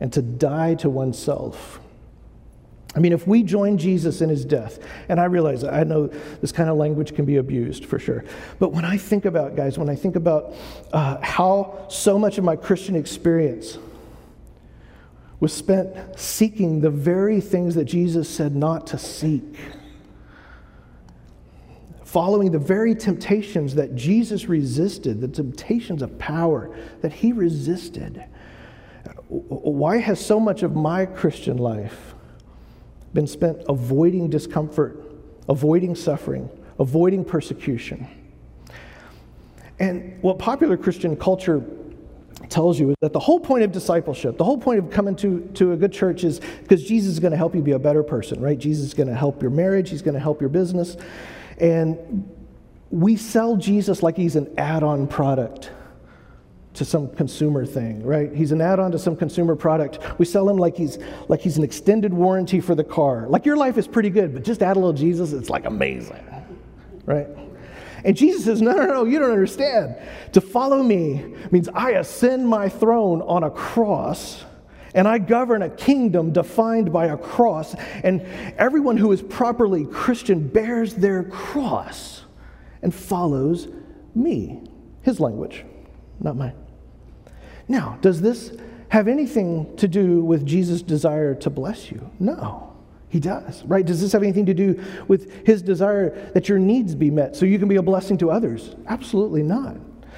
and 0.00 0.12
to 0.12 0.22
die 0.22 0.74
to 0.76 0.90
oneself? 0.90 1.77
I 2.94 3.00
mean, 3.00 3.12
if 3.12 3.26
we 3.26 3.42
join 3.42 3.76
Jesus 3.76 4.22
in 4.22 4.28
his 4.28 4.44
death, 4.44 4.78
and 5.08 5.20
I 5.20 5.24
realize 5.24 5.62
I 5.62 5.84
know 5.84 6.06
this 6.40 6.52
kind 6.52 6.70
of 6.70 6.76
language 6.76 7.14
can 7.14 7.26
be 7.26 7.36
abused 7.36 7.84
for 7.84 7.98
sure, 7.98 8.24
but 8.58 8.72
when 8.72 8.84
I 8.84 8.96
think 8.96 9.26
about, 9.26 9.56
guys, 9.56 9.78
when 9.78 9.90
I 9.90 9.94
think 9.94 10.16
about 10.16 10.54
uh, 10.92 11.18
how 11.20 11.86
so 11.88 12.18
much 12.18 12.38
of 12.38 12.44
my 12.44 12.56
Christian 12.56 12.96
experience 12.96 13.78
was 15.38 15.52
spent 15.52 16.18
seeking 16.18 16.80
the 16.80 16.90
very 16.90 17.40
things 17.40 17.74
that 17.74 17.84
Jesus 17.84 18.28
said 18.28 18.56
not 18.56 18.86
to 18.88 18.98
seek, 18.98 19.56
following 22.04 22.50
the 22.50 22.58
very 22.58 22.94
temptations 22.94 23.74
that 23.74 23.94
Jesus 23.94 24.46
resisted, 24.46 25.20
the 25.20 25.28
temptations 25.28 26.00
of 26.00 26.18
power 26.18 26.74
that 27.02 27.12
he 27.12 27.32
resisted. 27.32 28.24
Why 29.28 29.98
has 29.98 30.24
so 30.24 30.40
much 30.40 30.62
of 30.62 30.74
my 30.74 31.04
Christian 31.04 31.58
life 31.58 32.14
been 33.18 33.26
spent 33.26 33.60
avoiding 33.68 34.30
discomfort, 34.30 34.96
avoiding 35.48 35.96
suffering, 35.96 36.48
avoiding 36.78 37.24
persecution. 37.24 38.06
And 39.80 40.22
what 40.22 40.38
popular 40.38 40.76
Christian 40.76 41.16
culture 41.16 41.64
tells 42.48 42.78
you 42.78 42.90
is 42.90 42.96
that 43.00 43.12
the 43.12 43.18
whole 43.18 43.40
point 43.40 43.64
of 43.64 43.72
discipleship, 43.72 44.38
the 44.38 44.44
whole 44.44 44.56
point 44.56 44.78
of 44.78 44.88
coming 44.88 45.16
to, 45.16 45.40
to 45.54 45.72
a 45.72 45.76
good 45.76 45.92
church 45.92 46.22
is 46.22 46.38
because 46.62 46.84
Jesus 46.84 47.14
is 47.14 47.18
going 47.18 47.32
to 47.32 47.36
help 47.36 47.56
you 47.56 47.60
be 47.60 47.72
a 47.72 47.78
better 47.80 48.04
person, 48.04 48.40
right? 48.40 48.56
Jesus 48.56 48.86
is 48.86 48.94
going 48.94 49.08
to 49.08 49.16
help 49.16 49.42
your 49.42 49.50
marriage, 49.50 49.90
he's 49.90 50.02
going 50.02 50.14
to 50.14 50.20
help 50.20 50.40
your 50.40 50.48
business. 50.48 50.96
And 51.58 52.32
we 52.92 53.16
sell 53.16 53.56
Jesus 53.56 54.00
like 54.00 54.16
he's 54.16 54.36
an 54.36 54.54
add 54.56 54.84
on 54.84 55.08
product 55.08 55.72
to 56.78 56.84
some 56.84 57.08
consumer 57.08 57.66
thing, 57.66 58.02
right? 58.02 58.32
He's 58.32 58.52
an 58.52 58.60
add-on 58.60 58.92
to 58.92 58.98
some 58.98 59.16
consumer 59.16 59.56
product. 59.56 59.98
We 60.18 60.24
sell 60.24 60.48
him 60.48 60.56
like 60.56 60.76
he's 60.76 60.98
like 61.28 61.40
he's 61.40 61.58
an 61.58 61.64
extended 61.64 62.14
warranty 62.14 62.60
for 62.60 62.74
the 62.74 62.84
car. 62.84 63.26
Like 63.28 63.44
your 63.44 63.56
life 63.56 63.78
is 63.78 63.86
pretty 63.86 64.10
good, 64.10 64.32
but 64.32 64.44
just 64.44 64.62
add 64.62 64.76
a 64.76 64.78
little 64.78 64.92
Jesus, 64.92 65.32
it's 65.32 65.50
like 65.50 65.64
amazing. 65.64 66.24
Right? 67.04 67.26
And 68.04 68.16
Jesus 68.16 68.44
says, 68.44 68.62
No, 68.62 68.72
no, 68.72 68.86
no, 68.86 69.04
you 69.04 69.18
don't 69.18 69.32
understand. 69.32 69.96
To 70.32 70.40
follow 70.40 70.82
me 70.82 71.34
means 71.50 71.68
I 71.68 71.92
ascend 71.92 72.46
my 72.46 72.68
throne 72.68 73.22
on 73.22 73.42
a 73.42 73.50
cross 73.50 74.44
and 74.94 75.06
I 75.06 75.18
govern 75.18 75.62
a 75.62 75.68
kingdom 75.68 76.32
defined 76.32 76.92
by 76.92 77.06
a 77.06 77.16
cross. 77.16 77.74
And 78.04 78.22
everyone 78.56 78.96
who 78.96 79.12
is 79.12 79.20
properly 79.20 79.84
Christian 79.84 80.46
bears 80.46 80.94
their 80.94 81.24
cross 81.24 82.24
and 82.82 82.94
follows 82.94 83.68
me. 84.14 84.62
His 85.02 85.20
language, 85.20 85.64
not 86.20 86.36
mine. 86.36 86.54
Now, 87.68 87.98
does 88.00 88.20
this 88.20 88.52
have 88.88 89.06
anything 89.06 89.76
to 89.76 89.86
do 89.86 90.24
with 90.24 90.46
Jesus' 90.46 90.82
desire 90.82 91.34
to 91.36 91.50
bless 91.50 91.90
you? 91.90 92.10
No, 92.18 92.74
he 93.10 93.20
does, 93.20 93.62
right? 93.64 93.84
Does 93.84 94.00
this 94.00 94.12
have 94.12 94.22
anything 94.22 94.46
to 94.46 94.54
do 94.54 94.82
with 95.06 95.46
his 95.46 95.62
desire 95.62 96.30
that 96.32 96.48
your 96.48 96.58
needs 96.58 96.94
be 96.94 97.10
met 97.10 97.36
so 97.36 97.44
you 97.46 97.58
can 97.58 97.68
be 97.68 97.76
a 97.76 97.82
blessing 97.82 98.16
to 98.18 98.30
others? 98.30 98.74
Absolutely 98.86 99.42
not. 99.42 99.76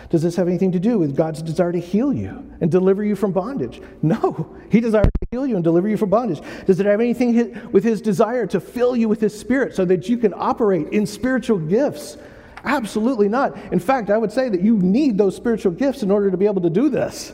Does 0.09 0.23
this 0.23 0.35
have 0.37 0.49
anything 0.49 0.73
to 0.73 0.81
do 0.81 0.99
with 0.99 1.15
God's 1.15 1.43
desire 1.43 1.73
to 1.73 1.79
heal 1.79 2.13
you 2.13 2.51
and 2.61 2.71
deliver 2.71 3.05
you 3.05 3.15
from 3.15 3.33
bondage? 3.33 3.81
No, 4.03 4.57
He 4.71 4.81
desires 4.81 5.11
to 5.21 5.27
heal 5.31 5.47
you 5.47 5.57
and 5.57 5.63
deliver 5.63 5.89
you 5.89 5.97
from 5.97 6.11
bondage. 6.11 6.41
Does 6.67 6.81
it 6.81 6.87
have 6.87 7.01
anything 7.01 7.71
with 7.71 7.85
His 7.85 8.01
desire 8.01 8.47
to 8.47 8.61
fill 8.61 8.97
you 8.97 9.09
with 9.09 9.21
His 9.21 9.39
Spirit 9.39 9.75
so 9.75 9.85
that 9.85 10.09
you 10.09 10.17
can 10.17 10.33
operate 10.35 10.89
in 10.89 11.07
spiritual 11.07 11.59
gifts 11.59 12.17
Absolutely 12.65 13.29
not. 13.29 13.57
In 13.73 13.79
fact, 13.79 14.11
I 14.11 14.19
would 14.19 14.33
say 14.33 14.49
that 14.49 14.61
you 14.61 14.77
need 14.77 15.17
those 15.17 15.35
spiritual 15.35 15.73
gifts 15.73 16.03
in 16.03 16.11
order 16.11 16.31
to 16.31 16.37
be 16.37 16.47
able 16.47 16.63
to 16.63 16.71
do 16.71 16.89
this, 16.89 17.33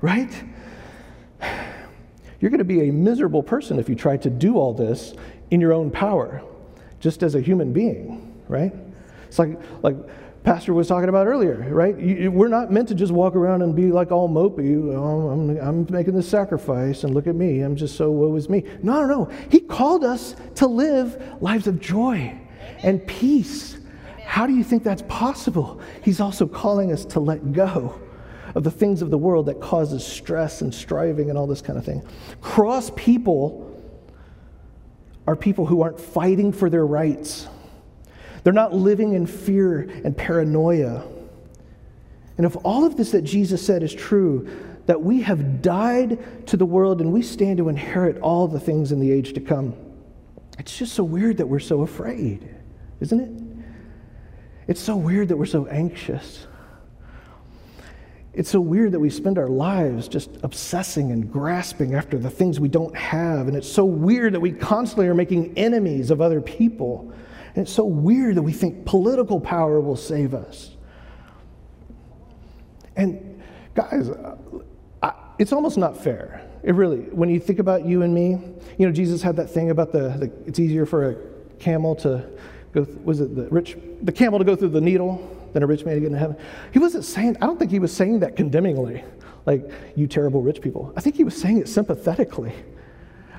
right? 0.00 0.30
You're 2.40 2.50
going 2.50 2.58
to 2.58 2.64
be 2.64 2.88
a 2.88 2.92
miserable 2.92 3.42
person 3.42 3.78
if 3.78 3.88
you 3.88 3.94
try 3.94 4.16
to 4.18 4.30
do 4.30 4.56
all 4.56 4.74
this 4.74 5.14
in 5.50 5.60
your 5.60 5.72
own 5.72 5.90
power, 5.90 6.42
just 7.00 7.22
as 7.22 7.34
a 7.34 7.40
human 7.40 7.72
being, 7.72 8.34
right? 8.48 8.72
It's 9.26 9.38
like, 9.38 9.58
like 9.82 9.96
Pastor 10.44 10.74
was 10.74 10.86
talking 10.86 11.08
about 11.08 11.26
earlier, 11.26 11.56
right? 11.70 11.98
You, 11.98 12.30
we're 12.30 12.48
not 12.48 12.70
meant 12.70 12.88
to 12.88 12.94
just 12.94 13.12
walk 13.12 13.34
around 13.34 13.62
and 13.62 13.74
be 13.74 13.90
like 13.90 14.12
all 14.12 14.28
mopey. 14.28 14.94
Oh, 14.94 15.28
I'm, 15.30 15.58
I'm 15.58 15.86
making 15.90 16.14
this 16.14 16.28
sacrifice, 16.28 17.04
and 17.04 17.14
look 17.14 17.26
at 17.26 17.34
me. 17.34 17.62
I'm 17.62 17.74
just 17.74 17.96
so 17.96 18.10
woe 18.10 18.36
is 18.36 18.48
me. 18.48 18.62
No, 18.82 19.00
no, 19.00 19.06
no. 19.06 19.30
He 19.50 19.60
called 19.60 20.04
us 20.04 20.36
to 20.56 20.66
live 20.66 21.40
lives 21.40 21.66
of 21.66 21.80
joy 21.80 22.38
and 22.82 23.04
peace 23.06 23.75
how 24.26 24.44
do 24.46 24.52
you 24.52 24.64
think 24.64 24.82
that's 24.82 25.02
possible? 25.08 25.80
He's 26.02 26.20
also 26.20 26.48
calling 26.48 26.92
us 26.92 27.04
to 27.06 27.20
let 27.20 27.52
go 27.52 27.98
of 28.56 28.64
the 28.64 28.70
things 28.70 29.00
of 29.00 29.10
the 29.10 29.16
world 29.16 29.46
that 29.46 29.60
causes 29.60 30.04
stress 30.04 30.62
and 30.62 30.74
striving 30.74 31.30
and 31.30 31.38
all 31.38 31.46
this 31.46 31.62
kind 31.62 31.78
of 31.78 31.84
thing. 31.84 32.06
Cross 32.40 32.90
people 32.96 33.72
are 35.28 35.36
people 35.36 35.64
who 35.64 35.80
aren't 35.80 36.00
fighting 36.00 36.52
for 36.52 36.68
their 36.68 36.84
rights. 36.84 37.48
They're 38.42 38.52
not 38.52 38.74
living 38.74 39.14
in 39.14 39.26
fear 39.26 39.82
and 40.04 40.16
paranoia. 40.16 41.06
And 42.36 42.44
if 42.44 42.56
all 42.64 42.84
of 42.84 42.96
this 42.96 43.12
that 43.12 43.22
Jesus 43.22 43.64
said 43.64 43.84
is 43.84 43.94
true, 43.94 44.48
that 44.86 45.00
we 45.00 45.22
have 45.22 45.62
died 45.62 46.46
to 46.48 46.56
the 46.56 46.66
world 46.66 47.00
and 47.00 47.12
we 47.12 47.22
stand 47.22 47.58
to 47.58 47.68
inherit 47.68 48.18
all 48.18 48.48
the 48.48 48.60
things 48.60 48.90
in 48.90 48.98
the 48.98 49.10
age 49.10 49.34
to 49.34 49.40
come, 49.40 49.74
it's 50.58 50.76
just 50.76 50.94
so 50.94 51.04
weird 51.04 51.36
that 51.36 51.46
we're 51.46 51.60
so 51.60 51.82
afraid, 51.82 52.54
isn't 53.00 53.20
it? 53.20 53.45
It's 54.68 54.80
so 54.80 54.96
weird 54.96 55.28
that 55.28 55.36
we're 55.36 55.46
so 55.46 55.66
anxious. 55.66 56.46
It's 58.36 58.50
so 58.50 58.60
weird 58.60 58.92
that 58.92 59.00
we 59.00 59.08
spend 59.08 59.38
our 59.38 59.48
lives 59.48 60.08
just 60.08 60.30
obsessing 60.42 61.10
and 61.10 61.32
grasping 61.32 61.94
after 61.94 62.18
the 62.18 62.28
things 62.28 62.60
we 62.60 62.68
don't 62.68 62.94
have. 62.94 63.48
And 63.48 63.56
it's 63.56 63.70
so 63.70 63.84
weird 63.84 64.34
that 64.34 64.40
we 64.40 64.52
constantly 64.52 65.06
are 65.06 65.14
making 65.14 65.56
enemies 65.56 66.10
of 66.10 66.20
other 66.20 66.42
people. 66.42 67.12
And 67.54 67.62
it's 67.62 67.72
so 67.72 67.84
weird 67.84 68.34
that 68.34 68.42
we 68.42 68.52
think 68.52 68.84
political 68.84 69.40
power 69.40 69.80
will 69.80 69.96
save 69.96 70.34
us. 70.34 70.76
And 72.94 73.42
guys, 73.74 74.10
I, 75.02 75.12
it's 75.38 75.52
almost 75.52 75.78
not 75.78 75.96
fair. 75.96 76.46
It 76.62 76.74
really, 76.74 77.02
when 77.12 77.30
you 77.30 77.40
think 77.40 77.58
about 77.58 77.86
you 77.86 78.02
and 78.02 78.12
me, 78.12 78.32
you 78.76 78.86
know, 78.86 78.92
Jesus 78.92 79.22
had 79.22 79.36
that 79.36 79.48
thing 79.48 79.70
about 79.70 79.92
the, 79.92 80.08
the 80.08 80.32
it's 80.46 80.58
easier 80.58 80.84
for 80.84 81.10
a 81.10 81.16
camel 81.58 81.94
to 81.96 82.28
go, 82.84 82.86
was 83.04 83.20
it 83.20 83.34
the 83.34 83.48
rich, 83.48 83.76
the 84.02 84.12
camel 84.12 84.38
to 84.38 84.44
go 84.44 84.56
through 84.56 84.70
the 84.70 84.80
needle 84.80 85.36
than 85.52 85.62
a 85.62 85.66
rich 85.66 85.84
man 85.84 85.94
to 85.94 86.00
get 86.00 86.08
into 86.08 86.18
heaven. 86.18 86.36
He 86.72 86.78
wasn't 86.78 87.04
saying, 87.04 87.36
I 87.40 87.46
don't 87.46 87.58
think 87.58 87.70
he 87.70 87.78
was 87.78 87.90
saying 87.90 88.20
that 88.20 88.36
condemningly, 88.36 89.02
like, 89.46 89.70
you 89.94 90.06
terrible 90.06 90.42
rich 90.42 90.60
people. 90.60 90.92
I 90.96 91.00
think 91.00 91.16
he 91.16 91.24
was 91.24 91.34
saying 91.40 91.58
it 91.58 91.68
sympathetically. 91.68 92.52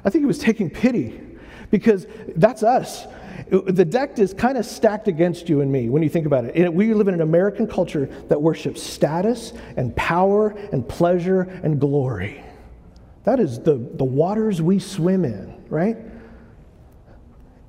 I 0.04 0.10
think 0.10 0.24
he 0.24 0.26
was 0.26 0.40
taking 0.40 0.70
pity 0.70 1.22
because 1.70 2.08
that's 2.36 2.64
us. 2.64 3.06
The 3.52 3.86
deck 3.86 4.18
is 4.18 4.34
kind 4.34 4.58
of 4.58 4.66
stacked 4.66 5.08
against 5.08 5.48
you 5.48 5.62
and 5.62 5.72
me 5.72 5.90
when 5.90 6.02
you 6.02 6.10
think 6.10 6.26
about 6.26 6.46
it. 6.46 6.74
We 6.74 6.94
live 6.94 7.08
in 7.08 7.14
an 7.14 7.22
American 7.22 7.68
culture 7.68 8.08
that 8.30 8.42
worships 8.42 8.82
status 8.82 9.54
and 9.76 9.96
power 9.96 10.50
and 10.72 10.88
pleasure 10.88 11.42
and 11.42 11.80
glory. 11.80 12.44
That 13.26 13.40
is 13.40 13.60
the, 13.60 13.76
the 13.76 14.06
waters 14.06 14.62
we 14.62 14.80
swim 14.80 15.24
in, 15.24 15.64
right? 15.70 15.98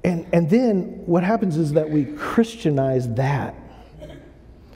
And, 0.08 0.26
and 0.32 0.48
then 0.48 1.02
what 1.04 1.22
happens 1.22 1.58
is 1.58 1.74
that 1.74 1.90
we 1.90 2.06
Christianize 2.06 3.14
that. 3.16 3.54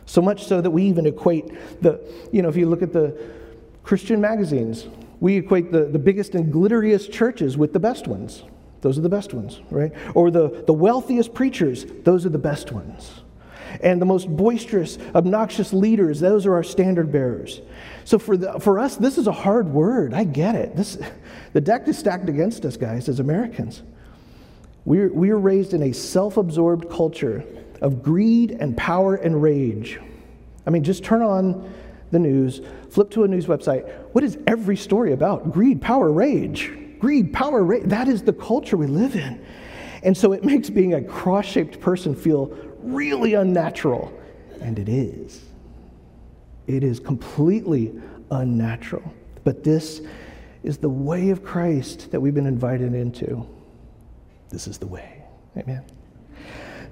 So 0.05 0.21
much 0.21 0.45
so 0.45 0.61
that 0.61 0.71
we 0.71 0.83
even 0.83 1.07
equate 1.07 1.81
the, 1.81 1.99
you 2.31 2.43
know, 2.43 2.51
if 2.51 2.57
you 2.57 2.69
look 2.69 2.83
at 2.83 2.93
the 2.93 3.19
Christian 3.83 4.21
magazines, 4.21 4.89
we 5.21 5.39
equate 5.39 5.73
the, 5.73 5.87
the 5.87 5.99
biggest 5.99 6.35
and 6.35 6.53
glitteriest 6.53 7.11
churches 7.11 7.57
with 7.57 7.73
the 7.73 7.81
best 7.81 8.07
ones. 8.07 8.43
Those 8.83 8.99
are 8.99 9.01
the 9.01 9.09
best 9.09 9.33
ones, 9.33 9.63
right? 9.71 9.93
Or 10.15 10.31
the, 10.31 10.65
the 10.67 10.75
wealthiest 10.75 11.33
preachers, 11.33 11.87
those 12.05 12.27
are 12.27 12.29
the 12.29 12.39
best 12.39 12.71
ones. 12.71 13.23
And 13.83 14.03
the 14.03 14.07
most 14.07 14.29
boisterous, 14.29 14.99
obnoxious 15.15 15.73
leaders, 15.73 16.21
those 16.21 16.45
are 16.45 16.53
our 16.53 16.63
standard 16.63 17.11
bearers. 17.11 17.63
So 18.05 18.19
for, 18.19 18.37
the, 18.37 18.61
for 18.61 18.79
us, 18.79 18.97
this 18.97 19.17
is 19.17 19.29
a 19.29 19.33
hard 19.33 19.69
word. 19.71 20.13
I 20.13 20.25
get 20.25 20.57
it. 20.57 20.77
This, 20.77 20.99
the 21.55 21.61
deck 21.63 21.89
is 21.89 21.97
stacked 21.97 22.29
against 22.29 22.67
us, 22.67 22.77
guys, 22.77 23.09
as 23.09 23.19
Americans. 23.19 23.83
We're, 24.85 25.13
we're 25.13 25.37
raised 25.37 25.75
in 25.75 25.83
a 25.83 25.93
self 25.93 26.37
absorbed 26.37 26.91
culture 26.91 27.45
of 27.81 28.03
greed 28.03 28.53
and 28.53 28.77
power 28.77 29.17
and 29.17 29.43
rage. 29.43 30.01
I 30.67 30.71
mean, 30.71 30.85
just 30.85 31.05
turn 31.05 31.23
on 31.23 31.73
the 32.11 32.19
news, 32.19 32.61
flip 32.91 33.11
to 33.11 33.25
a 33.25 33.29
news 33.29 33.47
website. 33.47 33.91
What 34.13 34.23
is 34.23 34.39
every 34.47 34.77
story 34.77 35.13
about? 35.13 35.53
Greed, 35.53 35.81
power, 35.81 36.11
rage 36.11 36.71
greed, 37.03 37.33
power, 37.33 37.65
rage. 37.65 37.83
that 37.87 38.07
is 38.07 38.23
the 38.23 38.33
culture 38.33 38.77
we 38.77 38.87
live 38.87 39.17
in. 39.17 39.45
And 40.05 40.17
so 40.17 40.33
it 40.33 40.45
makes 40.53 40.71
being 40.71 40.95
a 40.95 41.03
cross 41.03 41.45
shaped 41.45 41.81
person 41.81 42.15
feel 42.15 42.57
really 42.79 43.35
unnatural. 43.35 44.17
And 44.61 44.79
it 44.79 44.89
is. 44.89 45.43
It 46.69 46.85
is 46.85 47.01
completely 47.01 47.93
unnatural. 48.31 49.13
But 49.43 49.65
this 49.65 50.01
is 50.63 50.79
the 50.79 50.89
way 50.89 51.31
of 51.31 51.43
Christ 51.43 52.13
that 52.13 52.21
we've 52.21 52.35
been 52.35 52.47
invited 52.47 52.95
into. 52.95 53.45
This 54.53 54.69
is 54.69 54.79
the 54.79 54.87
way. 54.87 55.25
Amen. 55.57 55.83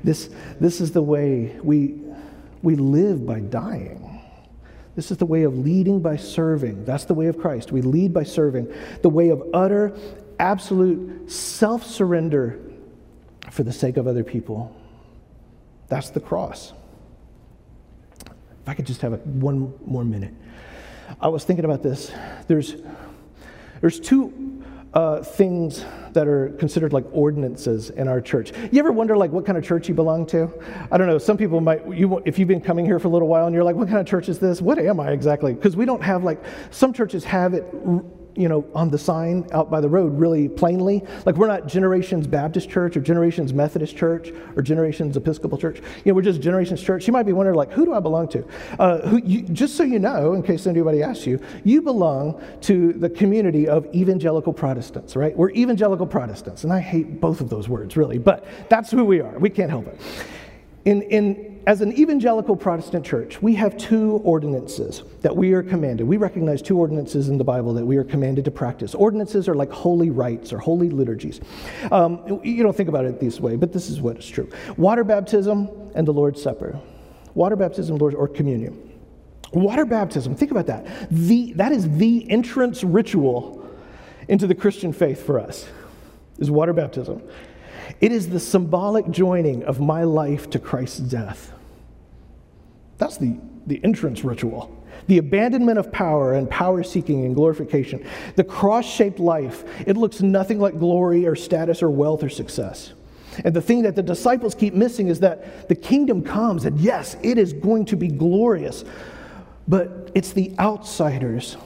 This, 0.03 0.31
this 0.59 0.81
is 0.81 0.93
the 0.93 1.03
way 1.03 1.57
we, 1.63 2.01
we 2.63 2.75
live 2.75 3.27
by 3.27 3.41
dying. 3.41 4.07
This 4.97 5.11
is 5.11 5.19
the 5.19 5.27
way 5.27 5.45
of 5.45 5.57
leading 5.57 6.01
by 6.01 6.17
serving. 6.17 6.85
That's 6.85 7.05
the 7.05 7.15
way 7.15 7.27
of 7.27 7.39
Christ. 7.39 7.71
We 7.71 7.83
lead 7.83 8.13
by 8.13 8.25
serving. 8.25 8.73
The 9.03 9.09
way 9.09 9.29
of 9.29 9.43
utter, 9.55 9.97
absolute 10.39 11.31
self 11.31 11.87
surrender 11.87 12.59
for 13.51 13.63
the 13.63 13.73
sake 13.73 13.97
of 13.99 14.07
other 14.07 14.25
people. 14.25 14.75
That's 15.89 16.11
the 16.11 16.21
cross. 16.21 16.73
If 18.27 18.69
I 18.69 18.75
could 18.75 18.87
just 18.87 19.03
have 19.03 19.13
a, 19.13 19.17
one 19.17 19.75
more 19.85 20.05
minute. 20.05 20.35
I 21.21 21.29
was 21.29 21.45
thinking 21.45 21.65
about 21.65 21.83
this. 21.83 22.13
There's, 22.47 22.77
there's 23.81 24.01
two 24.01 24.60
uh, 24.95 25.23
things 25.23 25.85
that 26.13 26.27
are 26.27 26.51
considered 26.59 26.93
like 26.93 27.05
ordinances 27.13 27.91
in 27.91 28.09
our 28.09 28.21
church. 28.21 28.53
You 28.73 28.81
ever 28.81 28.91
wonder 28.91 29.17
like 29.17 29.31
what 29.31 29.47
kind 29.47 29.57
of 29.57 29.65
church 29.65 29.89
you 29.89 29.95
belong 29.95 30.27
to? 30.27 30.51
I 30.91 30.99
don't 30.99 31.07
know. 31.07 31.19
Some 31.19 31.37
people 31.37 31.61
might. 31.61 31.87
You, 31.87 32.21
if 32.25 32.39
you've 32.39 32.49
been 32.49 32.61
coming 32.61 32.85
here 32.85 32.99
for 32.99 33.09
a 33.09 33.11
little 33.11 33.29
while 33.29 33.47
and 33.47 33.55
you're 33.55 33.65
like, 33.65 33.77
what 33.77 33.89
kind 33.89 34.01
of 34.01 34.07
church 34.07 34.29
is 34.29 34.39
this? 34.39 34.61
What 34.61 34.79
am 34.79 34.99
I 34.99 35.13
exactly? 35.13 35.55
Because 35.55 35.77
we 35.77 35.85
don't 35.85 36.03
have 36.03 36.25
like 36.25 36.43
some 36.71 36.93
churches 36.93 37.25
have 37.25 37.55
it 37.55 37.65
you 38.41 38.49
know, 38.49 38.67
on 38.75 38.89
the 38.89 38.99
sign 38.99 39.47
out 39.53 39.71
by 39.71 39.81
the 39.81 39.89
road 39.89 40.19
really 40.19 40.49
plainly. 40.49 41.05
Like 41.27 41.37
we're 41.37 41.47
not 41.47 41.67
Generations 41.67 42.27
Baptist 42.27 42.71
Church 42.71 42.97
or 42.97 43.01
Generations 43.01 43.53
Methodist 43.53 43.97
Church 43.97 44.33
or 44.57 44.63
Generations 44.63 45.17
Episcopal 45.17 45.59
Church. 45.59 45.79
You 45.79 46.13
know, 46.13 46.15
we're 46.15 46.23
just 46.23 46.41
Generations 46.41 46.81
Church. 46.83 47.07
You 47.07 47.13
might 47.13 47.25
be 47.25 47.33
wondering, 47.33 47.57
like, 47.57 47.71
who 47.71 47.85
do 47.85 47.93
I 47.93 48.01
belong 48.01 48.29
to? 48.29 48.45
Uh, 48.79 49.07
who, 49.07 49.19
you, 49.19 49.43
just 49.43 49.77
so 49.77 49.83
you 49.83 49.99
know, 49.99 50.33
in 50.33 50.43
case 50.43 50.67
anybody 50.67 51.03
asks 51.03 51.27
you, 51.27 51.39
you 51.65 51.83
belong 51.83 52.43
to 52.63 52.95
the 52.95 53.11
community 53.11 53.69
of 53.69 53.87
evangelical 53.95 54.55
Protestants, 54.55 55.17
right? 55.17 55.37
We're 55.37 55.51
evangelical 55.51 56.07
Protestants, 56.07 56.65
and 56.65 56.73
I 56.73 56.81
hate 56.81 57.21
both 57.21 57.43
of 57.43 57.51
those 57.51 57.69
words, 57.69 57.97
really, 57.97 58.17
but 58.17 58.47
that's 58.71 58.91
who 58.91 59.05
we 59.05 59.21
are. 59.21 59.39
We 59.39 59.51
can't 59.51 59.71
help 59.71 59.87
it. 59.87 60.01
In, 60.87 61.03
in 61.03 61.50
as 61.67 61.81
an 61.83 61.93
evangelical 61.99 62.57
Protestant 62.57 63.05
church, 63.05 63.43
we 63.43 63.55
have 63.55 63.77
two 63.77 64.21
ordinances 64.25 65.03
that 65.21 65.37
we 65.37 65.53
are 65.53 65.63
commanded. 65.63 66.07
We 66.07 66.17
recognize 66.17 66.63
two 66.63 66.79
ordinances 66.79 67.29
in 67.29 67.39
the 67.39 67.45
Bible 67.45 67.75
that 67.75 67.85
we 67.85 67.97
are 67.97 68.05
commanded 68.05 68.45
to 68.47 68.51
practice. 68.51 68.95
Ordinances 68.95 69.49
are 69.49 69.55
like 69.55 69.71
holy 69.71 70.11
rites 70.11 70.53
or 70.53 70.59
holy 70.59 70.89
liturgies. 70.89 71.41
Um, 71.93 72.41
you 72.43 72.63
don't 72.63 72.77
think 72.77 72.89
about 72.89 73.05
it 73.05 73.21
this 73.21 73.41
way, 73.41 73.57
but 73.57 73.73
this 73.73 73.91
is 73.91 74.01
what 74.01 74.19
is 74.19 74.29
true 74.29 74.51
water 74.77 75.05
baptism 75.05 75.69
and 75.95 76.07
the 76.07 76.13
Lord's 76.13 76.43
Supper. 76.43 76.81
Water 77.35 77.57
baptism, 77.57 77.97
Lord's, 77.97 78.17
or 78.17 78.27
communion. 78.27 78.91
Water 79.53 79.85
baptism, 79.85 80.35
think 80.35 80.51
about 80.51 80.67
that. 80.67 80.87
The, 81.11 81.53
that 81.55 81.73
is 81.73 81.89
the 81.99 82.29
entrance 82.31 82.83
ritual 82.83 83.69
into 84.29 84.47
the 84.47 84.55
Christian 84.55 84.93
faith 84.93 85.25
for 85.25 85.39
us, 85.39 85.69
is 86.39 86.51
water 86.51 86.73
baptism. 86.73 87.23
It 88.01 88.13
is 88.13 88.29
the 88.29 88.41
symbolic 88.41 89.11
joining 89.11 89.65
of 89.65 89.81
my 89.81 90.05
life 90.05 90.51
to 90.51 90.59
Christ's 90.59 91.01
death. 91.01 91.53
That's 92.99 93.17
the, 93.17 93.39
the 93.67 93.81
entrance 93.83 94.25
ritual. 94.25 94.77
The 95.07 95.19
abandonment 95.19 95.79
of 95.79 95.91
power 95.91 96.35
and 96.35 96.49
power 96.49 96.83
seeking 96.83 97.25
and 97.25 97.35
glorification. 97.35 98.07
The 98.37 98.45
cross 98.45 98.87
shaped 98.87 99.19
life, 99.19 99.65
it 99.87 99.97
looks 99.97 100.21
nothing 100.21 100.61
like 100.61 100.79
glory 100.79 101.27
or 101.27 101.35
status 101.35 101.83
or 101.83 101.91
wealth 101.91 102.23
or 102.23 102.29
success. 102.29 102.93
And 103.45 103.55
the 103.55 103.63
thing 103.63 103.83
that 103.83 103.97
the 103.97 104.03
disciples 104.03 104.55
keep 104.55 104.75
missing 104.75 105.09
is 105.09 105.21
that 105.21 105.69
the 105.69 105.75
kingdom 105.75 106.23
comes, 106.23 106.65
and 106.65 106.79
yes, 106.79 107.17
it 107.23 107.39
is 107.39 107.53
going 107.53 107.87
to 107.87 107.97
be 107.97 108.09
glorious, 108.09 108.85
but 109.69 110.11
it's 110.15 110.33
the 110.33 110.53
outsiders. 110.59 111.57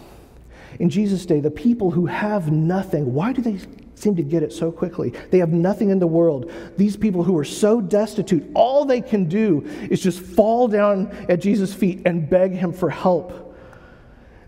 In 0.79 0.91
Jesus' 0.91 1.25
day, 1.27 1.41
the 1.41 1.51
people 1.51 1.91
who 1.91 2.07
have 2.07 2.51
nothing, 2.53 3.15
why 3.15 3.33
do 3.33 3.43
they 3.43 3.59
seem 4.05 4.15
to 4.17 4.23
get 4.23 4.43
it 4.43 4.53
so 4.53 4.71
quickly. 4.71 5.13
They 5.31 5.39
have 5.39 5.53
nothing 5.53 5.91
in 5.91 5.99
the 5.99 6.07
world. 6.07 6.53
These 6.77 6.97
people 6.97 7.25
who 7.25 7.37
are 7.39 7.45
so 7.45 7.81
destitute, 7.81 8.49
all 8.55 8.85
they 8.85 9.01
can 9.01 9.29
do 9.29 9.63
is 9.91 10.01
just 10.01 10.21
fall 10.21 10.69
down 10.69 11.09
at 11.29 11.41
Jesus' 11.41 11.75
feet 11.75 12.03
and 12.05 12.29
beg 12.29 12.53
him 12.53 12.73
for 12.73 12.91
help. 12.91 13.57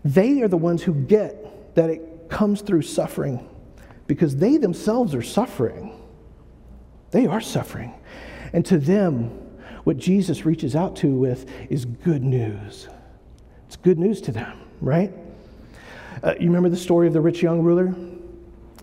They 0.05 0.41
are 0.41 0.47
the 0.47 0.57
ones 0.57 0.83
who 0.83 0.93
get 0.93 1.75
that 1.75 1.89
it 1.89 2.29
comes 2.29 2.61
through 2.61 2.83
suffering 2.83 3.49
because 4.05 4.35
they 4.35 4.57
themselves 4.57 5.13
are 5.15 5.23
suffering. 5.23 5.99
They 7.11 7.25
are 7.25 7.41
suffering. 7.41 7.93
And 8.53 8.65
to 8.67 8.77
them, 8.77 9.29
what 9.83 9.97
Jesus 9.97 10.45
reaches 10.45 10.75
out 10.75 10.95
to 10.97 11.07
with 11.07 11.49
is 11.69 11.83
good 11.83 12.23
news. 12.23 12.87
It's 13.65 13.75
good 13.75 13.97
news 13.97 14.21
to 14.21 14.31
them, 14.31 14.59
right? 14.81 15.11
Uh, 16.23 16.35
you 16.39 16.47
remember 16.47 16.69
the 16.69 16.77
story 16.77 17.07
of 17.07 17.13
the 17.13 17.21
rich 17.21 17.41
young 17.41 17.61
ruler? 17.61 17.95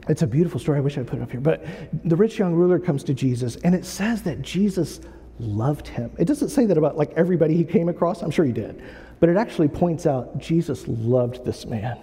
It's 0.09 0.23
a 0.23 0.27
beautiful 0.27 0.61
story. 0.61 0.79
I 0.79 0.81
wish 0.81 0.99
I'd 0.99 1.07
put 1.07 1.19
it 1.19 1.23
up 1.23 1.31
here. 1.31 1.41
But 1.41 1.65
the 2.05 2.17
rich 2.17 2.39
young 2.39 2.55
ruler 2.55 2.79
comes 2.79 3.05
to 3.05 3.15
Jesus, 3.15 3.57
and 3.57 3.75
it 3.75 3.85
says 3.85 4.23
that 4.23 4.43
Jesus 4.43 5.01
loved 5.39 5.89
him. 5.89 6.11
It 6.19 6.27
doesn't 6.27 6.51
say 6.51 6.67
that 6.67 6.79
about 6.79 6.97
like 6.97 7.13
everybody 7.17 7.57
he 7.57 7.65
came 7.65 7.89
across. 7.89 8.23
I'm 8.23 8.31
sure 8.31 8.45
he 8.45 8.53
did. 8.53 8.83
But 9.21 9.29
it 9.29 9.37
actually 9.37 9.69
points 9.69 10.07
out 10.07 10.39
Jesus 10.39 10.87
loved 10.87 11.45
this 11.45 11.67
man, 11.67 11.99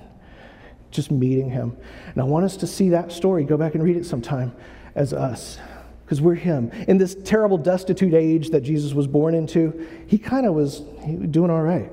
just 0.90 1.12
meeting 1.12 1.50
him. 1.50 1.78
And 2.08 2.22
I 2.22 2.24
want 2.26 2.46
us 2.46 2.58
to 2.58 2.68
see 2.68 2.90
that 2.90 3.12
story. 3.12 3.44
Go 3.44 3.58
back 3.58 3.76
and 3.76 3.84
read 3.84 3.98
it 3.98 4.06
sometime 4.06 4.54
as 4.96 5.14
us, 5.14 5.60
because 6.04 6.20
we're 6.20 6.36
him. 6.36 6.72
In 6.88 6.98
this 6.98 7.16
terrible, 7.24 7.58
destitute 7.58 8.14
age 8.14 8.50
that 8.50 8.62
Jesus 8.62 8.94
was 8.94 9.08
born 9.08 9.36
into, 9.36 9.88
he 10.08 10.18
kind 10.18 10.46
of 10.46 10.54
was, 10.54 10.82
was 10.82 11.30
doing 11.30 11.52
all 11.52 11.62
right. 11.62 11.92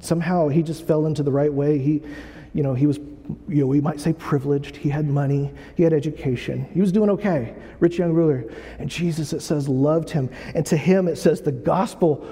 somehow 0.00 0.48
he 0.48 0.62
just 0.62 0.86
fell 0.86 1.06
into 1.06 1.22
the 1.22 1.30
right 1.30 1.52
way. 1.52 1.78
He, 1.78 2.02
you 2.54 2.62
know, 2.62 2.74
he 2.74 2.86
was, 2.86 2.98
you 3.48 3.60
know, 3.60 3.66
we 3.66 3.80
might 3.80 4.00
say 4.00 4.12
privileged. 4.12 4.76
He 4.76 4.88
had 4.88 5.06
money, 5.06 5.52
he 5.76 5.82
had 5.82 5.92
education, 5.92 6.68
he 6.72 6.80
was 6.80 6.92
doing 6.92 7.10
okay, 7.10 7.54
rich 7.80 7.98
young 7.98 8.12
ruler. 8.12 8.50
And 8.78 8.88
Jesus, 8.88 9.32
it 9.32 9.40
says, 9.40 9.68
loved 9.68 10.10
him. 10.10 10.30
And 10.54 10.64
to 10.66 10.76
him, 10.76 11.08
it 11.08 11.16
says 11.16 11.40
the 11.40 11.52
gospel 11.52 12.26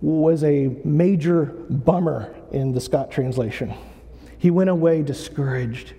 was 0.00 0.42
a 0.44 0.76
major 0.84 1.46
bummer 1.70 2.34
in 2.50 2.72
the 2.72 2.80
Scott 2.80 3.10
translation. 3.10 3.72
He 4.38 4.50
went 4.50 4.70
away 4.70 5.02
discouraged. 5.02 5.94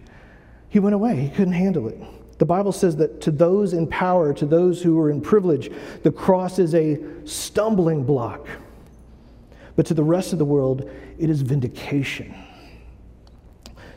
He 0.69 0.79
went 0.79 0.95
away, 0.95 1.15
he 1.15 1.29
couldn't 1.29 1.53
handle 1.53 1.87
it. 1.87 1.99
The 2.39 2.45
Bible 2.45 2.71
says 2.71 2.95
that 2.97 3.21
to 3.21 3.31
those 3.31 3.73
in 3.73 3.87
power, 3.87 4.33
to 4.33 4.45
those 4.45 4.81
who 4.81 4.99
are 4.99 5.09
in 5.09 5.21
privilege, 5.21 5.71
the 6.01 6.11
cross 6.11 6.59
is 6.59 6.75
a 6.75 6.99
stumbling 7.25 8.03
block. 8.03 8.47
But 9.75 9.85
to 9.87 9.93
the 9.93 10.03
rest 10.03 10.33
of 10.33 10.39
the 10.39 10.45
world, 10.45 10.89
it 11.17 11.29
is 11.29 11.41
vindication. 11.41 12.35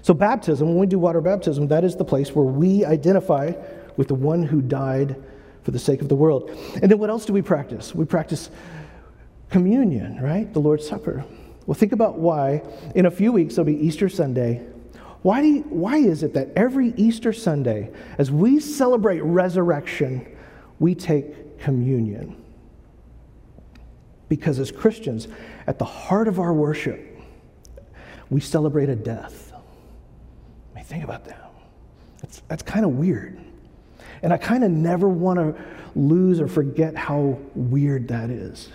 So, 0.07 0.15
baptism, 0.15 0.69
when 0.69 0.79
we 0.79 0.87
do 0.87 1.01
water 1.01 1.21
baptism, 1.21 1.67
that 1.67 1.83
is 1.83 1.97
the 1.97 2.05
place 2.05 2.33
where 2.33 2.45
we 2.45 2.85
identify 2.85 3.55
with 3.97 4.07
the 4.07 4.15
one 4.15 4.45
who 4.45 4.63
died 4.63 5.21
for 5.65 5.73
the 5.73 5.81
sake 5.81 6.01
of 6.01 6.09
the 6.09 6.15
world. 6.15 6.49
And 6.81 6.89
then 6.89 7.01
what 7.01 7.11
else 7.11 7.25
do 7.25 7.33
we 7.33 7.43
practice? 7.43 7.93
We 7.93 8.05
practice 8.05 8.51
communion, 9.51 10.23
right? 10.23 10.53
The 10.53 10.61
Lord's 10.61 10.87
Supper. 10.87 11.25
Well, 11.67 11.75
think 11.75 11.91
about 11.91 12.21
why. 12.21 12.63
In 12.95 13.07
a 13.07 13.11
few 13.11 13.33
weeks, 13.33 13.55
it'll 13.55 13.65
be 13.65 13.85
Easter 13.85 14.09
Sunday. 14.09 14.65
Why, 15.23 15.41
you, 15.41 15.63
why 15.63 15.97
is 15.97 16.23
it 16.23 16.35
that 16.35 16.53
every 16.55 16.95
Easter 16.97 17.33
Sunday, 17.33 17.91
as 18.17 18.31
we 18.31 18.61
celebrate 18.61 19.23
resurrection, 19.25 20.25
we 20.79 20.95
take 20.95 21.59
communion? 21.59 22.41
Because 24.29 24.61
as 24.61 24.71
Christians, 24.71 25.27
at 25.67 25.81
the 25.81 25.85
heart 25.85 26.29
of 26.29 26.39
our 26.39 26.53
worship, 26.53 27.19
we 28.31 28.41
celebrate 28.41 28.89
a 28.89 28.95
death. 28.95 29.46
Think 30.87 31.03
about 31.05 31.25
that. 31.25 31.51
That's, 32.23 32.43
that's 32.49 32.63
kind 32.63 32.85
of 32.85 32.93
weird. 32.93 33.39
And 34.23 34.33
I 34.33 34.39
kind 34.39 34.65
of 34.65 34.71
never 34.71 35.09
want 35.09 35.39
to 35.39 35.55
lose 35.95 36.41
or 36.41 36.49
forget 36.49 36.97
how 36.97 37.39
weird 37.55 38.09
that 38.09 38.31
is. 38.31 38.69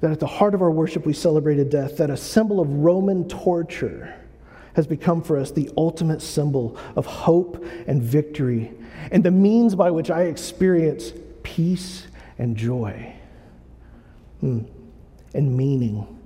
That 0.00 0.12
at 0.12 0.20
the 0.20 0.26
heart 0.26 0.54
of 0.54 0.62
our 0.62 0.70
worship, 0.70 1.04
we 1.04 1.12
celebrate 1.12 1.58
a 1.58 1.64
death, 1.64 1.98
that 1.98 2.10
a 2.10 2.16
symbol 2.16 2.60
of 2.60 2.68
Roman 2.70 3.28
torture 3.28 4.14
has 4.74 4.86
become 4.86 5.22
for 5.22 5.36
us 5.36 5.50
the 5.50 5.70
ultimate 5.76 6.22
symbol 6.22 6.78
of 6.96 7.04
hope 7.04 7.64
and 7.86 8.02
victory, 8.02 8.72
and 9.10 9.22
the 9.22 9.30
means 9.30 9.74
by 9.74 9.90
which 9.90 10.10
I 10.10 10.22
experience 10.22 11.12
peace 11.42 12.06
and 12.38 12.56
joy 12.56 13.12
hmm, 14.40 14.60
and 15.34 15.56
meaning. 15.56 16.17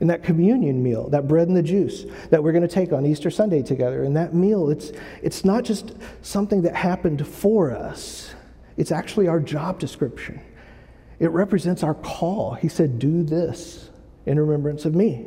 In 0.00 0.06
that 0.08 0.22
communion 0.22 0.82
meal, 0.82 1.08
that 1.10 1.28
bread 1.28 1.48
and 1.48 1.56
the 1.56 1.62
juice 1.62 2.04
that 2.30 2.42
we're 2.42 2.52
going 2.52 2.66
to 2.66 2.68
take 2.68 2.92
on 2.92 3.06
Easter 3.06 3.30
Sunday 3.30 3.62
together, 3.62 4.04
in 4.04 4.14
that 4.14 4.34
meal, 4.34 4.70
it's, 4.70 4.92
it's 5.22 5.44
not 5.44 5.64
just 5.64 5.94
something 6.22 6.62
that 6.62 6.74
happened 6.74 7.26
for 7.26 7.70
us, 7.70 8.34
it's 8.76 8.92
actually 8.92 9.28
our 9.28 9.40
job 9.40 9.78
description. 9.78 10.40
It 11.20 11.30
represents 11.30 11.82
our 11.82 11.94
call. 11.94 12.54
He 12.54 12.68
said, 12.68 12.98
Do 12.98 13.22
this 13.22 13.90
in 14.26 14.38
remembrance 14.38 14.84
of 14.84 14.94
me. 14.94 15.26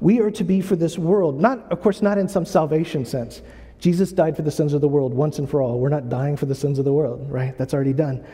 We 0.00 0.20
are 0.20 0.30
to 0.32 0.44
be 0.44 0.60
for 0.60 0.76
this 0.76 0.98
world, 0.98 1.40
not, 1.40 1.70
of 1.70 1.80
course, 1.80 2.02
not 2.02 2.18
in 2.18 2.28
some 2.28 2.44
salvation 2.44 3.04
sense. 3.04 3.42
Jesus 3.78 4.12
died 4.12 4.36
for 4.36 4.42
the 4.42 4.50
sins 4.50 4.72
of 4.72 4.80
the 4.80 4.88
world 4.88 5.14
once 5.14 5.38
and 5.38 5.48
for 5.48 5.62
all. 5.62 5.78
We're 5.78 5.88
not 5.88 6.08
dying 6.08 6.36
for 6.36 6.46
the 6.46 6.54
sins 6.54 6.78
of 6.78 6.84
the 6.84 6.92
world, 6.92 7.30
right? 7.30 7.56
That's 7.56 7.74
already 7.74 7.92
done. 7.92 8.24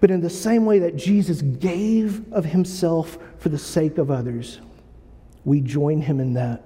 But 0.00 0.10
in 0.10 0.20
the 0.20 0.30
same 0.30 0.66
way 0.66 0.78
that 0.80 0.96
Jesus 0.96 1.42
gave 1.42 2.32
of 2.32 2.44
himself 2.44 3.18
for 3.38 3.48
the 3.48 3.58
sake 3.58 3.98
of 3.98 4.10
others, 4.10 4.60
we 5.46 5.62
join 5.62 6.02
him 6.02 6.20
in 6.20 6.34
that. 6.34 6.62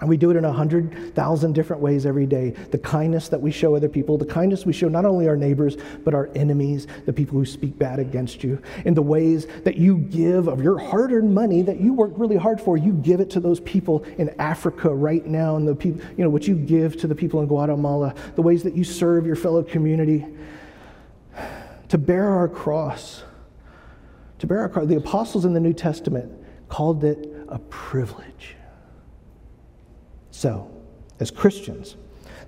And 0.00 0.08
we 0.08 0.16
do 0.16 0.30
it 0.30 0.36
in 0.36 0.44
a 0.44 0.52
hundred 0.52 1.14
thousand 1.14 1.52
different 1.52 1.80
ways 1.80 2.04
every 2.04 2.26
day. 2.26 2.50
The 2.50 2.78
kindness 2.78 3.28
that 3.28 3.40
we 3.40 3.52
show 3.52 3.76
other 3.76 3.88
people, 3.88 4.18
the 4.18 4.26
kindness 4.26 4.66
we 4.66 4.72
show 4.72 4.88
not 4.88 5.04
only 5.04 5.28
our 5.28 5.36
neighbors, 5.36 5.76
but 6.02 6.14
our 6.14 6.30
enemies, 6.34 6.88
the 7.06 7.12
people 7.12 7.38
who 7.38 7.44
speak 7.44 7.78
bad 7.78 8.00
against 8.00 8.42
you. 8.42 8.60
In 8.86 8.94
the 8.94 9.02
ways 9.02 9.46
that 9.62 9.76
you 9.76 9.98
give 9.98 10.48
of 10.48 10.60
your 10.60 10.78
hard 10.78 11.12
earned 11.12 11.32
money 11.32 11.62
that 11.62 11.78
you 11.78 11.92
worked 11.92 12.18
really 12.18 12.36
hard 12.36 12.60
for, 12.60 12.76
you 12.76 12.92
give 12.92 13.20
it 13.20 13.30
to 13.30 13.40
those 13.40 13.60
people 13.60 14.02
in 14.18 14.34
Africa 14.40 14.92
right 14.92 15.24
now, 15.24 15.54
and 15.56 15.68
the 15.68 15.76
people, 15.76 16.04
you 16.16 16.24
know, 16.24 16.30
what 16.30 16.48
you 16.48 16.56
give 16.56 16.96
to 16.96 17.06
the 17.06 17.14
people 17.14 17.40
in 17.40 17.46
Guatemala, 17.46 18.14
the 18.34 18.42
ways 18.42 18.64
that 18.64 18.74
you 18.74 18.82
serve 18.82 19.26
your 19.26 19.36
fellow 19.36 19.62
community. 19.62 20.26
To 21.90 21.98
bear 21.98 22.30
our 22.30 22.48
cross, 22.48 23.22
to 24.40 24.46
bear 24.48 24.60
our 24.60 24.68
cross. 24.68 24.88
The 24.88 24.96
apostles 24.96 25.44
in 25.44 25.52
the 25.52 25.60
New 25.60 25.74
Testament 25.74 26.32
called 26.68 27.04
it 27.04 27.33
a 27.48 27.58
privilege. 27.58 28.56
So, 30.30 30.70
as 31.20 31.30
Christians, 31.30 31.96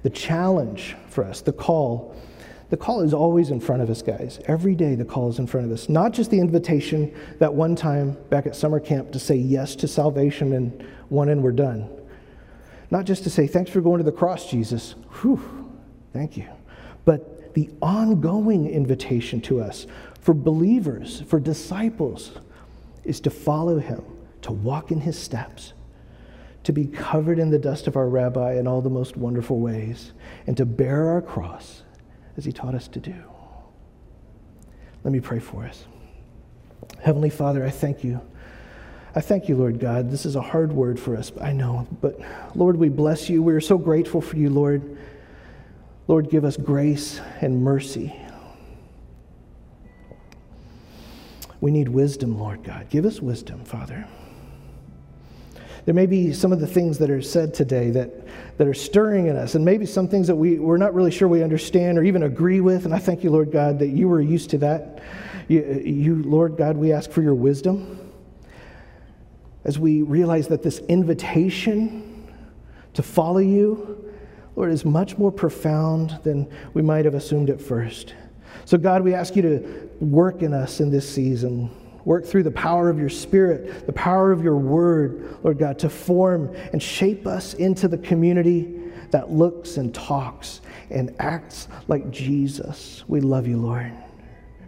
the 0.02 0.10
challenge 0.10 0.96
for 1.08 1.24
us, 1.24 1.40
the 1.40 1.52
call, 1.52 2.16
the 2.68 2.76
call 2.76 3.02
is 3.02 3.14
always 3.14 3.50
in 3.50 3.60
front 3.60 3.82
of 3.82 3.90
us, 3.90 4.02
guys. 4.02 4.40
Every 4.46 4.74
day 4.74 4.94
the 4.96 5.04
call 5.04 5.28
is 5.28 5.38
in 5.38 5.46
front 5.46 5.66
of 5.66 5.72
us. 5.72 5.88
Not 5.88 6.12
just 6.12 6.30
the 6.30 6.40
invitation 6.40 7.14
that 7.38 7.52
one 7.52 7.76
time 7.76 8.16
back 8.28 8.46
at 8.46 8.56
summer 8.56 8.80
camp 8.80 9.12
to 9.12 9.18
say 9.18 9.36
yes 9.36 9.76
to 9.76 9.88
salvation 9.88 10.52
and 10.52 10.84
one 11.08 11.28
and 11.28 11.42
we're 11.42 11.52
done. 11.52 11.88
Not 12.90 13.04
just 13.04 13.22
to 13.24 13.30
say, 13.30 13.46
thanks 13.46 13.70
for 13.70 13.80
going 13.80 13.98
to 13.98 14.04
the 14.04 14.12
cross, 14.12 14.50
Jesus. 14.50 14.94
Whew, 15.20 15.72
thank 16.12 16.36
you. 16.36 16.48
But 17.04 17.54
the 17.54 17.70
ongoing 17.80 18.68
invitation 18.68 19.40
to 19.42 19.60
us 19.60 19.86
for 20.20 20.34
believers, 20.34 21.22
for 21.28 21.38
disciples, 21.38 22.32
is 23.04 23.20
to 23.20 23.30
follow 23.30 23.78
him, 23.78 24.04
to 24.46 24.52
walk 24.52 24.92
in 24.92 25.00
his 25.00 25.18
steps, 25.18 25.72
to 26.62 26.72
be 26.72 26.86
covered 26.86 27.40
in 27.40 27.50
the 27.50 27.58
dust 27.58 27.88
of 27.88 27.96
our 27.96 28.08
rabbi 28.08 28.54
in 28.54 28.68
all 28.68 28.80
the 28.80 28.88
most 28.88 29.16
wonderful 29.16 29.58
ways, 29.58 30.12
and 30.46 30.56
to 30.56 30.64
bear 30.64 31.08
our 31.08 31.20
cross 31.20 31.82
as 32.36 32.44
he 32.44 32.52
taught 32.52 32.72
us 32.72 32.86
to 32.86 33.00
do. 33.00 33.14
Let 35.02 35.12
me 35.12 35.18
pray 35.18 35.40
for 35.40 35.64
us. 35.64 35.84
Heavenly 37.02 37.28
Father, 37.28 37.64
I 37.64 37.70
thank 37.70 38.04
you. 38.04 38.20
I 39.16 39.20
thank 39.20 39.48
you, 39.48 39.56
Lord 39.56 39.80
God. 39.80 40.12
This 40.12 40.24
is 40.24 40.36
a 40.36 40.40
hard 40.40 40.72
word 40.72 41.00
for 41.00 41.16
us, 41.16 41.32
I 41.40 41.52
know. 41.52 41.88
But 42.00 42.20
Lord, 42.54 42.76
we 42.76 42.88
bless 42.88 43.28
you. 43.28 43.42
We 43.42 43.52
are 43.52 43.60
so 43.60 43.76
grateful 43.76 44.20
for 44.20 44.36
you, 44.36 44.48
Lord. 44.48 44.96
Lord, 46.06 46.30
give 46.30 46.44
us 46.44 46.56
grace 46.56 47.20
and 47.40 47.64
mercy. 47.64 48.14
We 51.60 51.72
need 51.72 51.88
wisdom, 51.88 52.38
Lord 52.38 52.62
God. 52.62 52.90
Give 52.90 53.04
us 53.04 53.20
wisdom, 53.20 53.64
Father. 53.64 54.06
There 55.86 55.94
may 55.94 56.06
be 56.06 56.32
some 56.32 56.52
of 56.52 56.58
the 56.58 56.66
things 56.66 56.98
that 56.98 57.10
are 57.10 57.22
said 57.22 57.54
today 57.54 57.90
that, 57.90 58.10
that 58.58 58.66
are 58.66 58.74
stirring 58.74 59.28
in 59.28 59.36
us, 59.36 59.54
and 59.54 59.64
maybe 59.64 59.86
some 59.86 60.08
things 60.08 60.26
that 60.26 60.34
we, 60.34 60.58
we're 60.58 60.78
not 60.78 60.92
really 60.94 61.12
sure 61.12 61.28
we 61.28 61.44
understand 61.44 61.96
or 61.96 62.02
even 62.02 62.24
agree 62.24 62.60
with. 62.60 62.84
And 62.84 62.94
I 62.94 62.98
thank 62.98 63.22
you, 63.22 63.30
Lord 63.30 63.52
God, 63.52 63.78
that 63.78 63.88
you 63.88 64.08
were 64.08 64.20
used 64.20 64.50
to 64.50 64.58
that. 64.58 65.00
You, 65.46 65.82
you 65.84 66.22
Lord 66.24 66.56
God, 66.56 66.76
we 66.76 66.92
ask 66.92 67.10
for 67.10 67.22
your 67.22 67.36
wisdom 67.36 68.12
as 69.64 69.78
we 69.78 70.02
realize 70.02 70.48
that 70.48 70.64
this 70.64 70.80
invitation 70.88 72.32
to 72.94 73.02
follow 73.02 73.38
you, 73.38 74.12
Lord, 74.56 74.72
is 74.72 74.84
much 74.84 75.16
more 75.18 75.30
profound 75.30 76.18
than 76.24 76.50
we 76.74 76.82
might 76.82 77.04
have 77.04 77.14
assumed 77.14 77.48
at 77.48 77.60
first. 77.60 78.14
So, 78.64 78.76
God, 78.76 79.02
we 79.02 79.14
ask 79.14 79.36
you 79.36 79.42
to 79.42 79.90
work 80.00 80.42
in 80.42 80.52
us 80.52 80.80
in 80.80 80.90
this 80.90 81.08
season. 81.08 81.70
Work 82.06 82.24
through 82.24 82.44
the 82.44 82.52
power 82.52 82.88
of 82.88 83.00
your 83.00 83.08
Spirit, 83.08 83.84
the 83.84 83.92
power 83.92 84.30
of 84.30 84.40
your 84.40 84.56
word, 84.56 85.38
Lord 85.42 85.58
God, 85.58 85.76
to 85.80 85.90
form 85.90 86.54
and 86.72 86.80
shape 86.80 87.26
us 87.26 87.54
into 87.54 87.88
the 87.88 87.98
community 87.98 88.80
that 89.10 89.32
looks 89.32 89.76
and 89.76 89.92
talks 89.92 90.60
and 90.88 91.12
acts 91.18 91.66
like 91.88 92.12
Jesus. 92.12 93.02
We 93.08 93.20
love 93.20 93.48
you, 93.48 93.56
Lord. 93.56 93.92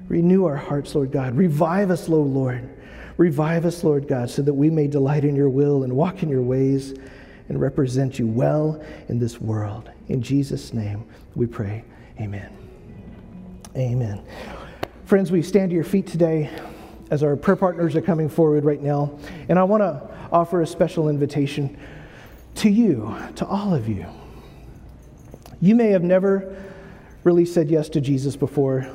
Renew 0.09 0.47
our 0.47 0.57
hearts, 0.57 0.97
Lord 0.97 1.13
God. 1.13 1.37
Revive 1.37 1.93
us, 1.93 2.09
Lord, 2.09 2.29
Lord. 2.29 2.77
Revive 3.19 3.65
us, 3.65 3.85
Lord 3.85 4.09
God, 4.09 4.29
so 4.29 4.43
that 4.43 4.55
we 4.55 4.69
may 4.69 4.89
delight 4.89 5.25
in 5.25 5.37
your 5.37 5.49
will 5.49 5.85
and 5.85 5.93
walk 5.93 6.25
in 6.25 6.29
your 6.29 6.43
ways 6.43 6.93
and 7.49 7.61
represent 7.61 8.19
you 8.19 8.27
well 8.27 8.83
in 9.09 9.21
this 9.21 9.41
world. 9.41 9.93
In 10.09 10.21
Jesus' 10.23 10.73
name 10.73 11.05
we 11.37 11.47
pray. 11.47 11.85
Amen. 12.21 12.51
Amen. 13.77 14.25
Friends, 15.05 15.31
we 15.31 15.41
stand 15.41 15.71
to 15.71 15.77
your 15.77 15.85
feet 15.85 16.09
today 16.09 16.51
as 17.11 17.23
our 17.23 17.37
prayer 17.37 17.57
partners 17.57 17.97
are 17.97 18.01
coming 18.01 18.29
forward 18.29 18.65
right 18.65 18.83
now. 18.83 19.19
And 19.49 19.59
I 19.59 19.65
want 19.65 19.83
to 19.83 20.09
offer 20.31 20.63
a 20.63 20.67
special 20.67 21.09
invitation 21.09 21.77
to 22.57 22.71
you, 22.71 23.17
to 23.37 23.47
all 23.47 23.75
of 23.75 23.89
you. 23.89 24.07
You 25.61 25.75
may 25.75 25.89
have 25.89 26.03
never 26.03 26.57
really 27.25 27.45
said 27.45 27.71
yes 27.71 27.89
to 27.91 28.01
Jesus 28.01 28.37
before, 28.37 28.89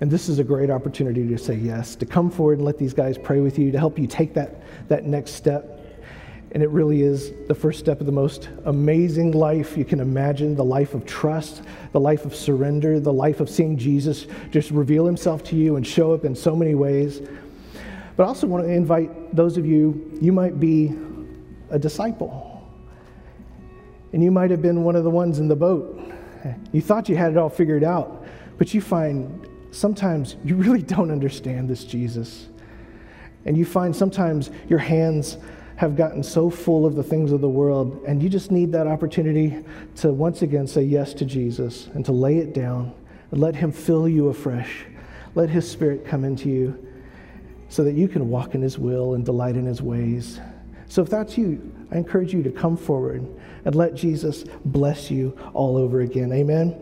and 0.00 0.10
this 0.10 0.28
is 0.28 0.38
a 0.38 0.44
great 0.44 0.70
opportunity 0.70 1.26
to 1.28 1.38
say 1.38 1.54
yes, 1.54 1.94
to 1.96 2.06
come 2.06 2.30
forward 2.30 2.58
and 2.58 2.66
let 2.66 2.78
these 2.78 2.94
guys 2.94 3.16
pray 3.16 3.40
with 3.40 3.58
you, 3.58 3.72
to 3.72 3.78
help 3.78 3.98
you 3.98 4.06
take 4.06 4.34
that, 4.34 4.62
that 4.88 5.04
next 5.04 5.32
step. 5.32 5.72
And 6.52 6.62
it 6.62 6.70
really 6.70 7.02
is 7.02 7.32
the 7.48 7.54
first 7.54 7.78
step 7.78 8.00
of 8.00 8.06
the 8.06 8.12
most 8.12 8.48
amazing 8.64 9.32
life 9.32 9.76
you 9.76 9.84
can 9.84 10.00
imagine 10.00 10.54
the 10.54 10.64
life 10.64 10.94
of 10.94 11.04
trust, 11.04 11.62
the 11.92 12.00
life 12.00 12.24
of 12.24 12.34
surrender, 12.34 12.98
the 13.00 13.12
life 13.12 13.40
of 13.40 13.50
seeing 13.50 13.76
Jesus 13.76 14.26
just 14.50 14.70
reveal 14.70 15.04
himself 15.04 15.42
to 15.44 15.56
you 15.56 15.76
and 15.76 15.86
show 15.86 16.12
up 16.12 16.24
in 16.24 16.34
so 16.34 16.56
many 16.56 16.74
ways. 16.74 17.20
But 18.16 18.24
I 18.24 18.26
also 18.26 18.46
want 18.46 18.64
to 18.64 18.72
invite 18.72 19.34
those 19.34 19.56
of 19.56 19.66
you, 19.66 20.18
you 20.20 20.32
might 20.32 20.58
be 20.58 20.94
a 21.70 21.78
disciple. 21.78 22.52
And 24.12 24.22
you 24.22 24.30
might 24.30 24.50
have 24.50 24.62
been 24.62 24.84
one 24.84 24.96
of 24.96 25.04
the 25.04 25.10
ones 25.10 25.38
in 25.38 25.48
the 25.48 25.56
boat. 25.56 26.00
You 26.72 26.80
thought 26.80 27.08
you 27.08 27.16
had 27.16 27.32
it 27.32 27.36
all 27.36 27.50
figured 27.50 27.84
out, 27.84 28.24
but 28.56 28.72
you 28.72 28.80
find 28.80 29.48
sometimes 29.70 30.36
you 30.44 30.56
really 30.56 30.82
don't 30.82 31.10
understand 31.10 31.68
this 31.68 31.84
Jesus. 31.84 32.48
And 33.44 33.56
you 33.56 33.64
find 33.64 33.94
sometimes 33.94 34.50
your 34.68 34.78
hands 34.78 35.38
have 35.76 35.94
gotten 35.94 36.22
so 36.22 36.48
full 36.48 36.86
of 36.86 36.94
the 36.94 37.02
things 37.02 37.32
of 37.32 37.42
the 37.42 37.48
world, 37.48 38.02
and 38.06 38.22
you 38.22 38.30
just 38.30 38.50
need 38.50 38.72
that 38.72 38.86
opportunity 38.86 39.62
to 39.96 40.10
once 40.10 40.40
again 40.40 40.66
say 40.66 40.82
yes 40.82 41.12
to 41.14 41.24
Jesus 41.26 41.88
and 41.88 42.04
to 42.06 42.12
lay 42.12 42.38
it 42.38 42.54
down 42.54 42.94
and 43.30 43.40
let 43.40 43.54
Him 43.54 43.70
fill 43.70 44.08
you 44.08 44.28
afresh. 44.28 44.86
Let 45.34 45.50
His 45.50 45.70
Spirit 45.70 46.06
come 46.06 46.24
into 46.24 46.48
you 46.48 46.85
so 47.68 47.84
that 47.84 47.94
you 47.94 48.08
can 48.08 48.28
walk 48.28 48.54
in 48.54 48.62
His 48.62 48.78
will 48.78 49.14
and 49.14 49.24
delight 49.24 49.56
in 49.56 49.66
His 49.66 49.82
ways. 49.82 50.40
So 50.88 51.02
if 51.02 51.10
that's 51.10 51.36
you, 51.36 51.72
I 51.90 51.96
encourage 51.96 52.32
you 52.32 52.42
to 52.42 52.50
come 52.50 52.76
forward 52.76 53.26
and 53.64 53.74
let 53.74 53.94
Jesus 53.94 54.44
bless 54.64 55.10
you 55.10 55.36
all 55.52 55.76
over 55.76 56.00
again. 56.00 56.32
Amen. 56.32 56.80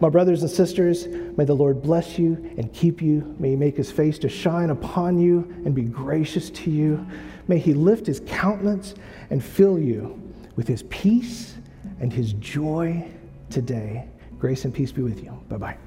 My 0.00 0.08
brothers 0.08 0.42
and 0.42 0.50
sisters, 0.50 1.06
may 1.36 1.44
the 1.44 1.54
Lord 1.54 1.82
bless 1.82 2.18
you 2.18 2.34
and 2.58 2.72
keep 2.72 3.00
you. 3.00 3.34
May 3.38 3.50
He 3.50 3.56
make 3.56 3.76
His 3.76 3.90
face 3.90 4.18
to 4.20 4.28
shine 4.28 4.70
upon 4.70 5.18
you 5.18 5.38
and 5.64 5.74
be 5.74 5.84
gracious 5.84 6.50
to 6.50 6.70
you. 6.70 7.06
May 7.48 7.58
He 7.58 7.72
lift 7.72 8.06
His 8.06 8.20
countenance 8.26 8.94
and 9.30 9.42
fill 9.42 9.78
you 9.78 10.22
with 10.56 10.68
His 10.68 10.82
peace 10.84 11.56
and 12.00 12.12
His 12.12 12.34
joy 12.34 13.08
today. 13.48 14.06
Grace 14.38 14.64
and 14.66 14.74
peace 14.74 14.92
be 14.92 15.02
with 15.02 15.22
you. 15.24 15.30
Bye 15.48 15.56
bye. 15.56 15.85